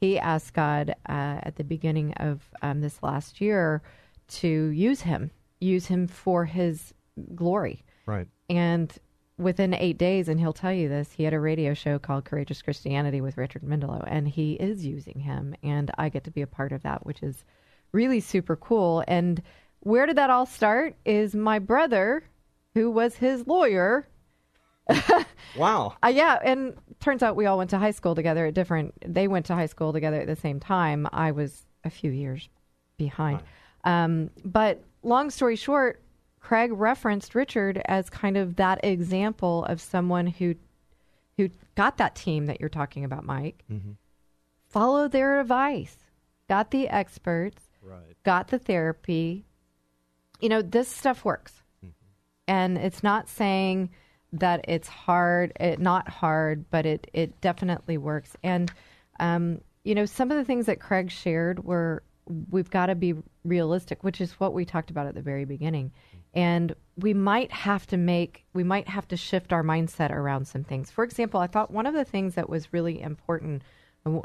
he 0.00 0.18
asked 0.18 0.54
God 0.54 0.90
uh, 1.08 1.40
at 1.42 1.56
the 1.56 1.64
beginning 1.64 2.12
of 2.14 2.42
um, 2.62 2.80
this 2.80 3.02
last 3.02 3.40
year 3.40 3.82
to 4.28 4.48
use 4.48 5.02
him, 5.02 5.30
use 5.60 5.86
him 5.86 6.06
for 6.06 6.44
his 6.44 6.92
glory. 7.34 7.82
Right. 8.06 8.26
And 8.48 8.92
within 9.38 9.72
eight 9.74 9.98
days, 9.98 10.28
and 10.28 10.38
he'll 10.40 10.52
tell 10.52 10.72
you 10.72 10.88
this, 10.88 11.12
he 11.12 11.24
had 11.24 11.32
a 11.32 11.40
radio 11.40 11.72
show 11.74 11.98
called 11.98 12.24
Courageous 12.24 12.60
Christianity 12.60 13.20
with 13.20 13.36
Richard 13.36 13.62
Mendelow, 13.62 14.04
and 14.06 14.26
he 14.28 14.54
is 14.54 14.84
using 14.84 15.20
him. 15.20 15.54
And 15.62 15.90
I 15.96 16.08
get 16.08 16.24
to 16.24 16.30
be 16.30 16.42
a 16.42 16.46
part 16.46 16.72
of 16.72 16.82
that, 16.82 17.06
which 17.06 17.22
is 17.22 17.44
really 17.92 18.20
super 18.20 18.56
cool. 18.56 19.04
And 19.06 19.40
where 19.80 20.06
did 20.06 20.16
that 20.16 20.30
all 20.30 20.44
start? 20.46 20.96
Is 21.04 21.34
my 21.34 21.58
brother, 21.58 22.24
who 22.74 22.90
was 22.90 23.14
his 23.14 23.46
lawyer, 23.46 24.08
Wow. 25.56 25.94
uh, 26.02 26.08
yeah, 26.08 26.38
and 26.42 26.74
turns 27.00 27.22
out 27.22 27.36
we 27.36 27.46
all 27.46 27.58
went 27.58 27.70
to 27.70 27.78
high 27.78 27.90
school 27.90 28.14
together 28.14 28.46
at 28.46 28.54
different. 28.54 28.94
They 29.06 29.28
went 29.28 29.46
to 29.46 29.54
high 29.54 29.66
school 29.66 29.92
together 29.92 30.20
at 30.20 30.26
the 30.26 30.36
same 30.36 30.60
time. 30.60 31.06
I 31.12 31.30
was 31.32 31.66
a 31.84 31.90
few 31.90 32.10
years 32.10 32.48
behind. 32.96 33.40
Um, 33.84 34.30
but 34.44 34.82
long 35.02 35.30
story 35.30 35.56
short, 35.56 36.02
Craig 36.48 36.72
referenced 36.72 37.34
Richard 37.34 37.82
as 37.84 38.08
kind 38.08 38.38
of 38.38 38.56
that 38.56 38.82
example 38.82 39.66
of 39.66 39.82
someone 39.82 40.26
who 40.26 40.54
who 41.36 41.50
got 41.74 41.98
that 41.98 42.14
team 42.14 42.46
that 42.46 42.58
you're 42.58 42.70
talking 42.70 43.04
about, 43.04 43.22
Mike. 43.22 43.66
Followed 44.70 45.12
their 45.12 45.40
advice, 45.40 45.98
got 46.48 46.70
the 46.70 46.88
experts, 46.88 47.62
Right. 47.82 48.16
got 48.24 48.48
the 48.48 48.58
therapy. 48.58 49.44
You 50.40 50.48
know, 50.48 50.62
this 50.62 50.88
stuff 50.88 51.22
works. 51.22 51.62
And 52.46 52.78
it's 52.78 53.02
not 53.02 53.28
saying 53.28 53.90
that 54.32 54.64
it's 54.68 54.88
hard, 54.88 55.52
it 55.60 55.78
not 55.78 56.08
hard, 56.08 56.64
but 56.70 56.86
it 56.86 57.10
it 57.12 57.38
definitely 57.42 57.98
works. 57.98 58.38
And 58.42 58.72
um, 59.20 59.60
you 59.84 59.94
know, 59.94 60.06
some 60.06 60.30
of 60.30 60.38
the 60.38 60.46
things 60.46 60.64
that 60.64 60.80
Craig 60.80 61.10
shared 61.10 61.62
were 61.62 62.02
we've 62.50 62.70
got 62.70 62.86
to 62.86 62.94
be 62.94 63.16
realistic, 63.44 64.02
which 64.02 64.22
is 64.22 64.32
what 64.40 64.54
we 64.54 64.64
talked 64.64 64.90
about 64.90 65.06
at 65.06 65.14
the 65.14 65.20
very 65.20 65.44
beginning. 65.44 65.92
And 66.34 66.74
we 66.96 67.14
might 67.14 67.50
have 67.52 67.86
to 67.88 67.96
make, 67.96 68.44
we 68.52 68.64
might 68.64 68.88
have 68.88 69.08
to 69.08 69.16
shift 69.16 69.52
our 69.52 69.62
mindset 69.62 70.10
around 70.10 70.46
some 70.46 70.64
things. 70.64 70.90
For 70.90 71.04
example, 71.04 71.40
I 71.40 71.46
thought 71.46 71.70
one 71.70 71.86
of 71.86 71.94
the 71.94 72.04
things 72.04 72.34
that 72.34 72.48
was 72.48 72.72
really 72.72 73.00
important, 73.00 73.62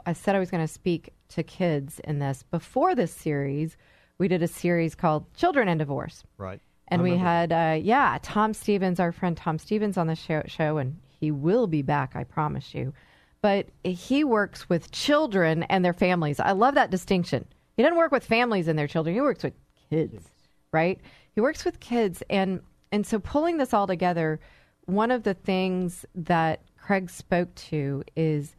I 0.05 0.13
said 0.13 0.35
I 0.35 0.39
was 0.39 0.51
going 0.51 0.65
to 0.65 0.71
speak 0.71 1.13
to 1.29 1.43
kids 1.43 1.99
in 2.03 2.19
this. 2.19 2.43
Before 2.43 2.95
this 2.95 3.11
series, 3.11 3.77
we 4.17 4.27
did 4.27 4.43
a 4.43 4.47
series 4.47 4.95
called 4.95 5.33
Children 5.33 5.67
and 5.67 5.79
Divorce. 5.79 6.23
Right. 6.37 6.59
And 6.89 7.01
we 7.01 7.17
had, 7.17 7.51
uh, 7.51 7.79
yeah, 7.81 8.19
Tom 8.21 8.53
Stevens, 8.53 8.99
our 8.99 9.11
friend 9.11 9.35
Tom 9.35 9.57
Stevens, 9.57 9.97
on 9.97 10.07
the 10.07 10.15
show, 10.15 10.43
show, 10.45 10.77
and 10.77 10.99
he 11.19 11.31
will 11.31 11.65
be 11.65 11.81
back, 11.81 12.15
I 12.15 12.23
promise 12.23 12.75
you. 12.75 12.93
But 13.41 13.69
he 13.83 14.23
works 14.23 14.69
with 14.69 14.91
children 14.91 15.63
and 15.63 15.83
their 15.83 15.93
families. 15.93 16.39
I 16.39 16.51
love 16.51 16.75
that 16.75 16.91
distinction. 16.91 17.45
He 17.75 17.83
doesn't 17.83 17.97
work 17.97 18.11
with 18.11 18.23
families 18.23 18.67
and 18.67 18.77
their 18.77 18.87
children. 18.87 19.15
He 19.15 19.21
works 19.21 19.43
with 19.43 19.53
kids, 19.89 20.29
right? 20.73 20.99
He 21.33 21.41
works 21.41 21.63
with 21.63 21.79
kids, 21.79 22.21
and 22.29 22.61
and 22.91 23.07
so 23.07 23.19
pulling 23.19 23.57
this 23.57 23.73
all 23.73 23.87
together, 23.87 24.39
one 24.85 25.11
of 25.11 25.23
the 25.23 25.33
things 25.33 26.05
that 26.13 26.61
Craig 26.77 27.09
spoke 27.09 27.55
to 27.55 28.03
is 28.15 28.55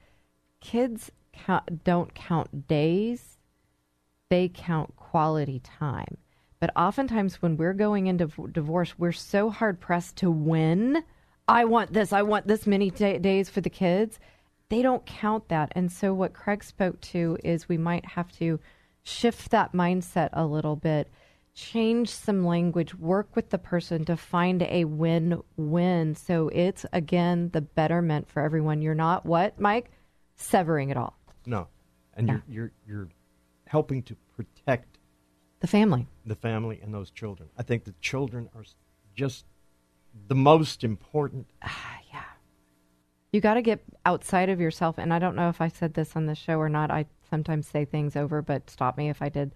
kids 0.61 1.11
count, 1.33 1.85
don't 1.85 2.15
count 2.15 2.67
days; 2.67 3.39
they 4.31 4.49
count 4.49 4.97
quality 4.97 5.61
time. 5.61 6.17
But 6.61 6.71
oftentimes, 6.77 7.43
when 7.43 7.59
we're 7.59 7.75
going 7.75 8.07
into 8.07 8.31
divorce, 8.51 8.99
we're 8.99 9.13
so 9.13 9.51
hard 9.51 9.81
pressed 9.81 10.17
to 10.17 10.31
win. 10.31 11.05
I 11.47 11.67
want 11.67 11.93
this. 11.93 12.13
I 12.13 12.23
want 12.23 12.47
this 12.47 12.67
many 12.67 12.91
da 12.91 13.19
days 13.19 13.51
for 13.51 13.61
the 13.61 13.69
kids. 13.69 14.19
they 14.71 14.81
don't 14.81 15.05
count 15.05 15.49
that. 15.49 15.71
And 15.77 15.93
so, 15.93 16.15
what 16.15 16.33
Craig 16.33 16.65
spoke 16.65 17.01
to 17.03 17.37
is 17.45 17.69
we 17.69 17.77
might 17.77 18.07
have 18.07 18.33
to 18.39 18.59
shift 19.03 19.51
that 19.51 19.73
mindset 19.73 20.31
a 20.33 20.47
little 20.47 20.77
bit, 20.77 21.11
change 21.55 22.09
some 22.11 22.45
language, 22.45 22.95
work 22.95 23.35
with 23.37 23.51
the 23.51 23.59
person 23.59 24.05
to 24.07 24.17
find 24.17 24.63
a 24.63 24.85
win 24.85 25.43
win. 25.57 26.15
So, 26.15 26.49
it's 26.49 26.85
again 26.93 27.51
the 27.53 27.61
betterment 27.61 28.29
for 28.29 28.43
everyone. 28.43 28.83
You're 28.83 28.95
not 28.95 29.25
what, 29.25 29.59
Mike? 29.61 29.91
Severing 30.37 30.91
it 30.91 30.97
all. 30.97 31.17
No, 31.47 31.69
and 32.15 32.29
you're 32.29 32.43
you're 32.49 32.73
you're 32.87 33.09
helping 33.67 34.03
to 34.05 34.17
protect 34.37 34.99
The 35.61 35.67
family. 35.67 36.07
the 36.27 36.35
family 36.35 36.81
and 36.83 36.93
those 36.93 37.11
children. 37.11 37.49
I 37.57 37.63
think 37.63 37.85
the 37.85 37.95
children 38.01 38.49
are 38.55 38.65
just 39.15 39.45
the 40.29 40.35
most 40.35 40.85
important. 40.85 41.47
Ah, 41.63 41.99
yeah. 42.13 42.21
You 43.33 43.41
got 43.41 43.55
to 43.55 43.63
get 43.63 43.83
outside 44.07 44.49
of 44.49 44.61
yourself. 44.61 44.97
And 44.99 45.13
I 45.13 45.19
don't 45.19 45.35
know 45.35 45.49
if 45.49 45.61
I 45.61 45.67
said 45.69 45.95
this 45.95 46.15
on 46.15 46.27
the 46.27 46.35
show 46.37 46.59
or 46.59 46.69
not. 46.69 46.91
I 46.93 47.07
sometimes 47.29 47.67
say 47.67 47.85
things 47.85 48.15
over, 48.17 48.43
but 48.43 48.71
stop 48.71 48.97
me 48.97 49.09
if 49.09 49.21
I 49.23 49.29
did. 49.29 49.55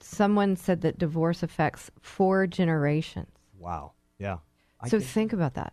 Someone 0.00 0.56
said 0.56 0.80
that 0.82 0.98
divorce 0.98 1.42
affects 1.42 1.90
four 2.00 2.46
generations. 2.46 3.30
Wow. 3.58 3.92
Yeah. 4.18 4.38
I 4.80 4.88
so 4.88 4.98
think- 4.98 5.10
think 5.10 5.32
about 5.32 5.54
that. 5.54 5.72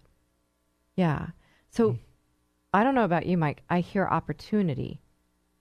Yeah. 0.96 1.28
So 1.70 1.92
hmm. 1.92 1.98
I 2.74 2.84
don't 2.84 2.96
know 2.96 3.04
about 3.04 3.26
you, 3.26 3.38
Mike. 3.38 3.64
I 3.70 3.80
hear 3.80 4.06
opportunity 4.06 5.02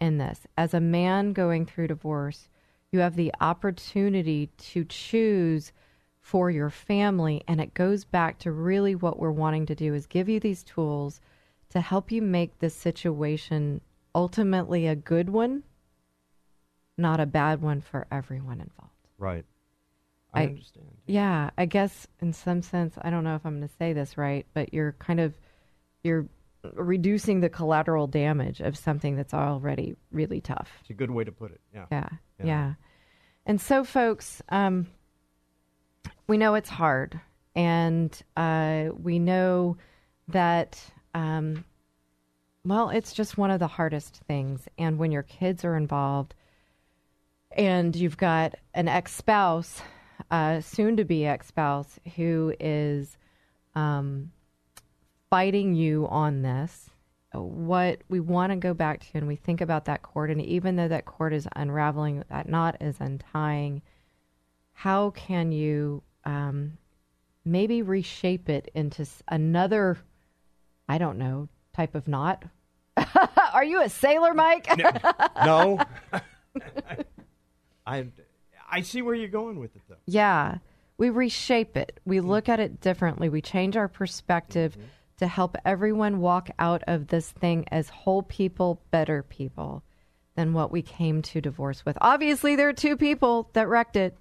in 0.00 0.18
this. 0.18 0.46
As 0.56 0.74
a 0.74 0.80
man 0.80 1.32
going 1.32 1.66
through 1.66 1.88
divorce, 1.88 2.48
you 2.90 3.00
have 3.00 3.16
the 3.16 3.32
opportunity 3.40 4.50
to 4.58 4.84
choose 4.84 5.72
for 6.20 6.50
your 6.50 6.70
family. 6.70 7.42
And 7.48 7.60
it 7.60 7.74
goes 7.74 8.04
back 8.04 8.38
to 8.40 8.52
really 8.52 8.94
what 8.94 9.18
we're 9.18 9.30
wanting 9.30 9.66
to 9.66 9.74
do 9.74 9.94
is 9.94 10.06
give 10.06 10.28
you 10.28 10.40
these 10.40 10.62
tools 10.62 11.20
to 11.70 11.80
help 11.80 12.10
you 12.10 12.22
make 12.22 12.58
this 12.58 12.74
situation 12.74 13.80
ultimately 14.14 14.86
a 14.86 14.96
good 14.96 15.28
one, 15.28 15.62
not 16.98 17.20
a 17.20 17.26
bad 17.26 17.62
one 17.62 17.80
for 17.80 18.06
everyone 18.10 18.60
involved. 18.60 18.92
Right. 19.18 19.44
I, 20.34 20.42
I- 20.42 20.46
understand. 20.46 20.86
Yeah, 21.06 21.50
I 21.56 21.64
guess 21.64 22.06
in 22.20 22.32
some 22.34 22.60
sense, 22.60 22.94
I 23.00 23.08
don't 23.10 23.24
know 23.24 23.34
if 23.34 23.46
I'm 23.46 23.58
going 23.58 23.68
to 23.68 23.74
say 23.76 23.92
this 23.94 24.18
right, 24.18 24.46
but 24.52 24.74
you're 24.74 24.92
kind 24.98 25.20
of 25.20 25.32
you're 26.02 26.26
reducing 26.74 27.40
the 27.40 27.48
collateral 27.48 28.06
damage 28.06 28.60
of 28.60 28.76
something 28.76 29.16
that's 29.16 29.32
already 29.32 29.96
really 30.12 30.40
tough. 30.40 30.68
It's 30.80 30.90
a 30.90 30.94
good 30.94 31.10
way 31.10 31.24
to 31.24 31.32
put 31.32 31.52
it. 31.52 31.60
Yeah. 31.74 31.86
Yeah, 31.90 32.08
yeah. 32.44 32.74
And 33.46 33.60
so, 33.60 33.84
folks, 33.84 34.42
um, 34.50 34.86
we 36.26 36.36
know 36.36 36.54
it's 36.56 36.68
hard, 36.68 37.18
and 37.54 38.12
uh, 38.36 38.90
we 39.02 39.18
know 39.18 39.78
that, 40.28 40.78
um, 41.14 41.64
well, 42.66 42.90
it's 42.90 43.14
just 43.14 43.38
one 43.38 43.50
of 43.50 43.60
the 43.60 43.66
hardest 43.66 44.20
things. 44.28 44.68
And 44.76 44.98
when 44.98 45.10
your 45.10 45.22
kids 45.22 45.64
are 45.64 45.76
involved, 45.76 46.34
and 47.58 47.94
you've 47.96 48.16
got 48.16 48.54
an 48.72 48.86
ex 48.86 49.14
spouse, 49.14 49.82
uh, 50.30 50.60
soon 50.60 50.96
to 50.96 51.04
be 51.04 51.26
ex 51.26 51.48
spouse, 51.48 51.98
who 52.14 52.54
is 52.60 53.18
um, 53.74 54.30
fighting 55.28 55.74
you 55.74 56.06
on 56.08 56.42
this, 56.42 56.88
what 57.32 58.00
we 58.08 58.20
want 58.20 58.52
to 58.52 58.56
go 58.56 58.72
back 58.72 59.00
to, 59.00 59.18
and 59.18 59.26
we 59.26 59.36
think 59.36 59.60
about 59.60 59.84
that 59.86 60.02
cord, 60.02 60.30
and 60.30 60.40
even 60.40 60.76
though 60.76 60.88
that 60.88 61.04
cord 61.04 61.34
is 61.34 61.48
unraveling, 61.56 62.22
that 62.30 62.48
knot 62.48 62.76
is 62.80 62.96
untying, 63.00 63.82
how 64.72 65.10
can 65.10 65.50
you 65.50 66.02
um, 66.24 66.78
maybe 67.44 67.82
reshape 67.82 68.48
it 68.48 68.70
into 68.72 69.04
another, 69.26 69.98
I 70.88 70.98
don't 70.98 71.18
know, 71.18 71.48
type 71.74 71.96
of 71.96 72.06
knot? 72.06 72.44
Are 73.52 73.64
you 73.64 73.82
a 73.82 73.88
sailor, 73.88 74.32
Mike? 74.32 74.68
no. 75.44 75.80
I 77.88 78.06
I 78.70 78.82
see 78.82 79.02
where 79.02 79.14
you're 79.14 79.28
going 79.28 79.58
with 79.58 79.74
it 79.74 79.82
though. 79.88 79.96
Yeah. 80.06 80.58
We 80.98 81.10
reshape 81.10 81.76
it. 81.76 82.00
We 82.04 82.20
look 82.20 82.48
at 82.48 82.60
it 82.60 82.80
differently. 82.80 83.28
We 83.28 83.40
change 83.40 83.76
our 83.76 83.88
perspective 83.88 84.72
mm-hmm. 84.72 84.86
to 85.18 85.26
help 85.28 85.56
everyone 85.64 86.20
walk 86.20 86.50
out 86.58 86.82
of 86.86 87.06
this 87.06 87.30
thing 87.30 87.66
as 87.70 87.88
whole 87.88 88.22
people, 88.22 88.82
better 88.90 89.22
people 89.22 89.84
than 90.34 90.52
what 90.52 90.72
we 90.72 90.82
came 90.82 91.22
to 91.22 91.40
divorce 91.40 91.84
with. 91.84 91.96
Obviously, 92.00 92.56
there 92.56 92.68
are 92.68 92.72
two 92.72 92.96
people 92.96 93.48
that 93.54 93.68
wrecked 93.68 93.96
it, 93.96 94.16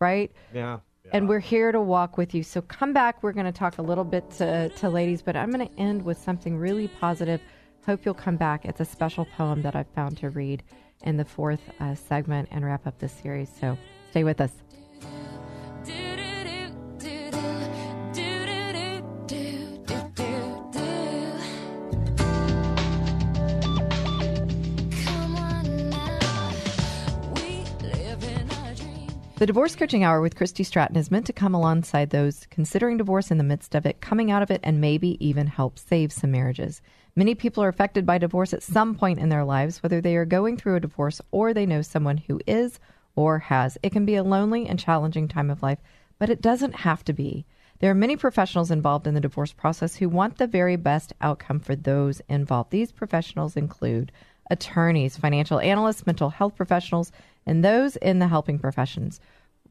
right? 0.00 0.30
Yeah. 0.54 0.78
And 1.12 1.28
we're 1.28 1.40
here 1.40 1.72
to 1.72 1.80
walk 1.80 2.16
with 2.16 2.34
you. 2.34 2.42
So 2.42 2.62
come 2.62 2.92
back. 2.92 3.22
We're 3.22 3.32
going 3.32 3.46
to 3.46 3.52
talk 3.52 3.78
a 3.78 3.82
little 3.82 4.04
bit 4.04 4.30
to, 4.32 4.68
to 4.70 4.88
ladies, 4.88 5.22
but 5.22 5.36
I'm 5.36 5.50
going 5.50 5.68
to 5.68 5.78
end 5.78 6.02
with 6.02 6.18
something 6.18 6.56
really 6.56 6.88
positive. 6.88 7.40
Hope 7.84 8.04
you'll 8.04 8.14
come 8.14 8.36
back. 8.36 8.64
It's 8.64 8.80
a 8.80 8.84
special 8.84 9.26
poem 9.36 9.62
that 9.62 9.74
I've 9.74 9.88
found 9.88 10.16
to 10.18 10.30
read 10.30 10.62
in 11.04 11.16
the 11.16 11.24
fourth 11.24 11.60
uh, 11.80 11.94
segment 11.94 12.48
and 12.50 12.64
wrap 12.64 12.86
up 12.86 12.98
this 12.98 13.12
series. 13.12 13.50
So 13.60 13.76
stay 14.10 14.24
with 14.24 14.40
us. 14.40 14.52
The 29.42 29.46
Divorce 29.46 29.74
Coaching 29.74 30.04
Hour 30.04 30.20
with 30.20 30.36
Christy 30.36 30.62
Stratton 30.62 30.96
is 30.96 31.10
meant 31.10 31.26
to 31.26 31.32
come 31.32 31.52
alongside 31.52 32.10
those 32.10 32.46
considering 32.48 32.96
divorce 32.96 33.32
in 33.32 33.38
the 33.38 33.42
midst 33.42 33.74
of 33.74 33.84
it, 33.86 34.00
coming 34.00 34.30
out 34.30 34.40
of 34.40 34.52
it, 34.52 34.60
and 34.62 34.80
maybe 34.80 35.16
even 35.18 35.48
help 35.48 35.80
save 35.80 36.12
some 36.12 36.30
marriages. 36.30 36.80
Many 37.14 37.34
people 37.34 37.62
are 37.62 37.68
affected 37.68 38.06
by 38.06 38.16
divorce 38.16 38.54
at 38.54 38.62
some 38.62 38.94
point 38.94 39.18
in 39.18 39.28
their 39.28 39.44
lives, 39.44 39.82
whether 39.82 40.00
they 40.00 40.16
are 40.16 40.24
going 40.24 40.56
through 40.56 40.76
a 40.76 40.80
divorce 40.80 41.20
or 41.30 41.52
they 41.52 41.66
know 41.66 41.82
someone 41.82 42.16
who 42.16 42.40
is 42.46 42.80
or 43.14 43.38
has. 43.38 43.76
It 43.82 43.92
can 43.92 44.06
be 44.06 44.14
a 44.14 44.22
lonely 44.22 44.66
and 44.66 44.78
challenging 44.78 45.28
time 45.28 45.50
of 45.50 45.62
life, 45.62 45.78
but 46.18 46.30
it 46.30 46.40
doesn't 46.40 46.74
have 46.76 47.04
to 47.04 47.12
be. 47.12 47.44
There 47.80 47.90
are 47.90 47.94
many 47.94 48.16
professionals 48.16 48.70
involved 48.70 49.06
in 49.06 49.12
the 49.12 49.20
divorce 49.20 49.52
process 49.52 49.96
who 49.96 50.08
want 50.08 50.38
the 50.38 50.46
very 50.46 50.76
best 50.76 51.12
outcome 51.20 51.60
for 51.60 51.76
those 51.76 52.22
involved. 52.30 52.70
These 52.70 52.92
professionals 52.92 53.56
include 53.56 54.10
attorneys, 54.50 55.16
financial 55.16 55.60
analysts, 55.60 56.06
mental 56.06 56.30
health 56.30 56.56
professionals, 56.56 57.12
and 57.44 57.62
those 57.62 57.96
in 57.96 58.20
the 58.20 58.28
helping 58.28 58.58
professions. 58.58 59.20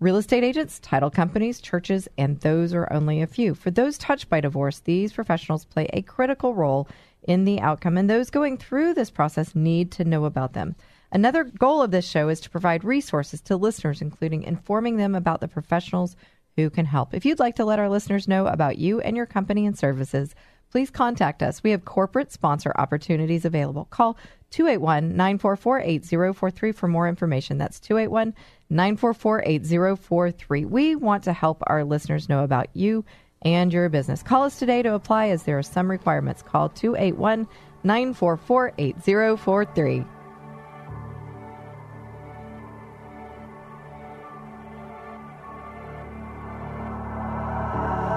Real 0.02 0.18
estate 0.18 0.44
agents, 0.44 0.80
title 0.80 1.12
companies, 1.12 1.62
churches, 1.62 2.08
and 2.18 2.40
those 2.40 2.74
are 2.74 2.92
only 2.92 3.22
a 3.22 3.28
few. 3.28 3.54
For 3.54 3.70
those 3.70 4.00
touched 4.00 4.30
by 4.30 4.42
divorce, 4.42 4.80
these 4.80 5.14
professionals 5.14 5.64
play 5.64 5.88
a 5.94 6.02
critical 6.02 6.56
role 6.56 6.88
in 7.22 7.46
the 7.46 7.62
outcome, 7.62 8.00
and 8.00 8.10
those 8.10 8.32
going 8.32 8.58
through 8.58 8.96
this 8.96 9.12
process 9.12 9.54
need 9.54 9.92
to 9.92 10.04
know 10.04 10.26
about 10.26 10.54
them. 10.54 10.76
Another 11.12 11.44
goal 11.44 11.84
of 11.84 11.92
this 11.92 12.10
show 12.10 12.30
is 12.30 12.40
to 12.40 12.50
provide 12.50 12.84
resources 12.84 13.42
to 13.42 13.56
listeners, 13.56 14.02
including 14.02 14.42
informing 14.42 14.98
them 14.98 15.14
about 15.14 15.40
the 15.40 15.48
professionals 15.48 16.16
who 16.56 16.72
can 16.72 16.88
help. 16.88 17.14
If 17.14 17.24
you'd 17.24 17.38
like 17.38 17.58
to 17.58 17.66
let 17.66 17.78
our 17.78 17.88
listeners 17.88 18.28
know 18.28 18.48
about 18.48 18.80
you 18.80 19.02
and 19.02 19.16
your 19.16 19.28
company 19.28 19.68
and 19.68 19.78
services, 19.78 20.34
please 20.72 20.90
contact 20.90 21.44
us. 21.44 21.62
We 21.62 21.70
have 21.72 21.86
corporate 21.86 22.32
sponsor 22.32 22.74
opportunities 22.76 23.46
available. 23.46 23.86
Call 23.86 24.18
281 24.50 25.10
944 25.16 25.80
8043 25.82 26.72
for 26.72 26.88
more 26.88 27.08
information. 27.08 27.60
That's 27.60 27.80
281 27.80 28.34
944 28.72 29.44
8043. 29.46 30.66
We 30.66 30.96
want 30.96 31.26
to 31.26 31.34
help 31.34 31.62
our 31.68 31.84
listeners 31.84 32.30
know 32.30 32.44
about 32.44 32.68
you 32.74 33.04
and 33.42 33.74
your 33.74 33.90
business. 33.90 34.24
Call 34.24 34.44
us 34.44 34.58
today 34.58 34.82
to 34.82 34.94
apply 34.94 35.28
as 35.28 35.44
there 35.44 35.58
are 35.58 35.64
some 35.64 35.92
requirements. 35.92 36.42
Call 36.42 36.70
281 36.70 37.48
944 37.84 38.74
8043. 38.78 40.06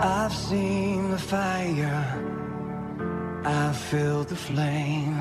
I've 0.07 0.33
seen 0.33 1.11
the 1.11 1.19
fire. 1.19 2.31
I've 3.45 3.77
felt 3.77 4.29
the 4.29 4.37
flame. 4.37 5.19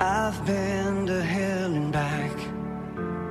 I've 0.00 0.46
been 0.46 1.06
to 1.06 1.22
hell 1.22 1.72
and 1.72 1.92
back. 1.92 2.55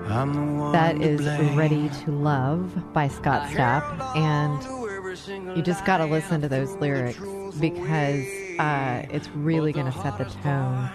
I'm 0.08 0.34
the 0.34 0.62
one 0.62 0.72
That 0.72 0.98
blame. 0.98 1.56
Ready 1.56 1.90
to 2.04 2.12
Love 2.12 2.94
by 2.94 3.08
Scott 3.08 3.50
Stapp. 3.50 4.16
And 4.16 5.56
you 5.58 5.64
just 5.64 5.84
got 5.86 5.98
to 5.98 6.06
listen 6.06 6.42
to 6.42 6.50
those 6.50 6.72
lyrics 6.76 7.20
because 7.60 8.26
uh, 8.60 9.04
it's 9.10 9.30
really 9.30 9.72
going 9.72 9.92
to 9.92 10.00
set 10.00 10.18
the 10.18 10.26
tone 10.26 10.90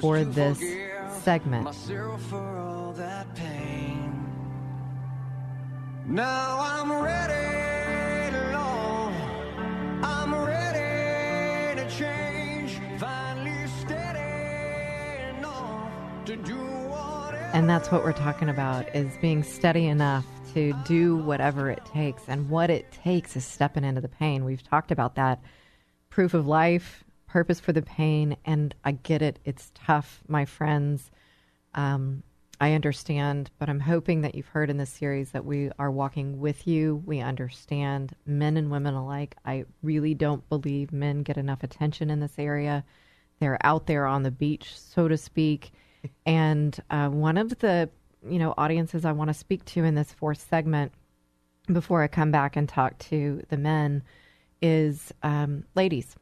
for 0.00 0.22
this 0.24 0.60
segment. 1.22 1.74
For 1.74 2.58
all 2.58 2.92
that 2.92 3.34
pain. 3.34 4.12
Now 6.06 6.58
I'm 6.60 6.92
ready, 6.92 8.36
Lord. 8.52 9.14
I'm 10.04 10.34
ready 10.34 11.80
to 11.80 11.88
change. 11.90 12.78
Finally 13.00 13.66
steady 13.80 15.38
enough 15.38 16.24
to 16.26 16.36
do. 16.36 16.63
And 17.54 17.70
that's 17.70 17.92
what 17.92 18.02
we're 18.02 18.12
talking 18.12 18.48
about 18.48 18.96
is 18.96 19.16
being 19.18 19.44
steady 19.44 19.86
enough 19.86 20.26
to 20.54 20.72
do 20.84 21.18
whatever 21.18 21.70
it 21.70 21.84
takes. 21.84 22.24
And 22.26 22.50
what 22.50 22.68
it 22.68 22.90
takes 22.90 23.36
is 23.36 23.44
stepping 23.44 23.84
into 23.84 24.00
the 24.00 24.08
pain. 24.08 24.44
We've 24.44 24.64
talked 24.64 24.90
about 24.90 25.14
that. 25.14 25.40
Proof 26.10 26.34
of 26.34 26.48
life, 26.48 27.04
purpose 27.28 27.60
for 27.60 27.72
the 27.72 27.80
pain, 27.80 28.36
and 28.44 28.74
I 28.84 28.90
get 28.90 29.22
it. 29.22 29.38
It's 29.44 29.70
tough, 29.72 30.20
my 30.26 30.44
friends. 30.44 31.12
Um, 31.74 32.24
I 32.60 32.72
understand, 32.72 33.52
but 33.60 33.68
I'm 33.68 33.78
hoping 33.78 34.22
that 34.22 34.34
you've 34.34 34.48
heard 34.48 34.68
in 34.68 34.76
this 34.76 34.90
series 34.90 35.30
that 35.30 35.44
we 35.44 35.70
are 35.78 35.92
walking 35.92 36.40
with 36.40 36.66
you. 36.66 37.04
We 37.06 37.20
understand 37.20 38.16
men 38.26 38.56
and 38.56 38.68
women 38.68 38.94
alike. 38.94 39.36
I 39.44 39.66
really 39.80 40.14
don't 40.14 40.48
believe 40.48 40.92
men 40.92 41.22
get 41.22 41.36
enough 41.36 41.62
attention 41.62 42.10
in 42.10 42.18
this 42.18 42.36
area. 42.36 42.84
They're 43.38 43.64
out 43.64 43.86
there 43.86 44.06
on 44.06 44.24
the 44.24 44.32
beach, 44.32 44.76
so 44.76 45.06
to 45.06 45.16
speak. 45.16 45.70
And 46.26 46.78
uh, 46.90 47.08
one 47.08 47.36
of 47.38 47.58
the 47.58 47.88
you 48.28 48.38
know 48.38 48.54
audiences 48.56 49.04
I 49.04 49.12
want 49.12 49.28
to 49.28 49.34
speak 49.34 49.64
to 49.66 49.84
in 49.84 49.94
this 49.94 50.12
fourth 50.12 50.46
segment 50.48 50.92
before 51.72 52.02
I 52.02 52.08
come 52.08 52.30
back 52.30 52.56
and 52.56 52.68
talk 52.68 52.98
to 53.10 53.42
the 53.48 53.56
men 53.56 54.02
is 54.62 55.12
um, 55.22 55.64
ladies. 55.74 56.14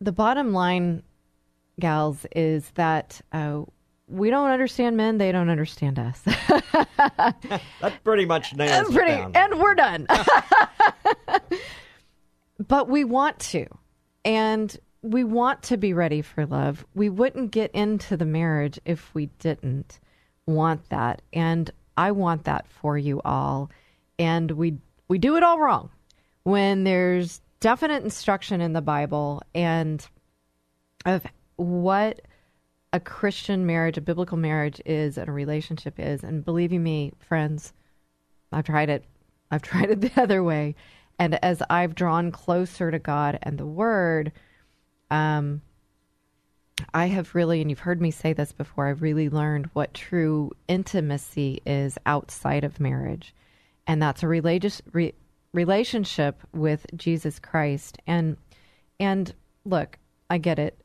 The 0.00 0.12
bottom 0.12 0.52
line, 0.52 1.02
gals, 1.80 2.26
is 2.34 2.70
that 2.74 3.20
uh, 3.32 3.62
we 4.08 4.30
don't 4.30 4.50
understand 4.50 4.96
men; 4.96 5.18
they 5.18 5.32
don't 5.32 5.50
understand 5.50 5.98
us. 5.98 6.20
That 7.80 8.02
pretty 8.02 8.24
much 8.24 8.54
nails 8.54 8.92
Pretty, 8.92 9.12
it 9.12 9.32
down. 9.32 9.32
and 9.34 9.60
we're 9.60 9.74
done. 9.74 10.06
but 12.66 12.88
we 12.88 13.04
want 13.04 13.38
to, 13.40 13.66
and 14.24 14.76
we 15.04 15.22
want 15.22 15.62
to 15.64 15.76
be 15.76 15.92
ready 15.92 16.22
for 16.22 16.46
love. 16.46 16.86
We 16.94 17.10
wouldn't 17.10 17.50
get 17.50 17.70
into 17.72 18.16
the 18.16 18.24
marriage 18.24 18.80
if 18.86 19.14
we 19.14 19.26
didn't 19.38 20.00
want 20.46 20.88
that, 20.88 21.20
and 21.32 21.70
I 21.96 22.10
want 22.12 22.44
that 22.44 22.66
for 22.66 22.96
you 22.96 23.20
all. 23.22 23.70
And 24.18 24.50
we 24.52 24.78
we 25.06 25.18
do 25.18 25.36
it 25.36 25.42
all 25.42 25.58
wrong 25.58 25.90
when 26.44 26.84
there's 26.84 27.42
definite 27.60 28.02
instruction 28.02 28.62
in 28.62 28.72
the 28.72 28.80
Bible 28.80 29.42
and 29.54 30.06
of 31.04 31.26
what 31.56 32.22
a 32.94 33.00
Christian 33.00 33.66
marriage, 33.66 33.98
a 33.98 34.00
biblical 34.00 34.38
marriage 34.38 34.80
is, 34.86 35.18
and 35.18 35.28
a 35.28 35.32
relationship 35.32 35.98
is. 35.98 36.22
And 36.22 36.44
believe 36.44 36.70
me, 36.72 37.12
friends, 37.18 37.74
I've 38.52 38.64
tried 38.64 38.88
it. 38.88 39.04
I've 39.50 39.62
tried 39.70 39.90
it 39.90 40.00
the 40.00 40.12
other 40.20 40.42
way. 40.42 40.76
And 41.18 41.42
as 41.44 41.62
I've 41.68 41.94
drawn 41.94 42.32
closer 42.32 42.90
to 42.90 42.98
God 42.98 43.38
and 43.42 43.58
the 43.58 43.66
Word, 43.66 44.32
um, 45.10 45.62
I 46.92 47.06
have 47.06 47.34
really, 47.34 47.60
and 47.60 47.70
you've 47.70 47.80
heard 47.80 48.00
me 48.00 48.10
say 48.10 48.32
this 48.32 48.52
before, 48.52 48.88
I've 48.88 49.02
really 49.02 49.28
learned 49.28 49.70
what 49.72 49.94
true 49.94 50.52
intimacy 50.68 51.62
is 51.66 51.98
outside 52.06 52.64
of 52.64 52.80
marriage. 52.80 53.34
And 53.86 54.02
that's 54.02 54.22
a 54.22 54.28
religious 54.28 54.82
re, 54.92 55.14
relationship 55.52 56.40
with 56.52 56.86
Jesus 56.96 57.38
Christ. 57.38 57.98
And 58.06 58.36
and 59.00 59.34
look, 59.64 59.98
I 60.30 60.38
get 60.38 60.58
it. 60.58 60.80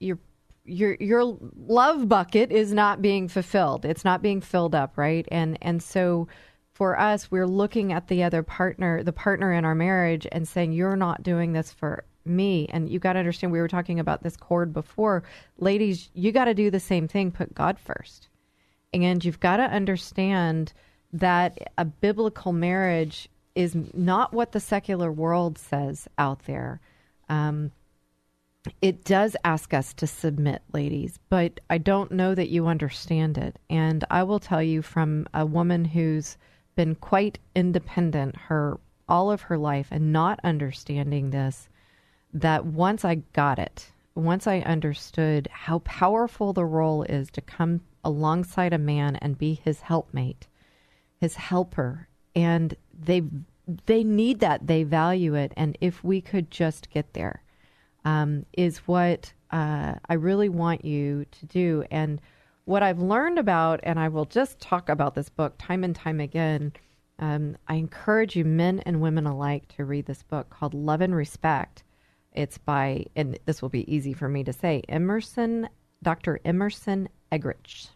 Your 0.00 0.18
your 0.64 0.96
your 1.00 1.38
love 1.56 2.08
bucket 2.08 2.52
is 2.52 2.72
not 2.72 3.02
being 3.02 3.28
fulfilled. 3.28 3.84
It's 3.84 4.04
not 4.04 4.22
being 4.22 4.40
filled 4.40 4.74
up, 4.74 4.96
right? 4.96 5.26
And 5.30 5.58
and 5.62 5.82
so 5.82 6.28
for 6.72 6.98
us, 6.98 7.30
we're 7.30 7.46
looking 7.46 7.92
at 7.92 8.08
the 8.08 8.22
other 8.22 8.42
partner, 8.42 9.02
the 9.02 9.12
partner 9.12 9.52
in 9.52 9.64
our 9.64 9.74
marriage, 9.74 10.26
and 10.30 10.46
saying, 10.46 10.72
"You're 10.72 10.96
not 10.96 11.22
doing 11.22 11.52
this 11.52 11.72
for 11.72 12.04
me." 12.24 12.66
And 12.70 12.88
you 12.88 12.98
got 12.98 13.14
to 13.14 13.18
understand. 13.18 13.52
We 13.52 13.60
were 13.60 13.68
talking 13.68 14.00
about 14.00 14.22
this 14.22 14.36
cord 14.36 14.72
before, 14.72 15.22
ladies. 15.58 16.10
You 16.14 16.32
got 16.32 16.46
to 16.46 16.54
do 16.54 16.70
the 16.70 16.80
same 16.80 17.08
thing. 17.08 17.30
Put 17.30 17.54
God 17.54 17.78
first, 17.78 18.28
and 18.92 19.24
you've 19.24 19.40
got 19.40 19.58
to 19.58 19.64
understand 19.64 20.72
that 21.12 21.72
a 21.78 21.84
biblical 21.84 22.52
marriage 22.52 23.28
is 23.54 23.76
not 23.94 24.32
what 24.32 24.52
the 24.52 24.60
secular 24.60 25.10
world 25.10 25.58
says 25.58 26.06
out 26.18 26.44
there. 26.44 26.80
Um, 27.28 27.72
it 28.82 29.04
does 29.04 29.36
ask 29.44 29.72
us 29.72 29.94
to 29.94 30.06
submit, 30.06 30.62
ladies, 30.72 31.18
but 31.28 31.60
I 31.70 31.78
don't 31.78 32.12
know 32.12 32.34
that 32.34 32.50
you 32.50 32.66
understand 32.66 33.38
it. 33.38 33.58
And 33.70 34.04
I 34.10 34.22
will 34.22 34.40
tell 34.40 34.62
you 34.62 34.82
from 34.82 35.26
a 35.32 35.46
woman 35.46 35.84
who's 35.84 36.36
been 36.76 36.94
quite 36.94 37.38
independent 37.54 38.36
her 38.36 38.78
all 39.08 39.30
of 39.30 39.42
her 39.42 39.58
life 39.58 39.88
and 39.90 40.12
not 40.12 40.38
understanding 40.44 41.30
this 41.30 41.68
that 42.32 42.66
once 42.66 43.04
I 43.04 43.16
got 43.32 43.58
it, 43.58 43.90
once 44.14 44.46
I 44.46 44.60
understood 44.60 45.48
how 45.50 45.80
powerful 45.80 46.52
the 46.52 46.64
role 46.64 47.02
is 47.04 47.30
to 47.32 47.40
come 47.40 47.80
alongside 48.04 48.72
a 48.72 48.78
man 48.78 49.16
and 49.16 49.38
be 49.38 49.54
his 49.54 49.80
helpmate, 49.80 50.46
his 51.20 51.36
helper, 51.36 52.08
and 52.34 52.74
they 52.98 53.22
they 53.86 54.02
need 54.02 54.40
that, 54.40 54.66
they 54.66 54.82
value 54.82 55.34
it, 55.34 55.52
and 55.56 55.76
if 55.80 56.02
we 56.02 56.20
could 56.20 56.50
just 56.50 56.90
get 56.90 57.12
there, 57.12 57.42
um, 58.04 58.46
is 58.54 58.78
what 58.78 59.32
uh, 59.50 59.94
I 60.08 60.14
really 60.14 60.48
want 60.48 60.84
you 60.84 61.26
to 61.30 61.46
do. 61.46 61.84
And 61.90 62.20
what 62.64 62.82
I've 62.82 63.00
learned 63.00 63.38
about, 63.38 63.80
and 63.82 63.98
I 63.98 64.08
will 64.08 64.24
just 64.24 64.60
talk 64.60 64.88
about 64.88 65.14
this 65.14 65.28
book 65.28 65.54
time 65.58 65.84
and 65.84 65.94
time 65.94 66.20
again. 66.20 66.72
Um, 67.18 67.56
I 67.66 67.74
encourage 67.74 68.36
you, 68.36 68.44
men 68.44 68.80
and 68.80 69.00
women 69.00 69.26
alike, 69.26 69.68
to 69.76 69.84
read 69.84 70.06
this 70.06 70.22
book 70.22 70.50
called 70.50 70.74
Love 70.74 71.00
and 71.00 71.14
Respect. 71.14 71.82
It's 72.32 72.58
by, 72.58 73.06
and 73.16 73.38
this 73.46 73.62
will 73.62 73.68
be 73.68 73.92
easy 73.92 74.12
for 74.12 74.28
me 74.28 74.44
to 74.44 74.52
say, 74.52 74.82
Emerson, 74.88 75.68
Dr. 76.02 76.40
Emerson 76.44 77.08
Eggerichs. 77.32 77.90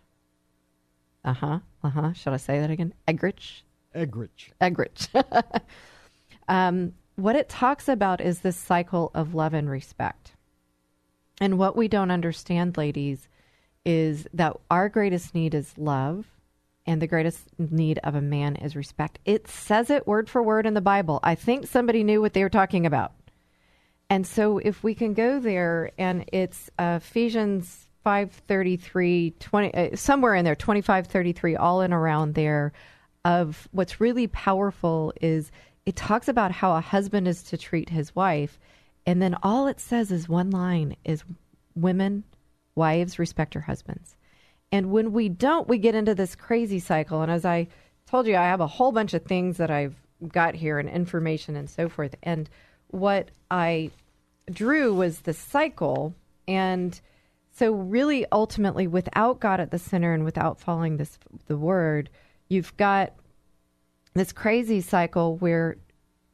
Uh 1.25 1.35
huh. 1.35 1.59
Uh 1.85 1.91
huh. 1.91 2.13
Should 2.13 2.33
I 2.33 2.39
say 2.39 2.61
that 2.61 2.71
again? 2.71 2.95
Eggerichs. 3.07 3.63
Eggerichs. 3.95 4.51
Eggerichs. 4.61 5.09
um, 6.49 6.95
what 7.17 7.37
it 7.37 7.49
talks 7.49 7.89
about 7.89 8.21
is 8.21 8.41
this 8.41 8.57
cycle 8.57 9.11
of 9.15 9.35
love 9.35 9.55
and 9.55 9.69
respect. 9.71 10.33
And 11.41 11.59
what 11.59 11.77
we 11.77 11.89
don't 11.89 12.11
understand, 12.11 12.77
ladies, 12.77 13.29
is 13.85 14.27
that 14.35 14.57
our 14.71 14.89
greatest 14.89 15.35
need 15.35 15.55
is 15.55 15.77
love, 15.77 16.27
and 16.87 17.01
the 17.01 17.07
greatest 17.07 17.49
need 17.59 17.99
of 18.03 18.15
a 18.15 18.21
man 18.21 18.57
is 18.57 18.77
respect. 18.77 19.19
It 19.25 19.49
says 19.49 19.91
it 19.91 20.07
word 20.07 20.29
for 20.29 20.43
word 20.43 20.67
in 20.67 20.75
the 20.75 20.81
Bible. 20.81 21.21
I 21.23 21.35
think 21.35 21.67
somebody 21.67 22.03
knew 22.05 22.21
what 22.21 22.33
they 22.33 22.43
were 22.43 22.49
talking 22.49 22.87
about. 22.87 23.13
And 24.13 24.27
so 24.27 24.59
if 24.59 24.85
we 24.85 24.95
can 24.95 25.15
go 25.15 25.41
there, 25.41 25.91
and 25.97 26.27
it's 26.35 26.69
uh, 26.79 26.99
Ephesians 27.03 27.89
533, 28.05 29.31
20, 29.41 29.75
uh, 29.75 29.97
somewhere 29.97 30.35
in 30.35 30.45
there, 30.45 30.55
2533, 30.55 31.57
all 31.57 31.81
in 31.81 31.95
around 31.95 32.35
there, 32.35 32.75
of 33.25 33.67
what's 33.73 34.03
really 34.03 34.27
powerful 34.27 35.15
is 35.23 35.51
it 35.87 35.97
talks 35.97 36.29
about 36.29 36.53
how 36.53 36.77
a 36.77 36.83
husband 36.83 37.27
is 37.27 37.43
to 37.45 37.57
treat 37.57 37.89
his 37.89 38.15
wife. 38.15 38.59
And 39.07 39.23
then 39.23 39.35
all 39.43 39.67
it 39.67 39.81
says 39.81 40.13
is 40.13 40.29
one 40.29 40.51
line 40.51 40.95
is 41.07 41.25
women, 41.75 42.25
wives, 42.75 43.19
respect 43.19 43.55
your 43.55 43.63
husbands. 43.63 44.15
And 44.71 44.91
when 44.91 45.13
we 45.13 45.31
don't, 45.31 45.69
we 45.69 45.79
get 45.79 45.95
into 45.95 46.15
this 46.15 46.37
crazy 46.37 46.81
cycle. 46.81 47.23
And 47.23 47.33
as 47.33 47.47
I 47.47 47.67
told 48.05 48.27
you, 48.27 48.37
I 48.37 48.43
have 48.43 48.61
a 48.61 48.67
whole 48.67 48.93
bunch 48.93 49.15
of 49.15 49.25
things 49.25 49.57
that 49.57 49.71
I've 49.71 49.97
got 50.29 50.55
here 50.55 50.79
and 50.79 50.91
information 50.91 51.57
and 51.57 51.71
so 51.71 51.89
forth. 51.89 52.15
And 52.23 52.51
what 52.93 53.31
I 53.51 53.91
drew 54.51 54.95
was 54.95 55.21
the 55.21 55.35
cycle. 55.35 56.15
And 56.47 56.99
so, 57.51 57.73
really, 57.73 58.25
ultimately, 58.33 58.87
without 58.87 59.41
God 59.41 59.61
at 59.61 59.71
the 59.71 59.79
center 59.79 60.15
and 60.15 60.25
without 60.25 60.61
following 60.61 60.97
this 60.97 61.19
the 61.47 61.59
word, 61.59 62.09
you've 62.49 62.77
got 62.77 63.13
this 64.15 64.33
crazy 64.33 64.81
cycle 64.81 65.37
where 65.37 65.77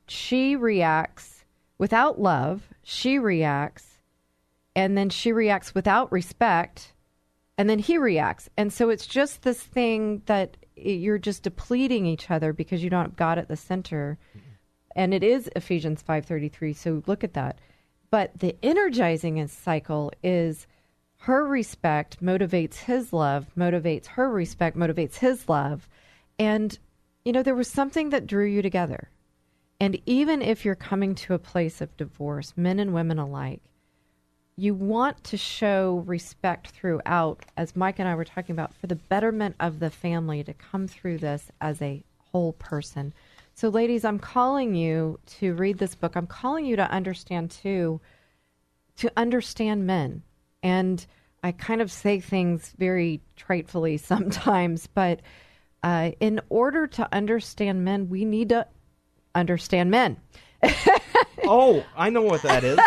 she 0.07 0.57
reacts 0.57 1.45
without 1.79 2.21
love, 2.21 2.63
she 2.83 3.19
reacts, 3.19 3.99
and 4.75 4.97
then 4.97 5.11
she 5.11 5.33
reacts 5.33 5.75
without 5.75 6.11
respect, 6.13 6.93
and 7.57 7.69
then 7.69 7.79
he 7.79 7.99
reacts. 7.99 8.49
And 8.57 8.73
so 8.73 8.91
it's 8.91 9.07
just 9.07 9.43
this 9.43 9.61
thing 9.61 10.23
that 10.27 10.57
you're 10.77 11.19
just 11.19 11.43
depleting 11.43 12.07
each 12.07 12.31
other 12.31 12.53
because 12.53 12.83
you 12.83 12.91
don't 12.91 13.05
have 13.05 13.17
God 13.17 13.39
at 13.39 13.49
the 13.49 13.57
center. 13.57 14.19
And 14.99 15.15
it 15.15 15.23
is 15.23 15.49
Ephesians 15.55 16.03
5:33, 16.03 16.73
so 16.75 17.05
look 17.07 17.23
at 17.23 17.35
that. 17.35 17.61
But 18.11 18.41
the 18.41 18.57
energizing 18.65 19.47
cycle 19.47 20.11
is 20.25 20.67
her 21.19 21.47
respect 21.47 22.21
motivates 22.21 22.79
his 22.79 23.13
love, 23.13 23.47
motivates 23.57 24.07
her 24.07 24.29
respect, 24.29 24.77
motivates 24.77 25.19
his 25.19 25.49
love. 25.49 25.89
And 26.37 26.77
you 27.25 27.31
know, 27.31 27.45
there 27.45 27.55
was 27.55 27.69
something 27.69 28.11
that 28.11 28.27
drew 28.27 28.45
you 28.45 28.61
together. 28.61 29.09
And 29.79 30.01
even 30.05 30.43
if 30.43 30.65
you're 30.65 30.75
coming 30.75 31.15
to 31.15 31.35
a 31.35 31.39
place 31.39 31.81
of 31.81 31.97
divorce, 31.97 32.53
men 32.57 32.81
and 32.81 32.93
women 32.93 33.21
alike, 33.21 33.63
you 34.57 34.75
want 34.75 35.23
to 35.25 35.37
show 35.37 36.03
respect 36.07 36.71
throughout, 36.71 37.45
as 37.57 37.77
Mike 37.77 38.01
and 38.01 38.09
I 38.09 38.17
were 38.17 38.25
talking 38.25 38.53
about, 38.53 38.75
for 38.75 38.89
the 38.89 38.97
betterment 38.97 39.55
of 39.61 39.79
the 39.79 39.91
family 39.91 40.43
to 40.43 40.55
come 40.55 40.89
through 40.89 41.19
this 41.19 41.53
as 41.61 41.81
a 41.81 42.03
whole 42.33 42.55
person. 42.55 43.15
So, 43.59 43.71
ladies, 43.71 44.05
I'm 44.05 44.21
calling 44.21 44.77
you 44.77 45.19
to 45.41 45.53
read 45.53 45.79
this 45.79 45.97
book. 45.97 46.15
I'm 46.15 46.29
calling 46.29 46.65
you 46.65 46.77
to 46.77 46.89
understand, 46.89 47.51
too, 47.51 48.01
to 48.99 49.11
understand 49.17 49.85
men. 49.85 50.23
And 50.63 51.05
I 51.43 51.51
kind 51.51 51.83
of 51.83 51.91
say 51.91 52.21
things 52.21 52.73
very 52.79 53.21
tritefully 53.37 53.99
sometimes, 54.15 54.87
but 54.87 55.23
uh, 55.83 56.13
in 56.21 56.41
order 56.51 56.87
to 56.87 57.09
understand 57.13 57.85
men, 57.85 58.09
we 58.09 58.25
need 58.25 58.51
to 58.51 58.65
understand 59.35 59.91
men. 59.91 60.19
oh, 61.43 61.85
I 61.97 62.11
know 62.11 62.23
what 62.23 62.43
that 62.43 62.63
is. 62.63 62.79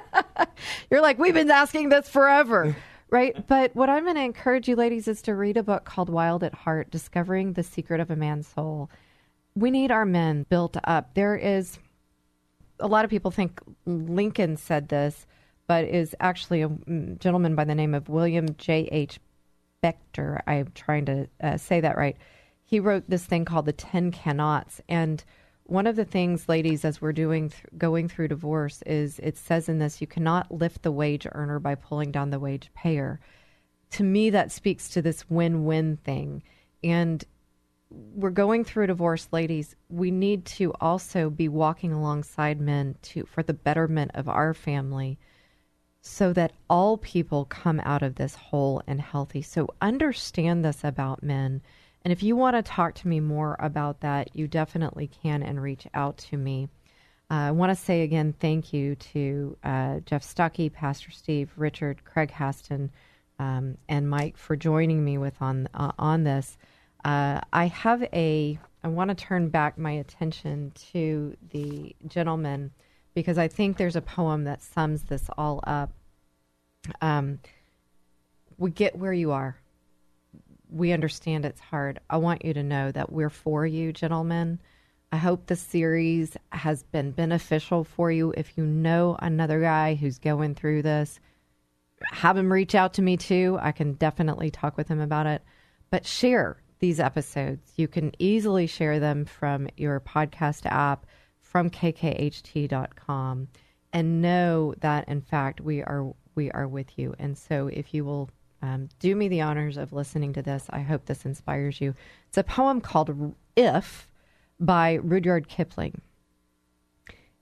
You're 0.90 1.02
like, 1.02 1.18
we've 1.18 1.34
been 1.34 1.50
asking 1.50 1.90
this 1.90 2.08
forever. 2.08 2.74
Right. 3.10 3.46
But 3.46 3.76
what 3.76 3.90
I'm 3.90 4.04
going 4.04 4.16
to 4.16 4.22
encourage 4.22 4.66
you 4.66 4.76
ladies 4.76 5.08
is 5.08 5.20
to 5.22 5.34
read 5.34 5.58
a 5.58 5.62
book 5.62 5.84
called 5.84 6.08
Wild 6.08 6.42
at 6.42 6.54
Heart 6.54 6.90
Discovering 6.90 7.52
the 7.52 7.62
Secret 7.62 8.00
of 8.00 8.10
a 8.10 8.16
Man's 8.16 8.46
Soul. 8.46 8.88
We 9.54 9.70
need 9.70 9.90
our 9.90 10.04
men 10.04 10.46
built 10.48 10.76
up. 10.84 11.14
There 11.14 11.36
is 11.36 11.78
a 12.78 12.86
lot 12.86 13.04
of 13.04 13.10
people 13.10 13.30
think 13.30 13.60
Lincoln 13.84 14.56
said 14.56 14.88
this, 14.88 15.26
but 15.66 15.84
is 15.84 16.16
actually 16.20 16.62
a 16.62 16.68
gentleman 17.18 17.54
by 17.54 17.64
the 17.64 17.74
name 17.74 17.94
of 17.94 18.08
William 18.08 18.54
J.H. 18.56 19.20
Boetcker. 19.82 20.40
I'm 20.46 20.72
trying 20.74 21.04
to 21.06 21.28
uh, 21.40 21.56
say 21.56 21.80
that 21.80 21.96
right. 21.96 22.16
He 22.64 22.80
wrote 22.80 23.04
this 23.08 23.24
thing 23.24 23.44
called 23.44 23.66
the 23.66 23.72
Ten 23.72 24.10
Cannots, 24.10 24.80
and 24.88 25.22
one 25.64 25.86
of 25.86 25.94
the 25.94 26.04
things, 26.04 26.48
ladies, 26.48 26.84
as 26.84 27.00
we're 27.00 27.12
doing 27.12 27.50
th- 27.50 27.62
going 27.78 28.08
through 28.08 28.28
divorce, 28.28 28.82
is 28.86 29.20
it 29.20 29.36
says 29.36 29.68
in 29.68 29.78
this, 29.78 30.00
you 30.00 30.06
cannot 30.06 30.50
lift 30.50 30.82
the 30.82 30.90
wage 30.90 31.26
earner 31.30 31.60
by 31.60 31.76
pulling 31.76 32.10
down 32.10 32.30
the 32.30 32.40
wage 32.40 32.70
payer. 32.74 33.20
To 33.92 34.02
me, 34.02 34.30
that 34.30 34.50
speaks 34.50 34.88
to 34.90 35.02
this 35.02 35.30
win-win 35.30 35.98
thing, 35.98 36.42
and 36.82 37.24
we're 37.90 38.30
going 38.30 38.64
through 38.64 38.86
divorce, 38.86 39.28
ladies. 39.32 39.74
We 39.88 40.10
need 40.10 40.44
to 40.46 40.72
also 40.80 41.28
be 41.28 41.48
walking 41.48 41.92
alongside 41.92 42.60
men 42.60 42.96
to 43.02 43.24
for 43.24 43.42
the 43.42 43.54
betterment 43.54 44.12
of 44.14 44.28
our 44.28 44.54
family 44.54 45.18
so 46.00 46.32
that 46.32 46.52
all 46.68 46.96
people 46.96 47.44
come 47.44 47.80
out 47.84 48.02
of 48.02 48.14
this 48.14 48.34
whole 48.34 48.82
and 48.86 49.00
healthy. 49.00 49.42
So 49.42 49.68
understand 49.82 50.64
this 50.64 50.82
about 50.82 51.22
men. 51.22 51.60
And 52.02 52.12
if 52.12 52.22
you 52.22 52.36
want 52.36 52.56
to 52.56 52.62
talk 52.62 52.94
to 52.96 53.08
me 53.08 53.20
more 53.20 53.56
about 53.60 54.00
that, 54.00 54.34
you 54.34 54.48
definitely 54.48 55.08
can 55.08 55.42
and 55.42 55.62
reach 55.62 55.86
out 55.92 56.16
to 56.18 56.36
me. 56.36 56.68
Uh, 57.30 57.34
I 57.34 57.50
want 57.50 57.70
to 57.70 57.76
say 57.76 58.02
again 58.02 58.34
thank 58.40 58.72
you 58.72 58.94
to 58.96 59.56
uh, 59.62 60.00
Jeff 60.00 60.22
Stucke, 60.22 60.72
Pastor 60.72 61.10
Steve, 61.10 61.52
Richard, 61.56 62.04
Craig 62.04 62.32
Haston, 62.32 62.90
um, 63.38 63.76
and 63.88 64.08
Mike 64.08 64.36
for 64.36 64.56
joining 64.56 65.04
me 65.04 65.18
with 65.18 65.40
on 65.40 65.68
uh, 65.74 65.92
on 65.98 66.24
this. 66.24 66.56
Uh, 67.04 67.40
I 67.52 67.66
have 67.66 68.02
a. 68.12 68.58
I 68.82 68.88
want 68.88 69.08
to 69.08 69.14
turn 69.14 69.48
back 69.48 69.76
my 69.76 69.92
attention 69.92 70.72
to 70.92 71.36
the 71.50 71.94
gentleman 72.06 72.72
because 73.14 73.36
I 73.36 73.48
think 73.48 73.76
there's 73.76 73.96
a 73.96 74.00
poem 74.00 74.44
that 74.44 74.62
sums 74.62 75.02
this 75.02 75.28
all 75.36 75.60
up. 75.66 75.92
Um, 77.02 77.40
we 78.56 78.70
get 78.70 78.96
where 78.96 79.12
you 79.12 79.32
are. 79.32 79.58
We 80.70 80.92
understand 80.92 81.44
it's 81.44 81.60
hard. 81.60 82.00
I 82.08 82.18
want 82.18 82.44
you 82.44 82.54
to 82.54 82.62
know 82.62 82.90
that 82.92 83.12
we're 83.12 83.30
for 83.30 83.66
you, 83.66 83.92
gentlemen. 83.92 84.60
I 85.12 85.16
hope 85.16 85.46
the 85.46 85.56
series 85.56 86.36
has 86.52 86.84
been 86.84 87.10
beneficial 87.10 87.82
for 87.84 88.12
you. 88.12 88.32
If 88.36 88.56
you 88.56 88.64
know 88.64 89.16
another 89.20 89.60
guy 89.60 89.94
who's 89.94 90.18
going 90.18 90.54
through 90.54 90.82
this, 90.82 91.18
have 92.12 92.36
him 92.36 92.52
reach 92.52 92.74
out 92.74 92.94
to 92.94 93.02
me 93.02 93.16
too. 93.16 93.58
I 93.60 93.72
can 93.72 93.94
definitely 93.94 94.50
talk 94.50 94.76
with 94.76 94.88
him 94.88 95.00
about 95.00 95.26
it. 95.26 95.42
But 95.90 96.06
share 96.06 96.58
these 96.80 96.98
episodes. 96.98 97.72
You 97.76 97.88
can 97.88 98.12
easily 98.18 98.66
share 98.66 98.98
them 98.98 99.24
from 99.24 99.68
your 99.76 100.00
podcast 100.00 100.66
app, 100.66 101.06
from 101.40 101.70
kkht.com, 101.70 103.48
and 103.92 104.22
know 104.22 104.74
that 104.80 105.08
in 105.08 105.20
fact 105.20 105.60
we 105.60 105.82
are 105.82 106.12
we 106.34 106.50
are 106.50 106.68
with 106.68 106.98
you. 106.98 107.14
And 107.18 107.36
so 107.36 107.68
if 107.68 107.94
you 107.94 108.04
will 108.04 108.30
um, 108.62 108.88
do 108.98 109.14
me 109.14 109.28
the 109.28 109.40
honors 109.40 109.76
of 109.76 109.92
listening 109.92 110.32
to 110.34 110.42
this, 110.42 110.66
I 110.70 110.80
hope 110.80 111.06
this 111.06 111.24
inspires 111.24 111.80
you. 111.80 111.94
It's 112.28 112.38
a 112.38 112.44
poem 112.44 112.80
called 112.80 113.34
"If" 113.56 114.08
by 114.58 114.94
Rudyard 114.94 115.48
Kipling. 115.48 116.00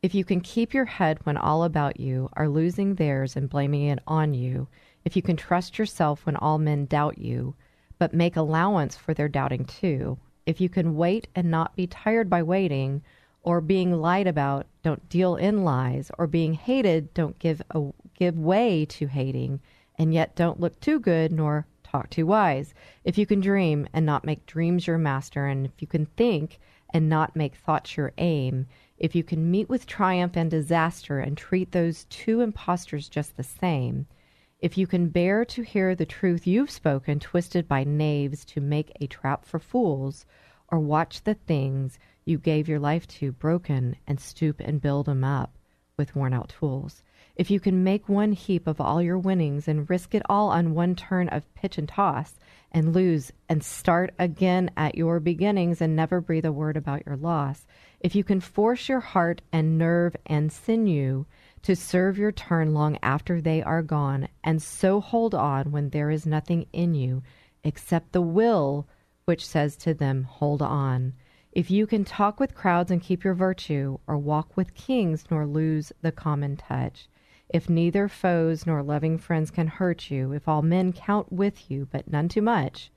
If 0.00 0.14
you 0.14 0.24
can 0.24 0.40
keep 0.40 0.72
your 0.72 0.84
head 0.84 1.18
when 1.24 1.36
all 1.36 1.64
about 1.64 1.98
you 1.98 2.28
are 2.34 2.48
losing 2.48 2.94
theirs 2.94 3.34
and 3.34 3.50
blaming 3.50 3.88
it 3.88 3.98
on 4.06 4.32
you, 4.32 4.68
if 5.04 5.16
you 5.16 5.22
can 5.22 5.36
trust 5.36 5.76
yourself 5.76 6.24
when 6.24 6.36
all 6.36 6.58
men 6.58 6.86
doubt 6.86 7.18
you, 7.18 7.56
but 7.98 8.14
make 8.14 8.36
allowance 8.36 8.96
for 8.96 9.14
their 9.14 9.28
doubting 9.28 9.64
too, 9.64 10.18
if 10.46 10.60
you 10.60 10.68
can 10.68 10.96
wait 10.96 11.28
and 11.34 11.50
not 11.50 11.76
be 11.76 11.86
tired 11.86 12.30
by 12.30 12.42
waiting, 12.42 13.02
or 13.42 13.60
being 13.60 13.92
lied 13.92 14.26
about, 14.26 14.66
don't 14.82 15.08
deal 15.08 15.36
in 15.36 15.64
lies, 15.64 16.10
or 16.18 16.26
being 16.26 16.54
hated, 16.54 17.12
don't 17.14 17.38
give 17.38 17.62
a, 17.70 17.82
give 18.14 18.38
way 18.38 18.84
to 18.84 19.06
hating, 19.06 19.60
and 19.98 20.12
yet 20.12 20.36
don't 20.36 20.60
look 20.60 20.78
too 20.80 20.98
good 20.98 21.32
nor 21.32 21.66
talk 21.82 22.10
too 22.10 22.26
wise. 22.26 22.74
If 23.04 23.18
you 23.18 23.26
can 23.26 23.40
dream 23.40 23.88
and 23.92 24.04
not 24.04 24.24
make 24.24 24.46
dreams 24.46 24.86
your 24.86 24.98
master, 24.98 25.46
and 25.46 25.66
if 25.66 25.72
you 25.80 25.86
can 25.86 26.06
think 26.06 26.58
and 26.90 27.08
not 27.08 27.36
make 27.36 27.54
thoughts 27.54 27.96
your 27.96 28.12
aim, 28.18 28.66
if 28.98 29.14
you 29.14 29.22
can 29.22 29.50
meet 29.50 29.68
with 29.68 29.86
triumph 29.86 30.36
and 30.36 30.50
disaster 30.50 31.20
and 31.20 31.36
treat 31.36 31.72
those 31.72 32.04
two 32.04 32.40
impostors 32.40 33.08
just 33.08 33.36
the 33.36 33.44
same, 33.44 34.06
if 34.60 34.76
you 34.76 34.86
can 34.86 35.08
bear 35.08 35.44
to 35.44 35.62
hear 35.62 35.94
the 35.94 36.06
truth 36.06 36.46
you've 36.46 36.70
spoken 36.70 37.20
twisted 37.20 37.68
by 37.68 37.84
knaves 37.84 38.44
to 38.44 38.60
make 38.60 38.90
a 39.00 39.06
trap 39.06 39.44
for 39.44 39.58
fools, 39.58 40.26
or 40.68 40.80
watch 40.80 41.22
the 41.22 41.34
things 41.34 41.98
you 42.24 42.36
gave 42.38 42.68
your 42.68 42.80
life 42.80 43.06
to 43.06 43.32
broken 43.32 43.96
and 44.06 44.20
stoop 44.20 44.60
and 44.60 44.80
build 44.80 45.08
'em 45.08 45.22
up 45.22 45.56
with 45.96 46.14
worn 46.14 46.32
out 46.32 46.48
tools, 46.48 47.02
if 47.36 47.50
you 47.50 47.60
can 47.60 47.84
make 47.84 48.08
one 48.08 48.32
heap 48.32 48.66
of 48.66 48.80
all 48.80 49.00
your 49.00 49.18
winnings 49.18 49.68
and 49.68 49.88
risk 49.88 50.12
it 50.14 50.22
all 50.28 50.48
on 50.50 50.74
one 50.74 50.94
turn 50.96 51.28
of 51.28 51.54
pitch 51.54 51.78
and 51.78 51.88
toss 51.88 52.38
and 52.72 52.92
lose 52.92 53.32
and 53.48 53.62
start 53.62 54.12
again 54.18 54.70
at 54.76 54.96
your 54.96 55.20
beginnings 55.20 55.80
and 55.80 55.94
never 55.94 56.20
breathe 56.20 56.44
a 56.44 56.52
word 56.52 56.76
about 56.76 57.06
your 57.06 57.16
loss, 57.16 57.64
if 58.00 58.14
you 58.14 58.24
can 58.24 58.40
force 58.40 58.88
your 58.88 59.00
heart 59.00 59.40
and 59.52 59.78
nerve 59.78 60.16
and 60.26 60.52
sinew 60.52 61.24
to 61.62 61.76
serve 61.76 62.18
your 62.18 62.32
turn 62.32 62.74
long 62.74 62.98
after 63.02 63.40
they 63.40 63.62
are 63.62 63.82
gone, 63.82 64.28
and 64.44 64.62
so 64.62 65.00
hold 65.00 65.34
on 65.34 65.70
when 65.70 65.90
there 65.90 66.10
is 66.10 66.26
nothing 66.26 66.66
in 66.72 66.94
you 66.94 67.22
except 67.64 68.12
the 68.12 68.22
will 68.22 68.86
which 69.24 69.46
says 69.46 69.76
to 69.76 69.92
them, 69.92 70.24
Hold 70.24 70.62
on. 70.62 71.12
If 71.52 71.70
you 71.70 71.86
can 71.86 72.04
talk 72.04 72.40
with 72.40 72.54
crowds 72.54 72.90
and 72.90 73.02
keep 73.02 73.24
your 73.24 73.34
virtue, 73.34 73.98
or 74.06 74.16
walk 74.16 74.56
with 74.56 74.74
kings 74.74 75.24
nor 75.30 75.46
lose 75.46 75.92
the 76.00 76.12
common 76.12 76.56
touch, 76.56 77.08
if 77.48 77.68
neither 77.68 78.08
foes 78.08 78.66
nor 78.66 78.82
loving 78.82 79.18
friends 79.18 79.50
can 79.50 79.66
hurt 79.66 80.10
you, 80.10 80.32
if 80.32 80.46
all 80.46 80.62
men 80.62 80.92
count 80.92 81.32
with 81.32 81.70
you, 81.70 81.88
but 81.90 82.10
none 82.10 82.28
too 82.28 82.42
much, 82.42 82.90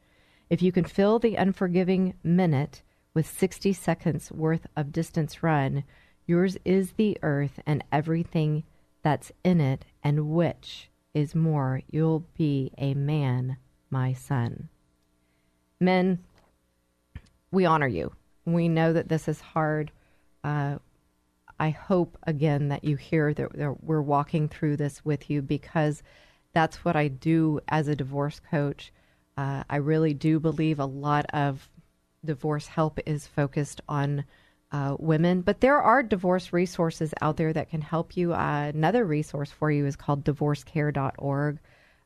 if 0.49 0.61
you 0.61 0.71
can 0.71 0.83
fill 0.83 1.19
the 1.19 1.35
unforgiving 1.35 2.13
minute 2.23 2.81
with 3.13 3.25
60 3.25 3.73
seconds 3.73 4.31
worth 4.31 4.67
of 4.75 4.91
distance 4.91 5.41
run, 5.41 5.83
yours 6.31 6.57
is 6.63 6.93
the 6.93 7.17
earth 7.23 7.59
and 7.65 7.83
everything 7.91 8.63
that's 9.03 9.33
in 9.43 9.59
it, 9.59 9.83
and 10.01 10.29
which 10.29 10.89
is 11.13 11.35
more, 11.35 11.81
you'll 11.91 12.25
be 12.37 12.71
a 12.77 12.93
man, 12.93 13.57
my 13.89 14.13
son. 14.13 14.69
Men, 15.77 16.19
we 17.51 17.65
honor 17.65 17.87
you. 17.87 18.13
We 18.45 18.69
know 18.69 18.93
that 18.93 19.09
this 19.09 19.27
is 19.27 19.41
hard. 19.41 19.91
Uh, 20.41 20.77
I 21.59 21.69
hope 21.69 22.17
again 22.23 22.69
that 22.69 22.85
you 22.85 22.95
hear 22.95 23.33
that, 23.33 23.51
that 23.57 23.83
we're 23.83 24.01
walking 24.01 24.47
through 24.47 24.77
this 24.77 25.03
with 25.03 25.29
you 25.29 25.41
because 25.41 26.01
that's 26.53 26.85
what 26.85 26.95
I 26.95 27.09
do 27.09 27.59
as 27.67 27.89
a 27.89 27.95
divorce 27.95 28.39
coach. 28.39 28.93
Uh, 29.35 29.65
I 29.69 29.75
really 29.75 30.13
do 30.13 30.39
believe 30.39 30.79
a 30.79 30.85
lot 30.85 31.25
of 31.33 31.69
divorce 32.23 32.67
help 32.67 32.99
is 33.05 33.27
focused 33.27 33.81
on 33.89 34.23
uh, 34.71 34.95
women, 34.99 35.41
but 35.41 35.59
there 35.59 35.81
are 35.81 36.01
divorce 36.01 36.53
resources 36.53 37.13
out 37.21 37.37
there 37.37 37.51
that 37.51 37.69
can 37.69 37.81
help 37.81 38.15
you. 38.15 38.33
Uh, 38.33 38.71
another 38.73 39.05
resource 39.05 39.51
for 39.51 39.69
you 39.69 39.85
is 39.85 39.95
called 39.95 40.23
divorcecare.org. 40.23 41.59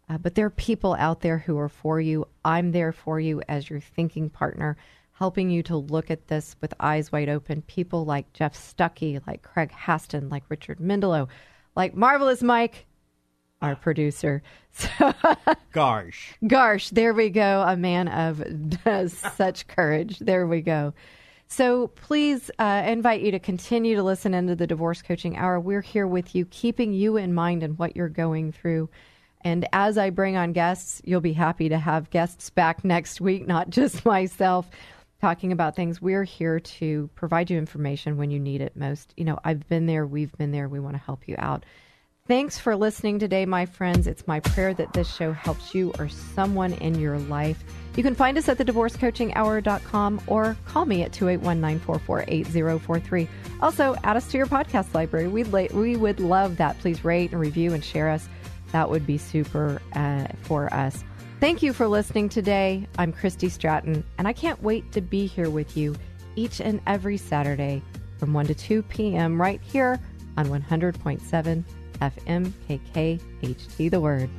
Uh, 0.08 0.18
but 0.18 0.36
there 0.36 0.46
are 0.46 0.52
people 0.52 0.96
out 0.96 1.22
there 1.22 1.40
who 1.40 1.58
are 1.58 1.70
for 1.70 2.00
you. 2.00 2.28
I'm 2.44 2.72
there 2.72 2.92
for 2.92 3.20
you 3.20 3.42
as 3.48 3.70
your 3.70 3.80
thinking 3.80 4.30
partner, 4.30 4.78
helping 5.14 5.50
you 5.50 5.64
to 5.64 5.78
look 5.78 6.12
at 6.12 6.28
this 6.28 6.56
with 6.62 6.74
eyes 6.80 7.12
wide 7.12 7.30
open. 7.30 7.62
People 7.64 8.06
like 8.06 8.32
Jeff 8.34 8.56
Stucke, 8.56 9.26
like 9.26 9.42
Craig 9.42 9.72
Haston, 9.72 10.30
like 10.32 10.44
Richard 10.50 10.80
Mendelow, 10.80 11.28
like 11.76 11.96
Marvelous 11.96 12.44
Mike, 12.44 12.86
our 13.62 13.76
producer. 13.76 14.42
So, 14.78 15.14
Garsh. 15.74 16.34
Garsh, 16.44 16.90
there 16.90 17.14
we 17.14 17.30
go. 17.30 17.64
A 17.66 17.78
man 17.78 18.10
of 18.10 18.44
such 19.10 19.68
courage. 19.68 20.20
There 20.20 20.46
we 20.46 20.60
go. 20.60 20.94
So 21.48 21.88
please 21.88 22.50
uh, 22.58 22.84
invite 22.86 23.22
you 23.22 23.32
to 23.32 23.40
continue 23.40 23.96
to 23.96 24.04
listen 24.04 24.34
into 24.34 24.56
the 24.56 24.68
Divorce 24.68 25.02
Coaching 25.02 25.38
Hour. 25.38 25.60
We're 25.60 25.82
here 25.82 26.08
with 26.08 26.36
you, 26.36 26.46
keeping 26.46 26.94
you 26.94 27.18
in 27.18 27.34
mind 27.34 27.64
and 27.64 27.78
what 27.78 27.96
you're 27.96 28.10
going 28.10 28.52
through. 28.52 28.90
And 29.42 29.68
as 29.72 29.98
I 29.98 30.10
bring 30.10 30.38
on 30.38 30.54
guests, 30.54 31.02
you'll 31.06 31.22
be 31.22 31.34
happy 31.34 31.70
to 31.70 31.78
have 31.78 32.10
guests 32.10 32.50
back 32.50 32.84
next 32.84 33.22
week, 33.22 33.46
not 33.46 33.70
just 33.70 34.06
myself 34.06 34.70
talking 35.22 35.52
about 35.52 35.76
things. 35.76 36.02
We're 36.02 36.24
here 36.24 36.60
to 36.60 37.10
provide 37.16 37.50
you 37.50 37.58
information 37.58 38.18
when 38.18 38.32
you 38.32 38.40
need 38.40 38.62
it 38.62 38.76
most. 38.76 39.14
You 39.16 39.26
know, 39.26 39.40
I've 39.44 39.68
been 39.70 39.86
there, 39.86 40.06
we've 40.06 40.36
been 40.38 40.52
there, 40.52 40.68
we 40.68 40.80
want 40.80 40.96
to 40.96 41.02
help 41.02 41.28
you 41.28 41.36
out. 41.38 41.64
Thanks 42.28 42.58
for 42.58 42.76
listening 42.76 43.20
today, 43.20 43.46
my 43.46 43.68
friends. 43.68 44.08
It's 44.08 44.26
my 44.26 44.40
prayer 44.40 44.74
that 44.74 44.94
this 44.94 45.14
show 45.14 45.32
helps 45.32 45.76
you 45.76 45.94
or 46.00 46.10
someone 46.10 46.74
in 46.74 47.00
your 47.00 47.20
life. 47.20 47.64
You 47.96 48.04
can 48.04 48.16
find 48.16 48.38
us 48.38 48.50
at 48.50 48.58
thedivorcecoachinghour.com 48.58 50.22
or 50.28 50.58
call 50.66 50.86
me 50.86 51.04
at 51.04 51.14
281 51.14 51.62
944 51.62 52.26
8043. 52.28 53.30
Also, 53.62 53.96
add 54.04 54.18
us 54.18 54.28
to 54.32 54.38
your 54.38 54.48
podcast 54.48 54.94
library. 54.94 55.28
We'd 55.28 55.48
la- 55.48 55.68
we 55.74 55.96
would 55.96 56.20
love 56.20 56.58
that. 56.58 56.78
Please 56.80 57.06
rate 57.06 57.32
and 57.32 57.40
review 57.40 57.74
and 57.74 57.84
share 57.84 58.10
us. 58.10 58.28
That 58.74 58.90
would 58.90 59.08
be 59.08 59.18
super 59.18 59.82
uh, 59.94 60.28
for 60.42 60.74
us. 60.74 61.04
Thank 61.40 61.64
you 61.64 61.72
for 61.72 61.88
listening 61.88 62.28
today. 62.28 62.88
I'm 62.98 63.14
Christy 63.14 63.50
Stratton, 63.50 64.04
and 64.18 64.28
I 64.28 64.34
can't 64.34 64.62
wait 64.62 64.92
to 64.94 65.02
be 65.02 65.26
here 65.26 65.50
with 65.50 65.78
you 65.78 65.96
each 66.36 66.60
and 66.60 66.82
every 66.88 67.18
Saturday 67.18 67.82
from 68.18 68.34
1 68.34 68.48
to 68.48 68.56
2 68.56 68.84
p.m. 68.84 69.40
right 69.40 69.62
here 69.62 70.00
on 70.38 70.48
100.7 70.48 71.64
FM 72.02 72.52
KKHT 72.68 73.92
The 73.92 74.00
Word. 74.00 74.30